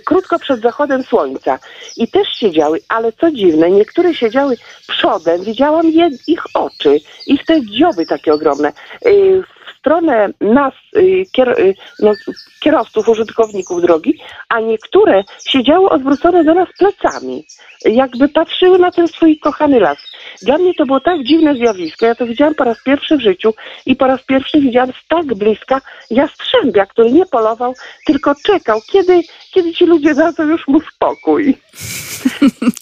krótko 0.05 0.39
przed 0.39 0.61
zachodem 0.61 1.03
słońca 1.03 1.59
i 1.97 2.07
też 2.07 2.27
siedziały, 2.27 2.79
ale 2.89 3.11
co 3.11 3.31
dziwne, 3.31 3.71
niektóre 3.71 4.13
siedziały 4.13 4.55
przodem, 4.87 5.43
widziałam 5.43 5.89
je, 5.89 6.09
ich 6.27 6.43
oczy, 6.53 6.99
ich 7.27 7.45
te 7.45 7.65
dzioby 7.65 8.05
takie 8.05 8.33
ogromne. 8.33 8.73
Y, 9.05 9.43
stronę 9.87 10.29
nas, 10.41 10.73
y, 10.97 11.23
kier, 11.31 11.49
y, 11.59 11.75
no, 11.99 12.13
kierowców, 12.59 13.09
użytkowników 13.09 13.81
drogi, 13.81 14.19
a 14.49 14.59
niektóre 14.59 15.23
siedziały 15.47 15.89
odwrócone 15.89 16.43
do 16.43 16.53
nas 16.53 16.69
plecami, 16.79 17.45
jakby 17.85 18.29
patrzyły 18.29 18.79
na 18.79 18.91
ten 18.91 19.07
swój 19.07 19.39
kochany 19.39 19.79
las. 19.79 19.97
Dla 20.41 20.57
mnie 20.57 20.73
to 20.73 20.85
było 20.85 20.99
tak 20.99 21.23
dziwne 21.23 21.55
zjawisko, 21.55 22.05
ja 22.05 22.15
to 22.15 22.25
widziałam 22.25 22.55
po 22.55 22.63
raz 22.63 22.77
pierwszy 22.83 23.17
w 23.17 23.21
życiu 23.21 23.53
i 23.85 23.95
po 23.95 24.07
raz 24.07 24.23
pierwszy 24.23 24.61
widziałam 24.61 24.91
z 24.91 25.07
tak 25.07 25.25
bliska 25.25 25.81
jastrzębia, 26.11 26.85
który 26.85 27.11
nie 27.11 27.25
polował, 27.25 27.73
tylko 28.05 28.35
czekał, 28.45 28.79
kiedy, 28.91 29.21
kiedy 29.53 29.73
ci 29.73 29.85
ludzie 29.85 30.15
dadzą 30.15 30.43
już 30.43 30.67
mu 30.67 30.81
spokój. 30.81 31.57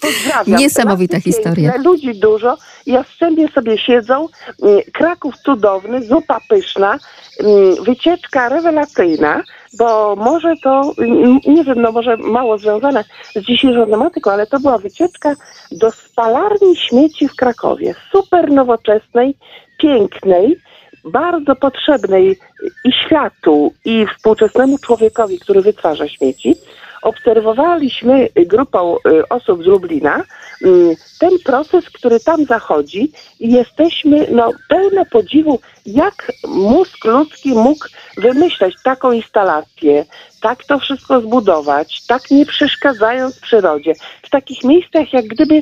Pozdrawiam. 0.02 0.60
Niesamowita 0.62 1.20
historia. 1.20 1.74
Ludzi 1.78 2.20
dużo, 2.20 2.58
jastrzębie 2.86 3.48
sobie 3.48 3.78
siedzą, 3.78 4.28
mm, 4.64 4.82
Kraków 4.94 5.36
cudowny, 5.38 6.04
zupa 6.04 6.40
pyszna, 6.50 6.95
mm, 7.40 7.84
wycieczka 7.84 8.50
rewelacyjna, 8.50 9.44
bo 9.78 10.16
może 10.16 10.54
to, 10.64 10.92
mm, 10.98 11.40
nie 11.48 11.64
wiem, 11.64 11.82
no 11.82 11.92
może 11.92 12.18
mało 12.18 12.58
związane 12.58 13.04
z 13.36 13.42
dzisiejszą 13.42 13.86
tematyką, 13.86 14.32
ale 14.32 14.48
to 14.48 14.60
była 14.60 14.78
wycieczka 14.78 15.36
do 15.72 15.92
spalarni 15.92 16.76
śmieci 16.76 17.28
w 17.28 17.36
Krakowie. 17.36 17.96
Super 18.12 18.52
nowoczesnej, 18.52 19.38
pięknej, 19.78 20.60
bardzo 21.06 21.56
potrzebnej 21.56 22.40
i 22.86 22.92
światu, 23.06 23.74
i 23.86 24.06
współczesnemu 24.16 24.78
człowiekowi, 24.78 25.40
który 25.40 25.62
wytwarza 25.62 26.08
śmieci. 26.08 26.56
Obserwowaliśmy 27.02 28.30
grupą 28.36 28.96
y, 28.96 29.28
osób 29.30 29.64
z 29.64 29.66
Lublina 29.66 30.24
y, 30.62 30.96
ten 31.20 31.30
proces, 31.46 31.90
który 31.90 32.20
tam 32.20 32.46
zachodzi 32.46 33.12
i 33.40 33.52
jesteśmy 33.52 34.28
no, 34.32 34.52
pełne 34.70 35.06
podziwu, 35.06 35.60
jak 35.86 36.32
mózg 36.48 37.06
ludzki 37.06 37.54
mógł 37.54 37.88
wymyśleć 38.18 38.76
taką 38.84 39.12
instalację, 39.12 40.06
tak 40.42 40.64
to 40.64 40.80
wszystko 40.80 41.22
zbudować, 41.22 42.06
tak 42.08 42.32
nie 42.32 42.46
przeszkadzając 42.46 43.40
przyrodzie, 43.40 43.94
w 44.22 44.30
takich 44.30 44.64
miejscach 44.64 45.14
jak 45.14 45.26
gdyby, 45.26 45.62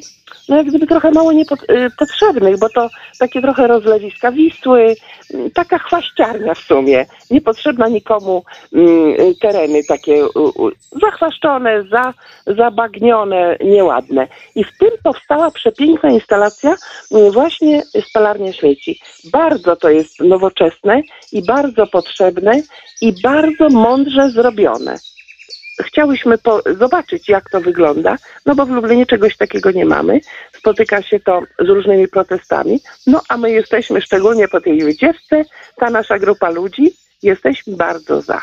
no 0.49 0.57
jak 0.57 0.67
gdyby 0.67 0.88
trochę 0.88 1.11
mało 1.11 1.32
niepotrzebnych, 1.32 2.59
bo 2.59 2.69
to 2.69 2.89
takie 3.19 3.41
trochę 3.41 3.67
rozlewiska 3.67 4.32
Wisły, 4.32 4.95
mm, 5.34 5.51
taka 5.51 5.80
chwaściarnia 5.80 6.53
w 6.53 6.59
sumie, 6.59 7.05
niepotrzebna 7.32 7.88
nikomu 7.88 8.43
mm, 8.74 9.15
tereny 9.41 9.82
takie 9.88 10.26
zachwaszczone, 11.01 11.84
za, 11.84 12.13
zabagnione, 12.47 13.57
nieładne. 13.63 14.28
I 14.55 14.63
w 14.63 14.78
tym 14.78 14.91
powstała 15.03 15.51
przepiękna 15.51 16.09
instalacja 16.09 16.76
właśnie 17.32 17.84
spalarnia 18.09 18.53
śmieci. 18.53 18.99
Bardzo 19.32 19.76
to 19.76 19.89
jest 19.89 20.12
nowoczesne 20.20 21.01
i 21.32 21.41
bardzo 21.41 21.88
potrzebne 21.88 22.61
i 23.01 23.14
bardzo 23.24 23.70
mądrze 23.70 24.30
zrobione. 24.30 24.97
Chciałyśmy 25.82 26.36
zobaczyć, 26.80 27.30
jak 27.30 27.49
to 27.49 27.61
wygląda, 27.61 28.18
no 28.45 28.55
bo 28.55 28.66
w 28.66 28.70
Lublinie 28.70 29.05
czegoś 29.05 29.38
takiego 29.38 29.72
nie 29.72 29.86
mamy. 29.86 30.20
Spotyka 30.57 31.01
się 31.01 31.20
to 31.20 31.41
z 31.59 31.70
różnymi 31.70 32.07
protestami. 32.07 32.80
No 33.07 33.22
a 33.30 33.38
my 33.38 33.51
jesteśmy 33.51 34.01
szczególnie 34.01 34.47
po 34.47 34.61
tej 34.61 34.84
wycieczce, 34.84 35.41
ta 35.76 35.89
nasza 35.89 36.20
grupa 36.20 36.49
ludzi, 36.49 36.93
jesteśmy 37.24 37.76
bardzo 37.76 38.22
za. 38.22 38.41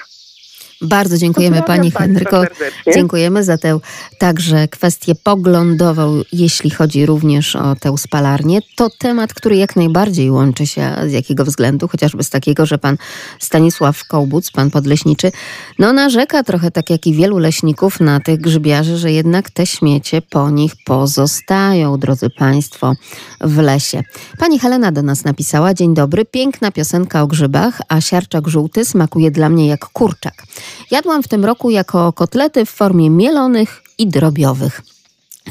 Bardzo 0.82 1.18
dziękujemy 1.18 1.56
Pozdrawiam 1.56 1.90
Pani 1.90 1.90
Henryko. 1.90 2.42
serdecznie. 2.42 2.92
Dziękujemy 2.94 3.44
za 3.44 3.58
tę 3.58 3.78
także 4.18 4.68
kwestię 4.68 5.14
poglądową, 5.14 6.22
jeśli 6.32 6.70
chodzi 6.70 7.06
również 7.06 7.56
o 7.56 7.76
tę 7.76 7.98
spalarnię. 7.98 8.60
To 8.76 8.90
temat, 8.98 9.34
który 9.34 9.56
jak 9.56 9.76
najbardziej 9.76 10.30
łączy 10.30 10.66
się. 10.66 10.96
Z 11.06 11.12
jakiego 11.12 11.44
względu? 11.44 11.88
Chociażby 11.88 12.24
z 12.24 12.30
takiego, 12.30 12.66
że 12.66 12.78
Pan 12.78 12.96
Stanisław 13.38 14.04
Kołbuc, 14.04 14.50
Pan 14.50 14.70
Podleśniczy, 14.70 15.32
no 15.78 15.92
narzeka 15.92 16.42
trochę 16.42 16.70
tak 16.70 16.90
jak 16.90 17.06
i 17.06 17.14
wielu 17.14 17.38
leśników 17.38 18.00
na 18.00 18.20
tych 18.20 18.40
grzybiarzy, 18.40 18.98
że 18.98 19.12
jednak 19.12 19.50
te 19.50 19.66
śmiecie 19.66 20.22
po 20.22 20.50
nich 20.50 20.72
pozostają, 20.84 21.98
drodzy 21.98 22.30
Państwo, 22.30 22.94
w 23.40 23.58
lesie. 23.58 24.02
Pani 24.38 24.58
Helena 24.58 24.92
do 24.92 25.02
nas 25.02 25.24
napisała, 25.24 25.74
dzień 25.74 25.94
dobry, 25.94 26.24
piękna 26.24 26.72
piosenka 26.72 27.22
o 27.22 27.26
grzybach, 27.26 27.80
a 27.88 28.00
siarczak 28.00 28.48
żółty 28.48 28.84
smakuje 28.84 29.30
dla 29.30 29.48
mnie 29.48 29.66
jak 29.66 29.86
kurczak. 29.86 30.44
Jadłam 30.90 31.22
w 31.22 31.28
tym 31.28 31.44
roku 31.44 31.70
jako 31.70 32.12
kotlety 32.12 32.66
w 32.66 32.70
formie 32.70 33.10
mielonych 33.10 33.82
i 33.98 34.06
drobiowych. 34.06 34.82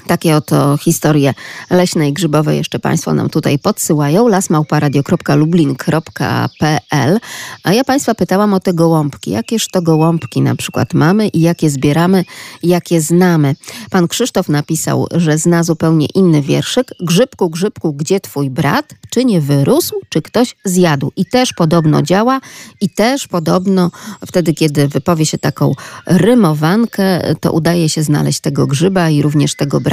Takie 0.08 0.36
oto 0.36 0.78
historie 0.78 1.34
leśne 1.70 2.10
i 2.10 2.14
grzybowe 2.14 2.56
jeszcze 2.56 2.80
Państwo 2.80 3.14
nam 3.14 3.30
tutaj 3.30 3.60
podsyłają. 3.60 4.28
lasmałparadio.lublin.pl 4.28 7.20
A 7.64 7.74
ja 7.74 7.84
Państwa 7.84 8.16
pytałam 8.16 8.54
o 8.54 8.60
te 8.60 8.74
gołąbki. 8.74 9.32
Jakież 9.32 9.68
to 9.68 9.82
gołąbki 9.82 10.42
na 10.42 10.56
przykład 10.56 10.94
mamy 10.94 11.28
i 11.28 11.42
jakie 11.42 11.70
zbieramy, 11.70 12.26
jakie 12.64 13.02
znamy. 13.02 13.56
Pan 13.90 14.08
Krzysztof 14.08 14.50
napisał, 14.50 15.08
że 15.12 15.38
zna 15.38 15.64
zupełnie 15.64 16.08
inny 16.16 16.42
wierszyk. 16.42 16.92
Grzybku, 17.00 17.50
grzybku, 17.50 17.94
gdzie 17.94 18.20
twój 18.20 18.50
brat? 18.50 18.94
Czy 19.10 19.26
nie 19.26 19.42
wyrósł, 19.42 19.96
czy 20.10 20.22
ktoś 20.22 20.56
zjadł? 20.66 21.12
I 21.16 21.26
też 21.26 21.54
podobno 21.54 22.02
działa 22.02 22.42
i 22.82 22.90
też 22.90 23.28
podobno 23.28 23.92
wtedy, 24.28 24.54
kiedy 24.54 24.88
wypowie 24.88 25.26
się 25.26 25.38
taką 25.38 25.72
rymowankę, 26.06 27.36
to 27.40 27.52
udaje 27.52 27.90
się 27.90 28.04
znaleźć 28.04 28.40
tego 28.40 28.68
grzyba 28.68 29.10
i 29.10 29.22
również 29.22 29.56
tego 29.56 29.82
brata. 29.82 29.89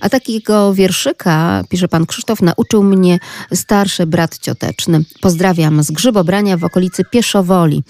A 0.00 0.08
takiego 0.08 0.74
wierszyka, 0.74 1.64
pisze 1.68 1.88
pan 1.88 2.06
Krzysztof, 2.06 2.42
nauczył 2.42 2.82
mnie 2.82 3.18
starszy 3.54 4.06
brat 4.06 4.38
cioteczny. 4.38 5.04
Pozdrawiam 5.20 5.82
z 5.82 5.90
grzybobrania 5.90 6.56
w 6.56 6.64
okolicy 6.64 7.04
Pieszowoli. 7.10 7.82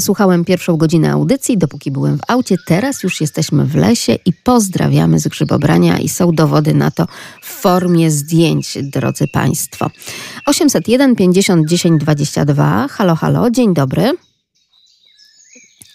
Słuchałem 0.00 0.44
pierwszą 0.44 0.76
godzinę 0.76 1.12
audycji, 1.12 1.58
dopóki 1.58 1.90
byłem 1.90 2.18
w 2.18 2.20
aucie. 2.28 2.56
Teraz 2.66 3.02
już 3.02 3.20
jesteśmy 3.20 3.64
w 3.64 3.74
lesie 3.74 4.16
i 4.26 4.32
pozdrawiamy 4.32 5.18
z 5.18 5.28
grzybobrania 5.28 5.98
i 5.98 6.08
są 6.08 6.32
dowody 6.32 6.74
na 6.74 6.90
to 6.90 7.06
w 7.42 7.46
formie 7.46 8.10
zdjęć, 8.10 8.78
drodzy 8.82 9.24
państwo. 9.32 9.90
801 10.46 11.16
50 11.16 11.68
10 11.68 12.00
22. 12.00 12.88
Halo, 12.88 13.14
halo, 13.14 13.50
dzień 13.50 13.74
dobry. 13.74 14.12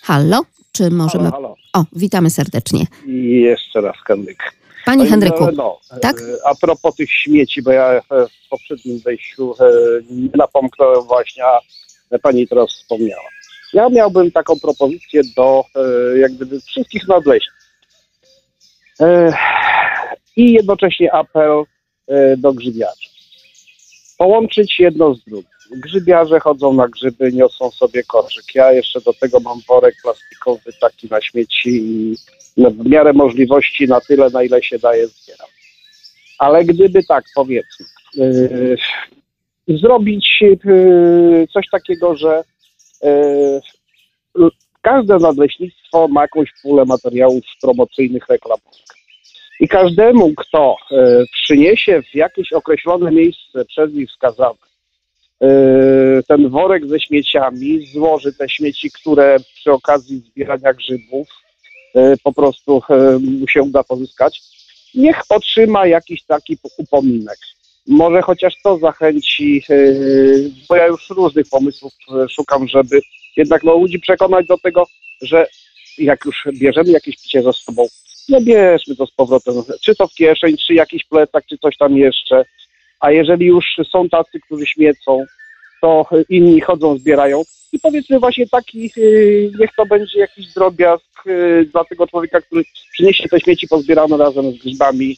Halo? 0.01 0.45
czy 0.75 0.91
możemy... 0.91 1.31
Halo, 1.31 1.35
halo. 1.35 1.55
O, 1.73 1.85
witamy 1.95 2.29
serdecznie. 2.29 2.85
I 3.07 3.41
jeszcze 3.41 3.81
raz 3.81 3.95
Henryk. 4.07 4.43
Panie 4.85 4.97
Pani 4.97 5.09
Henryku, 5.09 5.51
No, 5.51 5.79
tak? 6.01 6.21
e, 6.21 6.47
A 6.47 6.55
propos 6.55 6.95
tych 6.95 7.11
śmieci, 7.11 7.61
bo 7.61 7.71
ja 7.71 7.91
e, 7.91 8.01
w 8.01 8.49
poprzednim 8.49 8.99
wejściu 8.99 9.55
e, 9.59 9.63
nie 10.09 10.29
napomknąłem 10.37 11.03
właśnie, 11.03 11.45
a 11.45 11.59
pani 12.21 12.47
teraz 12.47 12.69
wspomniała. 12.69 13.29
Ja 13.73 13.89
miałbym 13.89 14.31
taką 14.31 14.59
propozycję 14.59 15.21
do 15.35 15.63
e, 15.75 16.17
jak 16.17 16.31
gdyby 16.33 16.61
wszystkich 16.61 17.07
nadleśnych. 17.07 17.55
E, 19.01 19.33
I 20.35 20.53
jednocześnie 20.53 21.13
apel 21.13 21.63
e, 22.07 22.37
do 22.37 22.53
grzybiarzy. 22.53 23.09
Połączyć 24.17 24.79
jedno 24.79 25.15
z 25.15 25.23
drugim. 25.23 25.54
Grzybiarze 25.71 26.39
chodzą 26.39 26.73
na 26.73 26.87
grzyby, 26.87 27.31
niosą 27.31 27.71
sobie 27.71 28.03
koszyk. 28.03 28.55
Ja 28.55 28.71
jeszcze 28.71 29.01
do 29.01 29.13
tego 29.13 29.39
mam 29.39 29.59
worek 29.67 29.95
plastikowy 30.03 30.73
taki 30.81 31.07
na 31.11 31.21
śmieci 31.21 31.69
i 31.69 32.15
no, 32.57 32.71
w 32.71 32.89
miarę 32.89 33.13
możliwości 33.13 33.87
na 33.87 34.01
tyle, 34.01 34.29
na 34.29 34.43
ile 34.43 34.63
się 34.63 34.79
daje 34.79 35.07
zbieram. 35.07 35.47
Ale 36.39 36.65
gdyby 36.65 37.03
tak, 37.03 37.23
powiedzmy, 37.35 37.85
yy, 38.15 38.77
zrobić 39.67 40.41
yy, 40.41 41.47
coś 41.53 41.65
takiego, 41.71 42.15
że 42.15 42.43
yy, 43.03 43.61
każde 44.81 45.17
nadleśnictwo 45.17 46.07
ma 46.07 46.21
jakąś 46.21 46.49
pulę 46.63 46.85
materiałów 46.85 47.43
promocyjnych, 47.61 48.27
reklamowych. 48.29 48.85
I 49.59 49.67
każdemu, 49.67 50.33
kto 50.37 50.75
e, 50.91 51.23
przyniesie 51.43 52.01
w 52.01 52.15
jakieś 52.15 52.53
określone 52.53 53.11
miejsce 53.11 53.65
przez 53.65 53.93
nich 53.93 54.09
wskazane 54.09 54.55
ten 56.27 56.49
worek 56.49 56.87
ze 56.87 56.99
śmieciami, 56.99 57.87
złoży 57.87 58.33
te 58.33 58.49
śmieci, 58.49 58.91
które 58.91 59.37
przy 59.55 59.71
okazji 59.71 60.17
zbierania 60.17 60.73
grzybów 60.73 61.27
e, 61.95 62.17
po 62.23 62.33
prostu 62.33 62.81
e, 62.89 63.19
mu 63.19 63.47
się 63.47 63.63
uda 63.63 63.83
pozyskać, 63.83 64.41
niech 64.95 65.21
otrzyma 65.29 65.87
jakiś 65.87 66.23
taki 66.23 66.57
upominek. 66.77 67.37
Może 67.87 68.21
chociaż 68.21 68.53
to 68.63 68.77
zachęci, 68.77 69.63
e, 69.69 69.75
bo 70.69 70.75
ja 70.75 70.87
już 70.87 71.09
różnych 71.09 71.49
pomysłów 71.49 71.93
e, 72.09 72.29
szukam, 72.29 72.67
żeby 72.67 73.01
jednak 73.37 73.63
no, 73.63 73.77
ludzi 73.77 73.99
przekonać 73.99 74.47
do 74.47 74.57
tego, 74.57 74.83
że 75.21 75.47
jak 75.97 76.25
już 76.25 76.47
bierzemy 76.59 76.91
jakieś 76.91 77.23
picie 77.23 77.43
ze 77.43 77.53
sobą, 77.53 77.87
no 78.29 78.41
bierzmy 78.41 78.95
to 78.95 79.05
z 79.05 79.11
powrotem, 79.11 79.53
czy 79.81 79.95
to 79.95 80.07
w 80.07 80.13
kieszeń, 80.13 80.55
czy 80.67 80.73
jakiś 80.73 81.03
plecak, 81.03 81.45
czy 81.45 81.57
coś 81.57 81.77
tam 81.77 81.97
jeszcze. 81.97 82.45
A 83.05 83.11
jeżeli 83.11 83.45
już 83.45 83.65
są 83.91 84.09
tacy, 84.09 84.39
którzy 84.39 84.65
śmiecą, 84.65 85.25
to 85.81 86.05
inni 86.29 86.61
chodzą, 86.61 86.97
zbierają. 86.97 87.43
I 87.73 87.79
powiedzmy 87.79 88.19
właśnie 88.19 88.47
taki, 88.47 88.91
yy, 88.97 89.51
niech 89.59 89.69
to 89.77 89.85
będzie 89.85 90.19
jakiś 90.19 90.53
drobiazg 90.53 91.25
yy, 91.25 91.65
dla 91.71 91.83
tego 91.83 92.07
człowieka, 92.07 92.41
który 92.41 92.63
przyniesie 92.91 93.29
te 93.29 93.39
śmieci 93.39 93.67
pozbierane 93.67 94.17
razem 94.17 94.51
z 94.51 94.57
grzybami. 94.57 95.17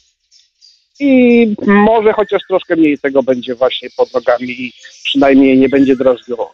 I 1.00 1.46
może 1.66 2.12
chociaż 2.12 2.42
troszkę 2.48 2.76
mniej 2.76 2.98
tego 2.98 3.22
będzie 3.22 3.54
właśnie 3.54 3.88
pod 3.96 4.14
nogami 4.14 4.50
i 4.50 4.72
przynajmniej 5.04 5.58
nie 5.58 5.68
będzie 5.68 5.96
drażliwo. 5.96 6.52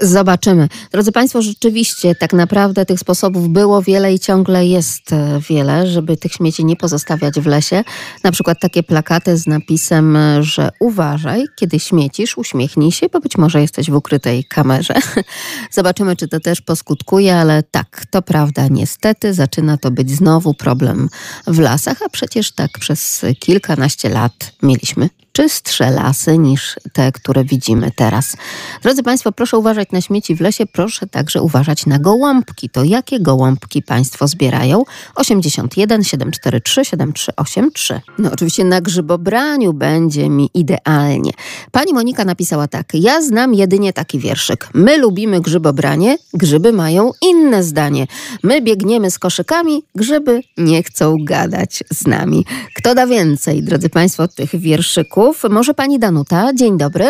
Zobaczymy. 0.00 0.68
Drodzy 0.92 1.12
Państwo, 1.12 1.42
rzeczywiście 1.42 2.14
tak 2.14 2.32
naprawdę 2.32 2.86
tych 2.86 3.00
sposobów 3.00 3.48
było 3.48 3.82
wiele 3.82 4.14
i 4.14 4.18
ciągle 4.18 4.66
jest 4.66 5.12
e, 5.12 5.40
wiele, 5.48 5.86
żeby 5.86 6.16
tych 6.16 6.32
śmieci 6.32 6.64
nie 6.64 6.76
pozostawiać 6.76 7.40
w 7.40 7.46
lesie. 7.46 7.84
Na 8.24 8.32
przykład 8.32 8.60
takie 8.60 8.82
plakaty 8.82 9.36
z 9.36 9.46
napisem, 9.46 10.16
e, 10.16 10.42
że 10.42 10.70
uważaj, 10.80 11.44
kiedy 11.56 11.80
śmiecisz, 11.80 12.38
uśmiechnij 12.38 12.92
się, 12.92 13.06
bo 13.12 13.20
być 13.20 13.38
może 13.38 13.60
jesteś 13.60 13.90
w 13.90 13.94
ukrytej 13.94 14.44
kamerze. 14.44 14.94
Zobaczymy, 15.70 16.16
czy 16.16 16.28
to 16.28 16.40
też 16.40 16.60
poskutkuje, 16.60 17.36
ale 17.36 17.62
tak, 17.62 18.06
to 18.10 18.22
prawda, 18.22 18.68
niestety 18.68 19.34
zaczyna 19.34 19.76
to 19.76 19.90
być 19.90 20.10
znowu 20.10 20.54
problem 20.54 21.08
w 21.46 21.58
lasach, 21.58 22.02
a 22.02 22.08
przecież 22.08 22.52
tak 22.52 22.70
przez 22.78 23.24
kilkanaście 23.40 24.08
lat 24.08 24.52
mieliśmy 24.62 25.08
czystsze 25.34 25.90
lasy 25.90 26.38
niż 26.38 26.76
te, 26.92 27.12
które 27.12 27.44
widzimy 27.44 27.90
teraz. 27.96 28.36
Drodzy 28.82 29.02
Państwo, 29.02 29.32
proszę 29.32 29.58
uważać 29.58 29.88
na 29.92 30.00
śmieci 30.00 30.36
w 30.36 30.40
lesie, 30.40 30.66
proszę 30.66 31.06
także 31.06 31.42
uważać 31.42 31.86
na 31.86 31.98
gołąbki. 31.98 32.70
To 32.70 32.84
jakie 32.84 33.20
gołąbki 33.20 33.82
Państwo 33.82 34.28
zbierają? 34.28 34.84
81 35.14 36.04
743 36.04 36.84
7383. 36.84 38.00
No 38.18 38.30
oczywiście 38.32 38.64
na 38.64 38.80
grzybobraniu 38.80 39.72
będzie 39.72 40.28
mi 40.30 40.50
idealnie. 40.54 41.30
Pani 41.72 41.92
Monika 41.92 42.24
napisała 42.24 42.68
tak. 42.68 42.94
Ja 42.94 43.22
znam 43.22 43.54
jedynie 43.54 43.92
taki 43.92 44.18
wierszyk. 44.18 44.68
My 44.74 44.98
lubimy 44.98 45.40
grzybobranie, 45.40 46.18
grzyby 46.34 46.72
mają 46.72 47.10
inne 47.22 47.62
zdanie. 47.62 48.06
My 48.42 48.62
biegniemy 48.62 49.10
z 49.10 49.18
koszykami, 49.18 49.82
grzyby 49.94 50.40
nie 50.56 50.82
chcą 50.82 51.16
gadać 51.24 51.84
z 51.92 52.06
nami. 52.06 52.44
Kto 52.76 52.94
da 52.94 53.06
więcej, 53.06 53.62
drodzy 53.62 53.88
Państwo, 53.88 54.28
tych 54.28 54.56
wierszyków? 54.56 55.23
Może 55.50 55.74
Pani 55.74 55.98
Danuta? 55.98 56.50
Dzień 56.54 56.78
dobry. 56.78 57.04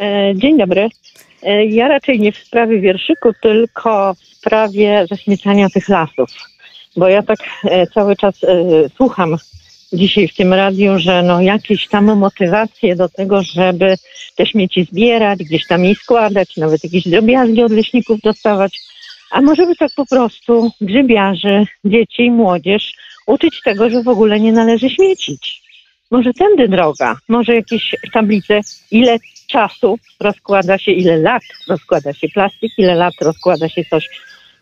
E, 0.00 0.32
Dzień 0.34 0.58
dobry. 0.58 0.88
E, 1.42 1.66
Ja 1.66 1.88
raczej 1.88 2.20
nie 2.20 2.32
w 2.32 2.36
sprawie 2.36 2.80
wierszyku, 2.80 3.32
tylko 3.42 4.14
w 4.14 4.18
sprawie 4.18 5.06
zaśmiecania 5.10 5.68
tych 5.70 5.88
lasów. 5.88 6.30
Bo 6.96 7.08
ja 7.08 7.22
tak 7.22 7.38
e, 7.64 7.86
cały 7.86 8.16
czas 8.16 8.34
słucham 8.96 9.36
dzisiaj 9.92 10.28
w 10.28 10.34
tym 10.34 10.54
radiu, 10.54 10.98
że 10.98 11.22
no 11.22 11.40
jakieś 11.40 11.88
tam 11.88 12.04
motywacje 12.04 12.96
do 12.96 13.08
tego, 13.08 13.42
żeby 13.42 13.94
te 14.36 14.46
śmieci 14.46 14.84
zbierać, 14.84 15.38
gdzieś 15.38 15.66
tam 15.66 15.84
je 15.84 15.94
składać, 15.94 16.56
nawet 16.56 16.84
jakieś 16.84 17.08
drobiazgi 17.08 17.62
od 17.62 17.72
leśników 17.72 18.20
dostawać. 18.20 18.78
A 19.30 19.40
może 19.40 19.66
by 19.66 19.76
tak 19.76 19.90
po 19.96 20.06
prostu 20.06 20.70
grzybiarzy, 20.80 21.66
dzieci 21.84 22.22
i 22.24 22.30
młodzież 22.30 22.94
uczyć 23.26 23.60
tego, 23.64 23.90
że 23.90 24.02
w 24.02 24.08
ogóle 24.08 24.40
nie 24.40 24.52
należy 24.52 24.90
śmiecić. 24.90 25.67
Może 26.10 26.32
tędy 26.34 26.68
droga, 26.68 27.16
może 27.28 27.54
jakieś 27.54 27.96
tablice, 28.12 28.60
ile 28.90 29.18
czasu 29.46 29.98
rozkłada 30.20 30.78
się, 30.78 30.92
ile 30.92 31.16
lat 31.16 31.42
rozkłada 31.68 32.12
się 32.12 32.28
plastik, 32.28 32.72
ile 32.78 32.94
lat 32.94 33.14
rozkłada 33.20 33.68
się 33.68 33.84
coś 33.90 34.08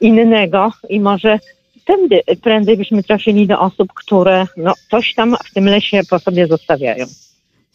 innego 0.01 0.73
i 0.89 1.01
może 1.01 1.39
tędy 1.85 2.21
prędzej 2.43 2.77
byśmy 2.77 3.03
trafili 3.03 3.47
do 3.47 3.61
osób, 3.61 3.93
które 3.95 4.47
no, 4.57 4.75
coś 4.91 5.15
tam 5.15 5.37
w 5.45 5.55
tym 5.55 5.65
lesie 5.65 6.01
po 6.11 6.19
sobie 6.19 6.47
zostawiają. 6.47 7.07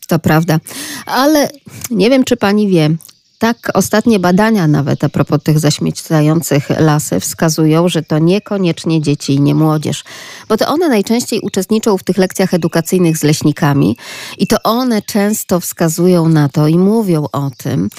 To 0.07 0.19
prawda. 0.19 0.59
Ale 1.05 1.49
nie 1.91 2.09
wiem, 2.09 2.23
czy 2.23 2.37
pani 2.37 2.67
wie, 2.67 2.89
tak 3.41 3.71
ostatnie 3.73 4.19
badania 4.19 4.67
nawet 4.67 5.03
a 5.03 5.09
propos 5.09 5.43
tych 5.43 5.59
zaśmiecających 5.59 6.69
lasy 6.79 7.19
wskazują, 7.19 7.89
że 7.89 8.03
to 8.03 8.19
niekoniecznie 8.19 9.01
dzieci 9.01 9.33
i 9.33 9.41
nie 9.41 9.55
młodzież, 9.55 10.03
bo 10.49 10.57
to 10.57 10.67
one 10.67 10.89
najczęściej 10.89 11.39
uczestniczą 11.39 11.97
w 11.97 12.03
tych 12.03 12.17
lekcjach 12.17 12.53
edukacyjnych 12.53 13.17
z 13.17 13.23
leśnikami 13.23 13.97
i 14.37 14.47
to 14.47 14.57
one 14.63 15.01
często 15.01 15.59
wskazują 15.59 16.29
na 16.29 16.49
to 16.49 16.67
i 16.67 16.77
mówią 16.77 17.27
o 17.31 17.51
tym, 17.57 17.89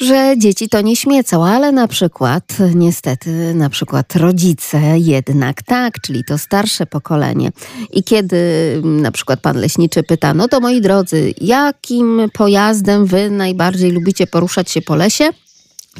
że 0.00 0.34
dzieci 0.38 0.68
to 0.68 0.80
nie 0.80 0.96
śmiecą, 0.96 1.46
ale 1.46 1.72
na 1.72 1.88
przykład, 1.88 2.44
niestety, 2.74 3.54
na 3.54 3.70
przykład 3.70 4.16
rodzice 4.16 4.78
jednak 4.96 5.62
tak, 5.62 6.00
czyli 6.00 6.24
to 6.24 6.38
starsze 6.38 6.86
pokolenie. 6.86 7.50
I 7.92 8.04
kiedy 8.04 8.36
mm, 8.76 9.00
na 9.00 9.10
przykład 9.10 9.40
pan 9.40 9.56
leśniczy 9.56 10.02
pyta, 10.02 10.34
no 10.34 10.48
to 10.48 10.60
moi 10.60 10.80
drodzy, 10.80 11.34
jakim 11.40 12.30
pojazdem 12.32 13.06
wy 13.06 13.30
najbardziej 13.30 13.90
lubicie 13.90 14.26
poruszać 14.26 14.70
się 14.70 14.82
po 14.82 14.96
lesie? 14.96 15.30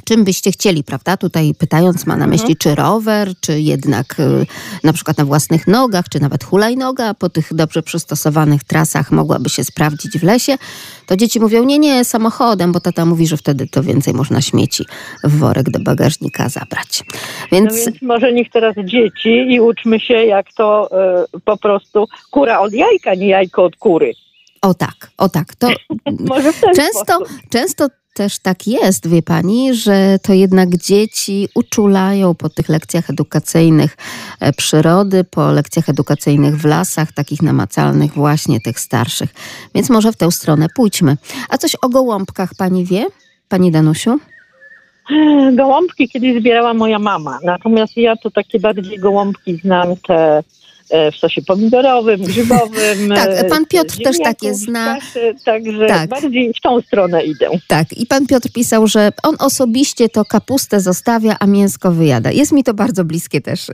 Czym 0.04 0.24
byście 0.24 0.50
chcieli, 0.52 0.84
prawda? 0.84 1.16
Tutaj 1.16 1.54
pytając 1.58 2.06
ma 2.06 2.16
na 2.16 2.26
myśli, 2.26 2.56
czy 2.56 2.74
rower, 2.74 3.32
czy 3.40 3.60
jednak 3.60 4.20
y, 4.20 4.46
na 4.84 4.92
przykład 4.92 5.18
na 5.18 5.24
własnych 5.24 5.66
nogach, 5.66 6.08
czy 6.08 6.20
nawet 6.20 6.44
hulajnoga 6.44 7.14
po 7.14 7.28
tych 7.28 7.54
dobrze 7.54 7.82
przystosowanych 7.82 8.64
trasach 8.64 9.10
mogłaby 9.12 9.48
się 9.48 9.64
sprawdzić 9.64 10.18
w 10.18 10.22
lesie. 10.22 10.56
To 11.06 11.16
dzieci 11.16 11.40
mówią, 11.40 11.64
nie, 11.64 11.78
nie, 11.78 12.04
samochodem, 12.04 12.72
bo 12.72 12.80
tata 12.80 13.04
mówi, 13.06 13.26
że 13.26 13.36
wtedy 13.36 13.66
to 13.66 13.82
więcej 13.82 14.14
można 14.14 14.40
śmieci 14.42 14.84
w 15.24 15.38
worek 15.38 15.70
do 15.70 15.80
bagażnika 15.80 16.48
zabrać. 16.48 17.02
Więc, 17.52 17.74
No 17.74 17.84
więc 17.84 18.02
może 18.02 18.32
niech 18.32 18.50
teraz 18.50 18.74
dzieci 18.84 19.46
i 19.54 19.60
uczmy 19.60 20.00
się, 20.00 20.14
jak 20.14 20.46
to 20.52 20.88
e, 20.92 21.24
po 21.44 21.56
prostu 21.56 22.06
kura 22.30 22.60
od 22.60 22.72
jajka, 22.72 23.14
nie 23.14 23.28
jajko 23.28 23.64
od 23.64 23.76
kury. 23.76 24.12
o 24.62 24.74
tak, 24.74 25.10
o 25.18 25.28
tak, 25.28 25.54
to 25.54 25.68
często, 26.76 27.14
sposób. 27.14 27.28
często 27.50 27.88
też 28.16 28.38
tak 28.38 28.66
jest, 28.66 29.08
wie 29.08 29.22
pani, 29.22 29.74
że 29.74 30.18
to 30.22 30.32
jednak 30.32 30.76
dzieci 30.76 31.48
uczulają 31.54 32.34
po 32.34 32.48
tych 32.48 32.68
lekcjach 32.68 33.10
edukacyjnych 33.10 33.96
e, 34.40 34.52
przyrody, 34.52 35.24
po 35.24 35.52
lekcjach 35.52 35.88
edukacyjnych 35.88 36.56
w 36.56 36.64
lasach, 36.64 37.12
takich 37.12 37.42
namacalnych 37.42 38.12
właśnie 38.12 38.60
tych 38.60 38.80
starszych. 38.80 39.34
Więc 39.74 39.90
może 39.90 40.12
w 40.12 40.16
tę 40.16 40.32
stronę 40.32 40.66
pójdźmy. 40.76 41.16
A 41.48 41.58
coś 41.58 41.76
o 41.82 41.88
gołąbkach 41.88 42.50
pani 42.58 42.84
wie? 42.84 43.06
Pani 43.48 43.70
Danusiu? 43.70 44.18
Gołąbki 45.52 46.08
kiedyś 46.08 46.40
zbierała 46.40 46.74
moja 46.74 46.98
mama, 46.98 47.38
natomiast 47.44 47.96
ja 47.96 48.16
to 48.16 48.30
takie 48.30 48.60
bardziej 48.60 48.98
gołąbki 48.98 49.56
znam 49.56 49.96
te 50.08 50.42
w 51.12 51.16
sosie 51.16 51.42
pomidorowym, 51.42 52.20
grzybowym. 52.22 53.08
Tak, 53.16 53.28
e, 53.28 53.44
pan 53.44 53.66
Piotr 53.66 53.96
też 54.04 54.18
takie 54.18 54.54
zna. 54.54 54.94
kaszy, 54.94 55.34
Także 55.44 55.86
Tak. 55.86 56.10
bardziej 56.10 56.52
w 56.54 56.60
tą 56.60 56.80
stronę 56.80 57.24
idę. 57.24 57.50
Tak, 57.68 57.92
i 57.92 58.06
pan 58.06 58.26
Piotr 58.26 58.48
pisał, 58.52 58.86
że 58.86 59.10
on 59.22 59.36
osobiście 59.38 60.08
to 60.08 60.24
kapustę 60.24 60.80
zostawia, 60.80 61.36
a 61.40 61.46
mięsko 61.46 61.90
wyjada. 61.92 62.30
Jest 62.30 62.52
mi 62.52 62.64
to 62.64 62.74
bardzo 62.74 63.04
bliskie 63.04 63.40
też. 63.40 63.66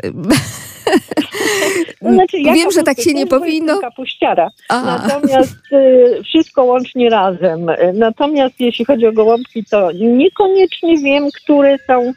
No, 2.03 2.13
znaczy, 2.13 2.41
ja 2.41 2.55
Wiem, 2.55 2.71
że 2.71 2.83
tak 2.83 3.01
się 3.01 3.15
nie 3.15 3.27
powinno. 3.27 3.79
kapuściara. 3.81 4.49
A. 4.69 4.83
Natomiast 4.83 5.55
y, 5.73 6.23
wszystko 6.25 6.65
łącznie 6.65 7.11
razem. 7.11 7.67
Natomiast 7.95 8.55
jeśli 8.61 8.85
chodzi 8.85 9.07
o 9.07 9.13
gołąbki, 9.13 9.65
to 9.71 9.93
niekoniecznie 9.93 10.99
wiem, 10.99 11.29
które 11.43 11.77
są 11.87 12.13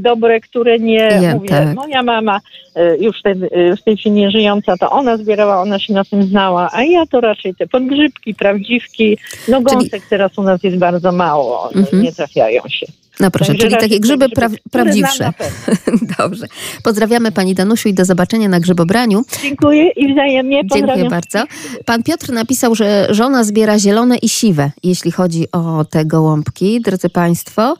dobre, 0.00 0.40
które 0.40 0.78
nie. 0.78 0.94
Ja, 1.22 1.34
Mówię, 1.34 1.48
tak. 1.48 1.74
moja 1.74 2.02
mama, 2.02 2.40
y, 2.76 2.96
już 3.00 3.22
ten, 3.22 3.44
y, 3.44 3.76
w 3.80 3.82
tej 3.82 3.96
chwili 3.96 4.14
nie 4.16 4.30
żyjąca, 4.30 4.76
to 4.76 4.90
ona 4.90 5.16
zbierała, 5.16 5.62
ona 5.62 5.78
się 5.78 5.92
na 5.92 6.04
tym 6.04 6.22
znała, 6.22 6.68
a 6.72 6.84
ja 6.84 7.06
to 7.06 7.20
raczej 7.20 7.54
te 7.54 7.66
podgrzybki, 7.66 8.34
prawdziwki. 8.34 9.18
No 9.48 9.60
gąsek 9.60 10.02
teraz 10.10 10.38
u 10.38 10.42
nas 10.42 10.62
jest 10.62 10.76
bardzo 10.78 11.12
mało, 11.12 11.70
Mhm. 11.74 12.02
nie 12.02 12.12
trafiają 12.12 12.62
się. 12.68 12.86
No 13.20 13.30
proszę, 13.30 13.52
Także 13.52 13.68
czyli 13.68 13.80
takie 13.80 14.00
grzyby 14.00 14.26
pra- 14.28 14.56
prawdziwsze. 14.72 15.30
Dobrze. 16.18 16.46
Pozdrawiamy 16.84 17.32
pani 17.32 17.54
Danusiu 17.54 17.88
i 17.88 17.94
do 17.94 18.04
zobaczenia 18.04 18.48
na 18.48 18.60
grzybobraniu. 18.60 19.22
Dziękuję 19.42 19.88
i 19.90 20.12
wzajemnie 20.12 20.56
Dziękuję 20.60 20.82
pozdrawiam. 20.82 21.08
bardzo. 21.10 21.44
Pan 21.84 22.02
Piotr 22.02 22.32
napisał, 22.32 22.74
że 22.74 23.06
żona 23.10 23.44
zbiera 23.44 23.78
zielone 23.78 24.16
i 24.16 24.28
siwe, 24.28 24.70
jeśli 24.82 25.10
chodzi 25.10 25.46
o 25.52 25.84
te 25.84 26.04
gołąbki, 26.04 26.80
drodzy 26.80 27.08
Państwo. 27.08 27.76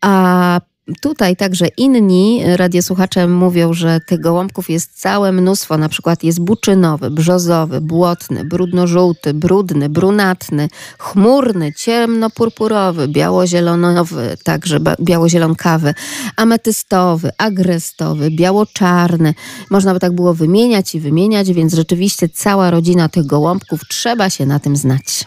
A 0.00 0.60
tutaj 1.00 1.36
także 1.36 1.68
inni 1.68 2.42
radiosłuchacze 2.56 3.28
mówią, 3.28 3.72
że 3.72 4.00
tych 4.06 4.20
gołąbków 4.20 4.70
jest 4.70 5.00
całe 5.00 5.32
mnóstwo. 5.32 5.78
Na 5.78 5.88
przykład 5.88 6.24
jest 6.24 6.40
buczynowy, 6.40 7.10
brzozowy, 7.10 7.80
błotny, 7.80 8.44
brudno-żółty, 8.44 9.34
brudny, 9.34 9.88
brunatny, 9.88 10.68
chmurny, 10.98 11.72
ciemnopurpurowy, 11.72 13.08
białozielonowy, 13.08 14.36
także 14.44 14.80
białozielonkawy, 15.00 15.94
ametystowy, 16.36 17.30
agrestowy, 17.38 18.30
biało-czarny. 18.30 19.34
Można 19.70 19.94
by 19.94 20.00
tak 20.00 20.14
było 20.14 20.34
wymieniać 20.34 20.94
i 20.94 21.00
wymieniać, 21.00 21.52
więc 21.52 21.74
rzeczywiście 21.74 22.28
cała 22.28 22.70
rodzina 22.70 23.08
tych 23.08 23.26
gołąbków 23.26 23.80
trzeba 23.88 24.30
się 24.30 24.46
na 24.46 24.60
tym 24.60 24.76
znać. 24.76 25.24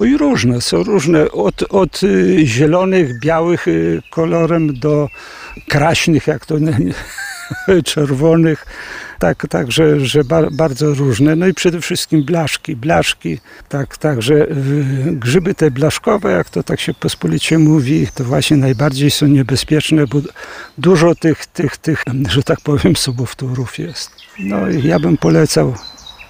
Oj, 0.00 0.16
różne, 0.16 0.60
są 0.60 0.82
różne. 0.82 1.30
Od, 1.30 1.62
od 1.68 2.02
y, 2.02 2.40
zielonych, 2.44 3.20
białych 3.20 3.68
y, 3.68 4.02
kolorem 4.10 4.78
do 4.78 5.08
kraśnych, 5.68 6.26
jak 6.26 6.46
to 6.46 6.54
czerwonych. 7.84 8.66
Tak, 9.18 9.46
także 9.48 10.00
że 10.00 10.24
ba, 10.24 10.50
bardzo 10.50 10.94
różne. 10.94 11.36
No 11.36 11.46
i 11.46 11.54
przede 11.54 11.80
wszystkim 11.80 12.22
blaszki. 12.22 12.76
Blaszki, 12.76 13.38
tak, 13.68 13.96
także 13.96 14.34
y, 14.34 14.54
grzyby 15.06 15.54
te 15.54 15.70
blaszkowe, 15.70 16.32
jak 16.32 16.50
to 16.50 16.62
tak 16.62 16.80
się 16.80 16.94
pospolicie 16.94 17.58
mówi, 17.58 18.06
to 18.14 18.24
właśnie 18.24 18.56
najbardziej 18.56 19.10
są 19.10 19.26
niebezpieczne, 19.26 20.06
bo 20.06 20.20
dużo 20.78 21.14
tych, 21.14 21.46
tych, 21.46 21.76
tych 21.76 22.04
że 22.28 22.42
tak 22.42 22.60
powiem, 22.60 22.96
sobowtórów 22.96 23.78
jest. 23.78 24.10
No 24.38 24.68
i 24.68 24.86
ja 24.86 24.98
bym 24.98 25.16
polecał, 25.16 25.74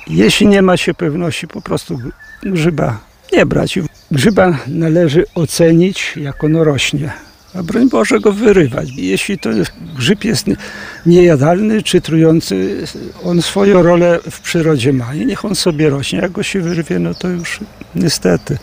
jeśli 0.06 0.46
nie 0.46 0.62
ma 0.62 0.76
się 0.76 0.94
pewności, 0.94 1.48
po 1.48 1.60
prostu 1.62 1.98
grzyba 2.42 3.09
nie 3.32 3.46
brać. 3.46 3.78
Grzyba 4.10 4.58
należy 4.66 5.24
ocenić, 5.34 6.14
jak 6.16 6.44
ono 6.44 6.64
rośnie. 6.64 7.12
A 7.54 7.62
broń 7.62 7.88
Boże 7.88 8.20
go 8.20 8.32
wyrywać. 8.32 8.88
Jeśli 8.96 9.38
to 9.38 9.50
grzyb 9.96 10.24
jest 10.24 10.46
niejadalny 11.06 11.82
czy 11.82 12.00
trujący, 12.00 12.84
on 13.24 13.42
swoją 13.42 13.82
rolę 13.82 14.18
w 14.30 14.40
przyrodzie 14.40 14.92
ma 14.92 15.14
i 15.14 15.26
niech 15.26 15.44
on 15.44 15.54
sobie 15.54 15.90
rośnie. 15.90 16.18
Jak 16.18 16.32
go 16.32 16.42
się 16.42 16.60
wyrwie, 16.60 16.98
no 16.98 17.14
to 17.14 17.28
już 17.28 17.60
niestety 17.94 18.58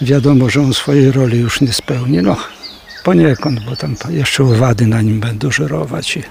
wiadomo, 0.00 0.50
że 0.50 0.60
on 0.60 0.74
swojej 0.74 1.12
roli 1.12 1.38
już 1.38 1.60
nie 1.60 1.72
spełni. 1.72 2.18
No 2.22 2.36
poniekąd, 3.04 3.60
bo 3.64 3.76
tam 3.76 3.96
jeszcze 4.10 4.44
owady 4.44 4.86
na 4.86 5.02
nim 5.02 5.20
będą 5.20 5.50
żerować 5.50 6.16
i, 6.16 6.22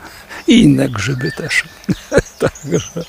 i 0.48 0.64
inne 0.64 0.90
grzyby 0.90 1.32
też. 1.32 1.64
Także... 2.40 3.04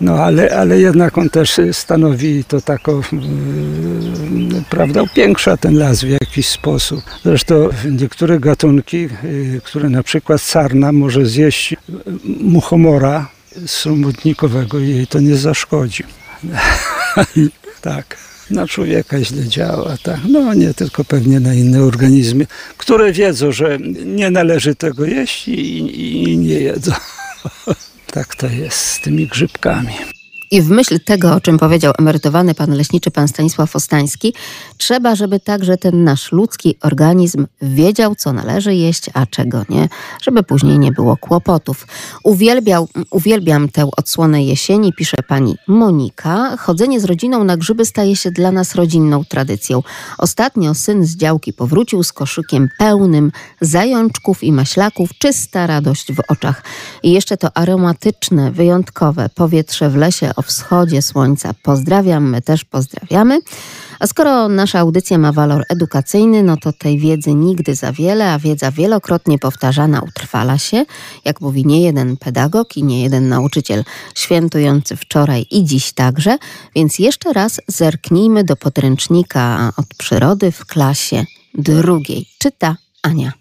No 0.00 0.14
ale, 0.14 0.56
ale 0.56 0.80
jednak 0.80 1.18
on 1.18 1.30
też 1.30 1.60
stanowi 1.72 2.44
to 2.44 2.60
taką, 2.60 2.96
yy, 2.96 4.62
prawda, 4.70 5.02
upiększa 5.02 5.56
ten 5.56 5.78
las 5.78 6.00
w 6.00 6.08
jakiś 6.08 6.48
sposób. 6.48 7.00
Zresztą 7.24 7.68
niektóre 7.90 8.40
gatunki, 8.40 8.96
yy, 8.96 9.60
które 9.64 9.88
na 9.88 10.02
przykład 10.02 10.40
sarna 10.40 10.92
może 10.92 11.26
zjeść 11.26 11.76
muchomora 12.24 13.28
stromotnikowego 13.66 14.78
i 14.78 14.88
jej 14.88 15.06
to 15.06 15.20
nie 15.20 15.36
zaszkodzi. 15.36 16.04
tak. 17.80 18.16
Na 18.50 18.66
człowieka 18.66 19.24
źle 19.24 19.48
działa, 19.48 19.96
tak. 20.02 20.20
No 20.28 20.54
nie 20.54 20.74
tylko 20.74 21.04
pewnie 21.04 21.40
na 21.40 21.54
inne 21.54 21.82
organizmy, 21.82 22.46
które 22.76 23.12
wiedzą, 23.12 23.52
że 23.52 23.78
nie 24.04 24.30
należy 24.30 24.74
tego 24.74 25.04
jeść 25.04 25.48
i, 25.48 25.52
i, 25.52 26.22
i 26.32 26.38
nie 26.38 26.60
jedzą. 26.60 26.92
Tak 28.12 28.34
to 28.34 28.46
jest 28.46 28.76
z 28.76 29.00
tymi 29.00 29.26
grzybkami. 29.26 29.94
I 30.52 30.62
w 30.62 30.70
myśl 30.70 31.00
tego, 31.04 31.34
o 31.34 31.40
czym 31.40 31.58
powiedział 31.58 31.92
emerytowany 31.98 32.54
pan 32.54 32.70
leśniczy, 32.70 33.10
pan 33.10 33.28
Stanisław 33.28 33.76
Ostański, 33.76 34.34
trzeba, 34.76 35.14
żeby 35.14 35.40
także 35.40 35.76
ten 35.76 36.04
nasz 36.04 36.32
ludzki 36.32 36.76
organizm 36.82 37.46
wiedział, 37.62 38.14
co 38.14 38.32
należy 38.32 38.74
jeść, 38.74 39.10
a 39.14 39.26
czego 39.26 39.62
nie, 39.68 39.88
żeby 40.22 40.42
później 40.42 40.78
nie 40.78 40.92
było 40.92 41.16
kłopotów. 41.16 41.86
Uwielbiał, 42.24 42.88
uwielbiam 43.10 43.68
tę 43.68 43.88
odsłonę 43.96 44.44
jesieni, 44.44 44.92
pisze 44.92 45.16
pani 45.28 45.56
Monika. 45.68 46.56
Chodzenie 46.56 47.00
z 47.00 47.04
rodziną 47.04 47.44
na 47.44 47.56
grzyby 47.56 47.84
staje 47.84 48.16
się 48.16 48.30
dla 48.30 48.52
nas 48.52 48.74
rodzinną 48.74 49.24
tradycją. 49.24 49.82
Ostatnio 50.18 50.74
syn 50.74 51.06
z 51.06 51.16
działki 51.16 51.52
powrócił 51.52 52.02
z 52.02 52.12
koszykiem 52.12 52.68
pełnym 52.78 53.32
zajączków 53.60 54.44
i 54.44 54.52
maślaków, 54.52 55.10
czysta 55.18 55.66
radość 55.66 56.12
w 56.12 56.20
oczach. 56.28 56.62
I 57.02 57.12
jeszcze 57.12 57.36
to 57.36 57.56
aromatyczne, 57.56 58.52
wyjątkowe 58.52 59.28
powietrze 59.34 59.90
w 59.90 59.96
lesie 59.96 60.30
o 60.40 60.42
wschodzie 60.42 61.02
słońca. 61.02 61.54
Pozdrawiam, 61.62 62.30
my 62.30 62.42
też 62.42 62.64
pozdrawiamy. 62.64 63.38
A 63.98 64.06
skoro 64.06 64.48
nasza 64.48 64.78
audycja 64.78 65.18
ma 65.18 65.32
walor 65.32 65.64
edukacyjny, 65.68 66.42
no 66.42 66.56
to 66.56 66.72
tej 66.72 66.98
wiedzy 66.98 67.34
nigdy 67.34 67.74
za 67.74 67.92
wiele, 67.92 68.32
a 68.32 68.38
wiedza 68.38 68.70
wielokrotnie 68.70 69.38
powtarzana 69.38 70.00
utrwala 70.00 70.58
się, 70.58 70.84
jak 71.24 71.40
mówi 71.40 71.66
nie 71.66 71.82
jeden 71.82 72.16
pedagog 72.16 72.76
i 72.76 72.82
nie 72.82 73.02
jeden 73.02 73.28
nauczyciel 73.28 73.84
świętujący 74.14 74.96
wczoraj 74.96 75.46
i 75.50 75.64
dziś 75.64 75.92
także. 75.92 76.38
Więc 76.74 76.98
jeszcze 76.98 77.32
raz 77.32 77.60
zerknijmy 77.66 78.44
do 78.44 78.56
podręcznika 78.56 79.72
od 79.76 79.86
przyrody 79.98 80.52
w 80.52 80.66
klasie 80.66 81.24
drugiej. 81.54 82.26
Czyta 82.38 82.76
Ania. 83.02 83.32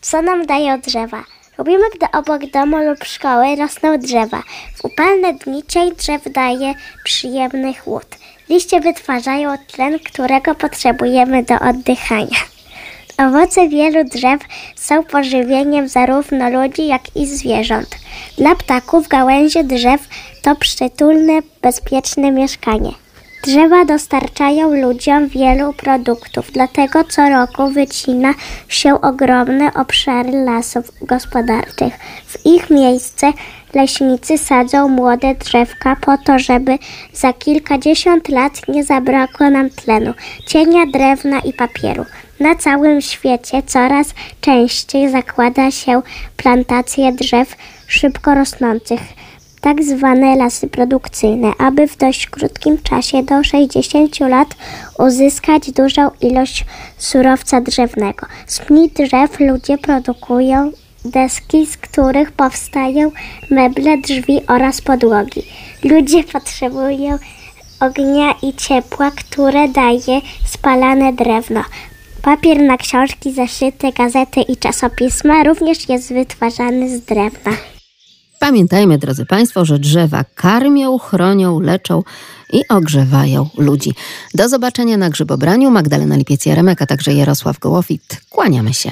Co 0.00 0.22
nam 0.22 0.46
dają 0.46 0.80
drzewa? 0.80 1.24
Lubimy, 1.62 1.84
gdy 1.94 2.06
obok 2.18 2.50
domu 2.50 2.76
lub 2.76 3.04
szkoły 3.04 3.56
rosną 3.56 3.98
drzewa. 3.98 4.42
W 4.74 4.84
upalne 4.84 5.32
dni 5.34 5.62
cień 5.68 5.96
drzew 5.96 6.32
daje 6.32 6.74
przyjemny 7.04 7.74
chłód. 7.74 8.06
Liście 8.48 8.80
wytwarzają 8.80 9.54
tlen, 9.66 9.98
którego 9.98 10.54
potrzebujemy 10.54 11.42
do 11.42 11.54
oddychania. 11.58 12.38
Owoce 13.18 13.68
wielu 13.68 14.04
drzew 14.04 14.40
są 14.76 15.04
pożywieniem 15.04 15.88
zarówno 15.88 16.50
ludzi, 16.50 16.86
jak 16.86 17.16
i 17.16 17.26
zwierząt. 17.26 17.96
Dla 18.38 18.54
ptaków 18.54 19.08
gałęzie 19.08 19.64
drzew 19.64 20.08
to 20.42 20.56
przytulne, 20.56 21.32
bezpieczne 21.62 22.30
mieszkanie. 22.30 22.92
Drzewa 23.42 23.84
dostarczają 23.84 24.74
ludziom 24.74 25.28
wielu 25.28 25.72
produktów, 25.72 26.52
dlatego 26.52 27.04
co 27.04 27.28
roku 27.28 27.68
wycina 27.68 28.34
się 28.68 29.00
ogromne 29.00 29.74
obszary 29.74 30.32
lasów 30.32 30.84
gospodarczych. 31.02 31.94
W 32.26 32.46
ich 32.46 32.70
miejsce 32.70 33.32
leśnicy 33.74 34.38
sadzą 34.38 34.88
młode 34.88 35.34
drzewka 35.34 35.96
po 36.00 36.18
to, 36.18 36.38
żeby 36.38 36.78
za 37.12 37.32
kilkadziesiąt 37.32 38.28
lat 38.28 38.68
nie 38.68 38.84
zabrakło 38.84 39.50
nam 39.50 39.70
tlenu, 39.70 40.14
cienia, 40.46 40.86
drewna 40.92 41.38
i 41.38 41.52
papieru. 41.52 42.04
Na 42.40 42.54
całym 42.54 43.00
świecie 43.00 43.62
coraz 43.62 44.14
częściej 44.40 45.10
zakłada 45.10 45.70
się 45.70 46.02
plantacje 46.36 47.12
drzew 47.12 47.56
szybko 47.86 48.34
rosnących 48.34 49.00
tak 49.62 49.82
zwane 49.82 50.36
lasy 50.36 50.68
produkcyjne, 50.68 51.52
aby 51.58 51.86
w 51.88 51.96
dość 51.96 52.26
krótkim 52.26 52.78
czasie 52.82 53.22
do 53.22 53.44
60 53.44 54.20
lat 54.20 54.48
uzyskać 54.98 55.70
dużą 55.70 56.10
ilość 56.20 56.64
surowca 56.98 57.60
drzewnego. 57.60 58.26
Z 58.46 58.58
pni 58.58 58.90
drzew 58.90 59.40
ludzie 59.40 59.78
produkują 59.78 60.72
deski, 61.04 61.66
z 61.66 61.76
których 61.76 62.32
powstają 62.32 63.10
meble, 63.50 63.98
drzwi 63.98 64.40
oraz 64.46 64.80
podłogi. 64.80 65.42
Ludzie 65.84 66.24
potrzebują 66.32 67.18
ognia 67.80 68.34
i 68.42 68.54
ciepła, 68.54 69.10
które 69.10 69.68
daje 69.68 70.20
spalane 70.46 71.12
drewno. 71.12 71.64
Papier 72.22 72.62
na 72.62 72.76
książki, 72.76 73.32
zeszyty, 73.32 73.92
gazety 73.92 74.40
i 74.40 74.56
czasopisma 74.56 75.44
również 75.44 75.88
jest 75.88 76.12
wytwarzany 76.12 76.88
z 76.88 77.00
drewna. 77.00 77.52
Pamiętajmy, 78.42 78.98
drodzy 78.98 79.26
Państwo, 79.26 79.64
że 79.64 79.78
drzewa 79.78 80.24
karmią, 80.34 80.98
chronią, 80.98 81.60
leczą 81.60 82.02
i 82.52 82.68
ogrzewają 82.68 83.48
ludzi. 83.58 83.94
Do 84.34 84.48
zobaczenia 84.48 84.96
na 84.96 85.10
grzybobraniu. 85.10 85.70
Magdalena 85.70 86.16
Lipiec-Jaremek, 86.16 86.76
a 86.82 86.86
także 86.86 87.14
Jarosław 87.14 87.58
Gołowit. 87.58 88.20
Kłaniamy 88.30 88.74
się. 88.74 88.90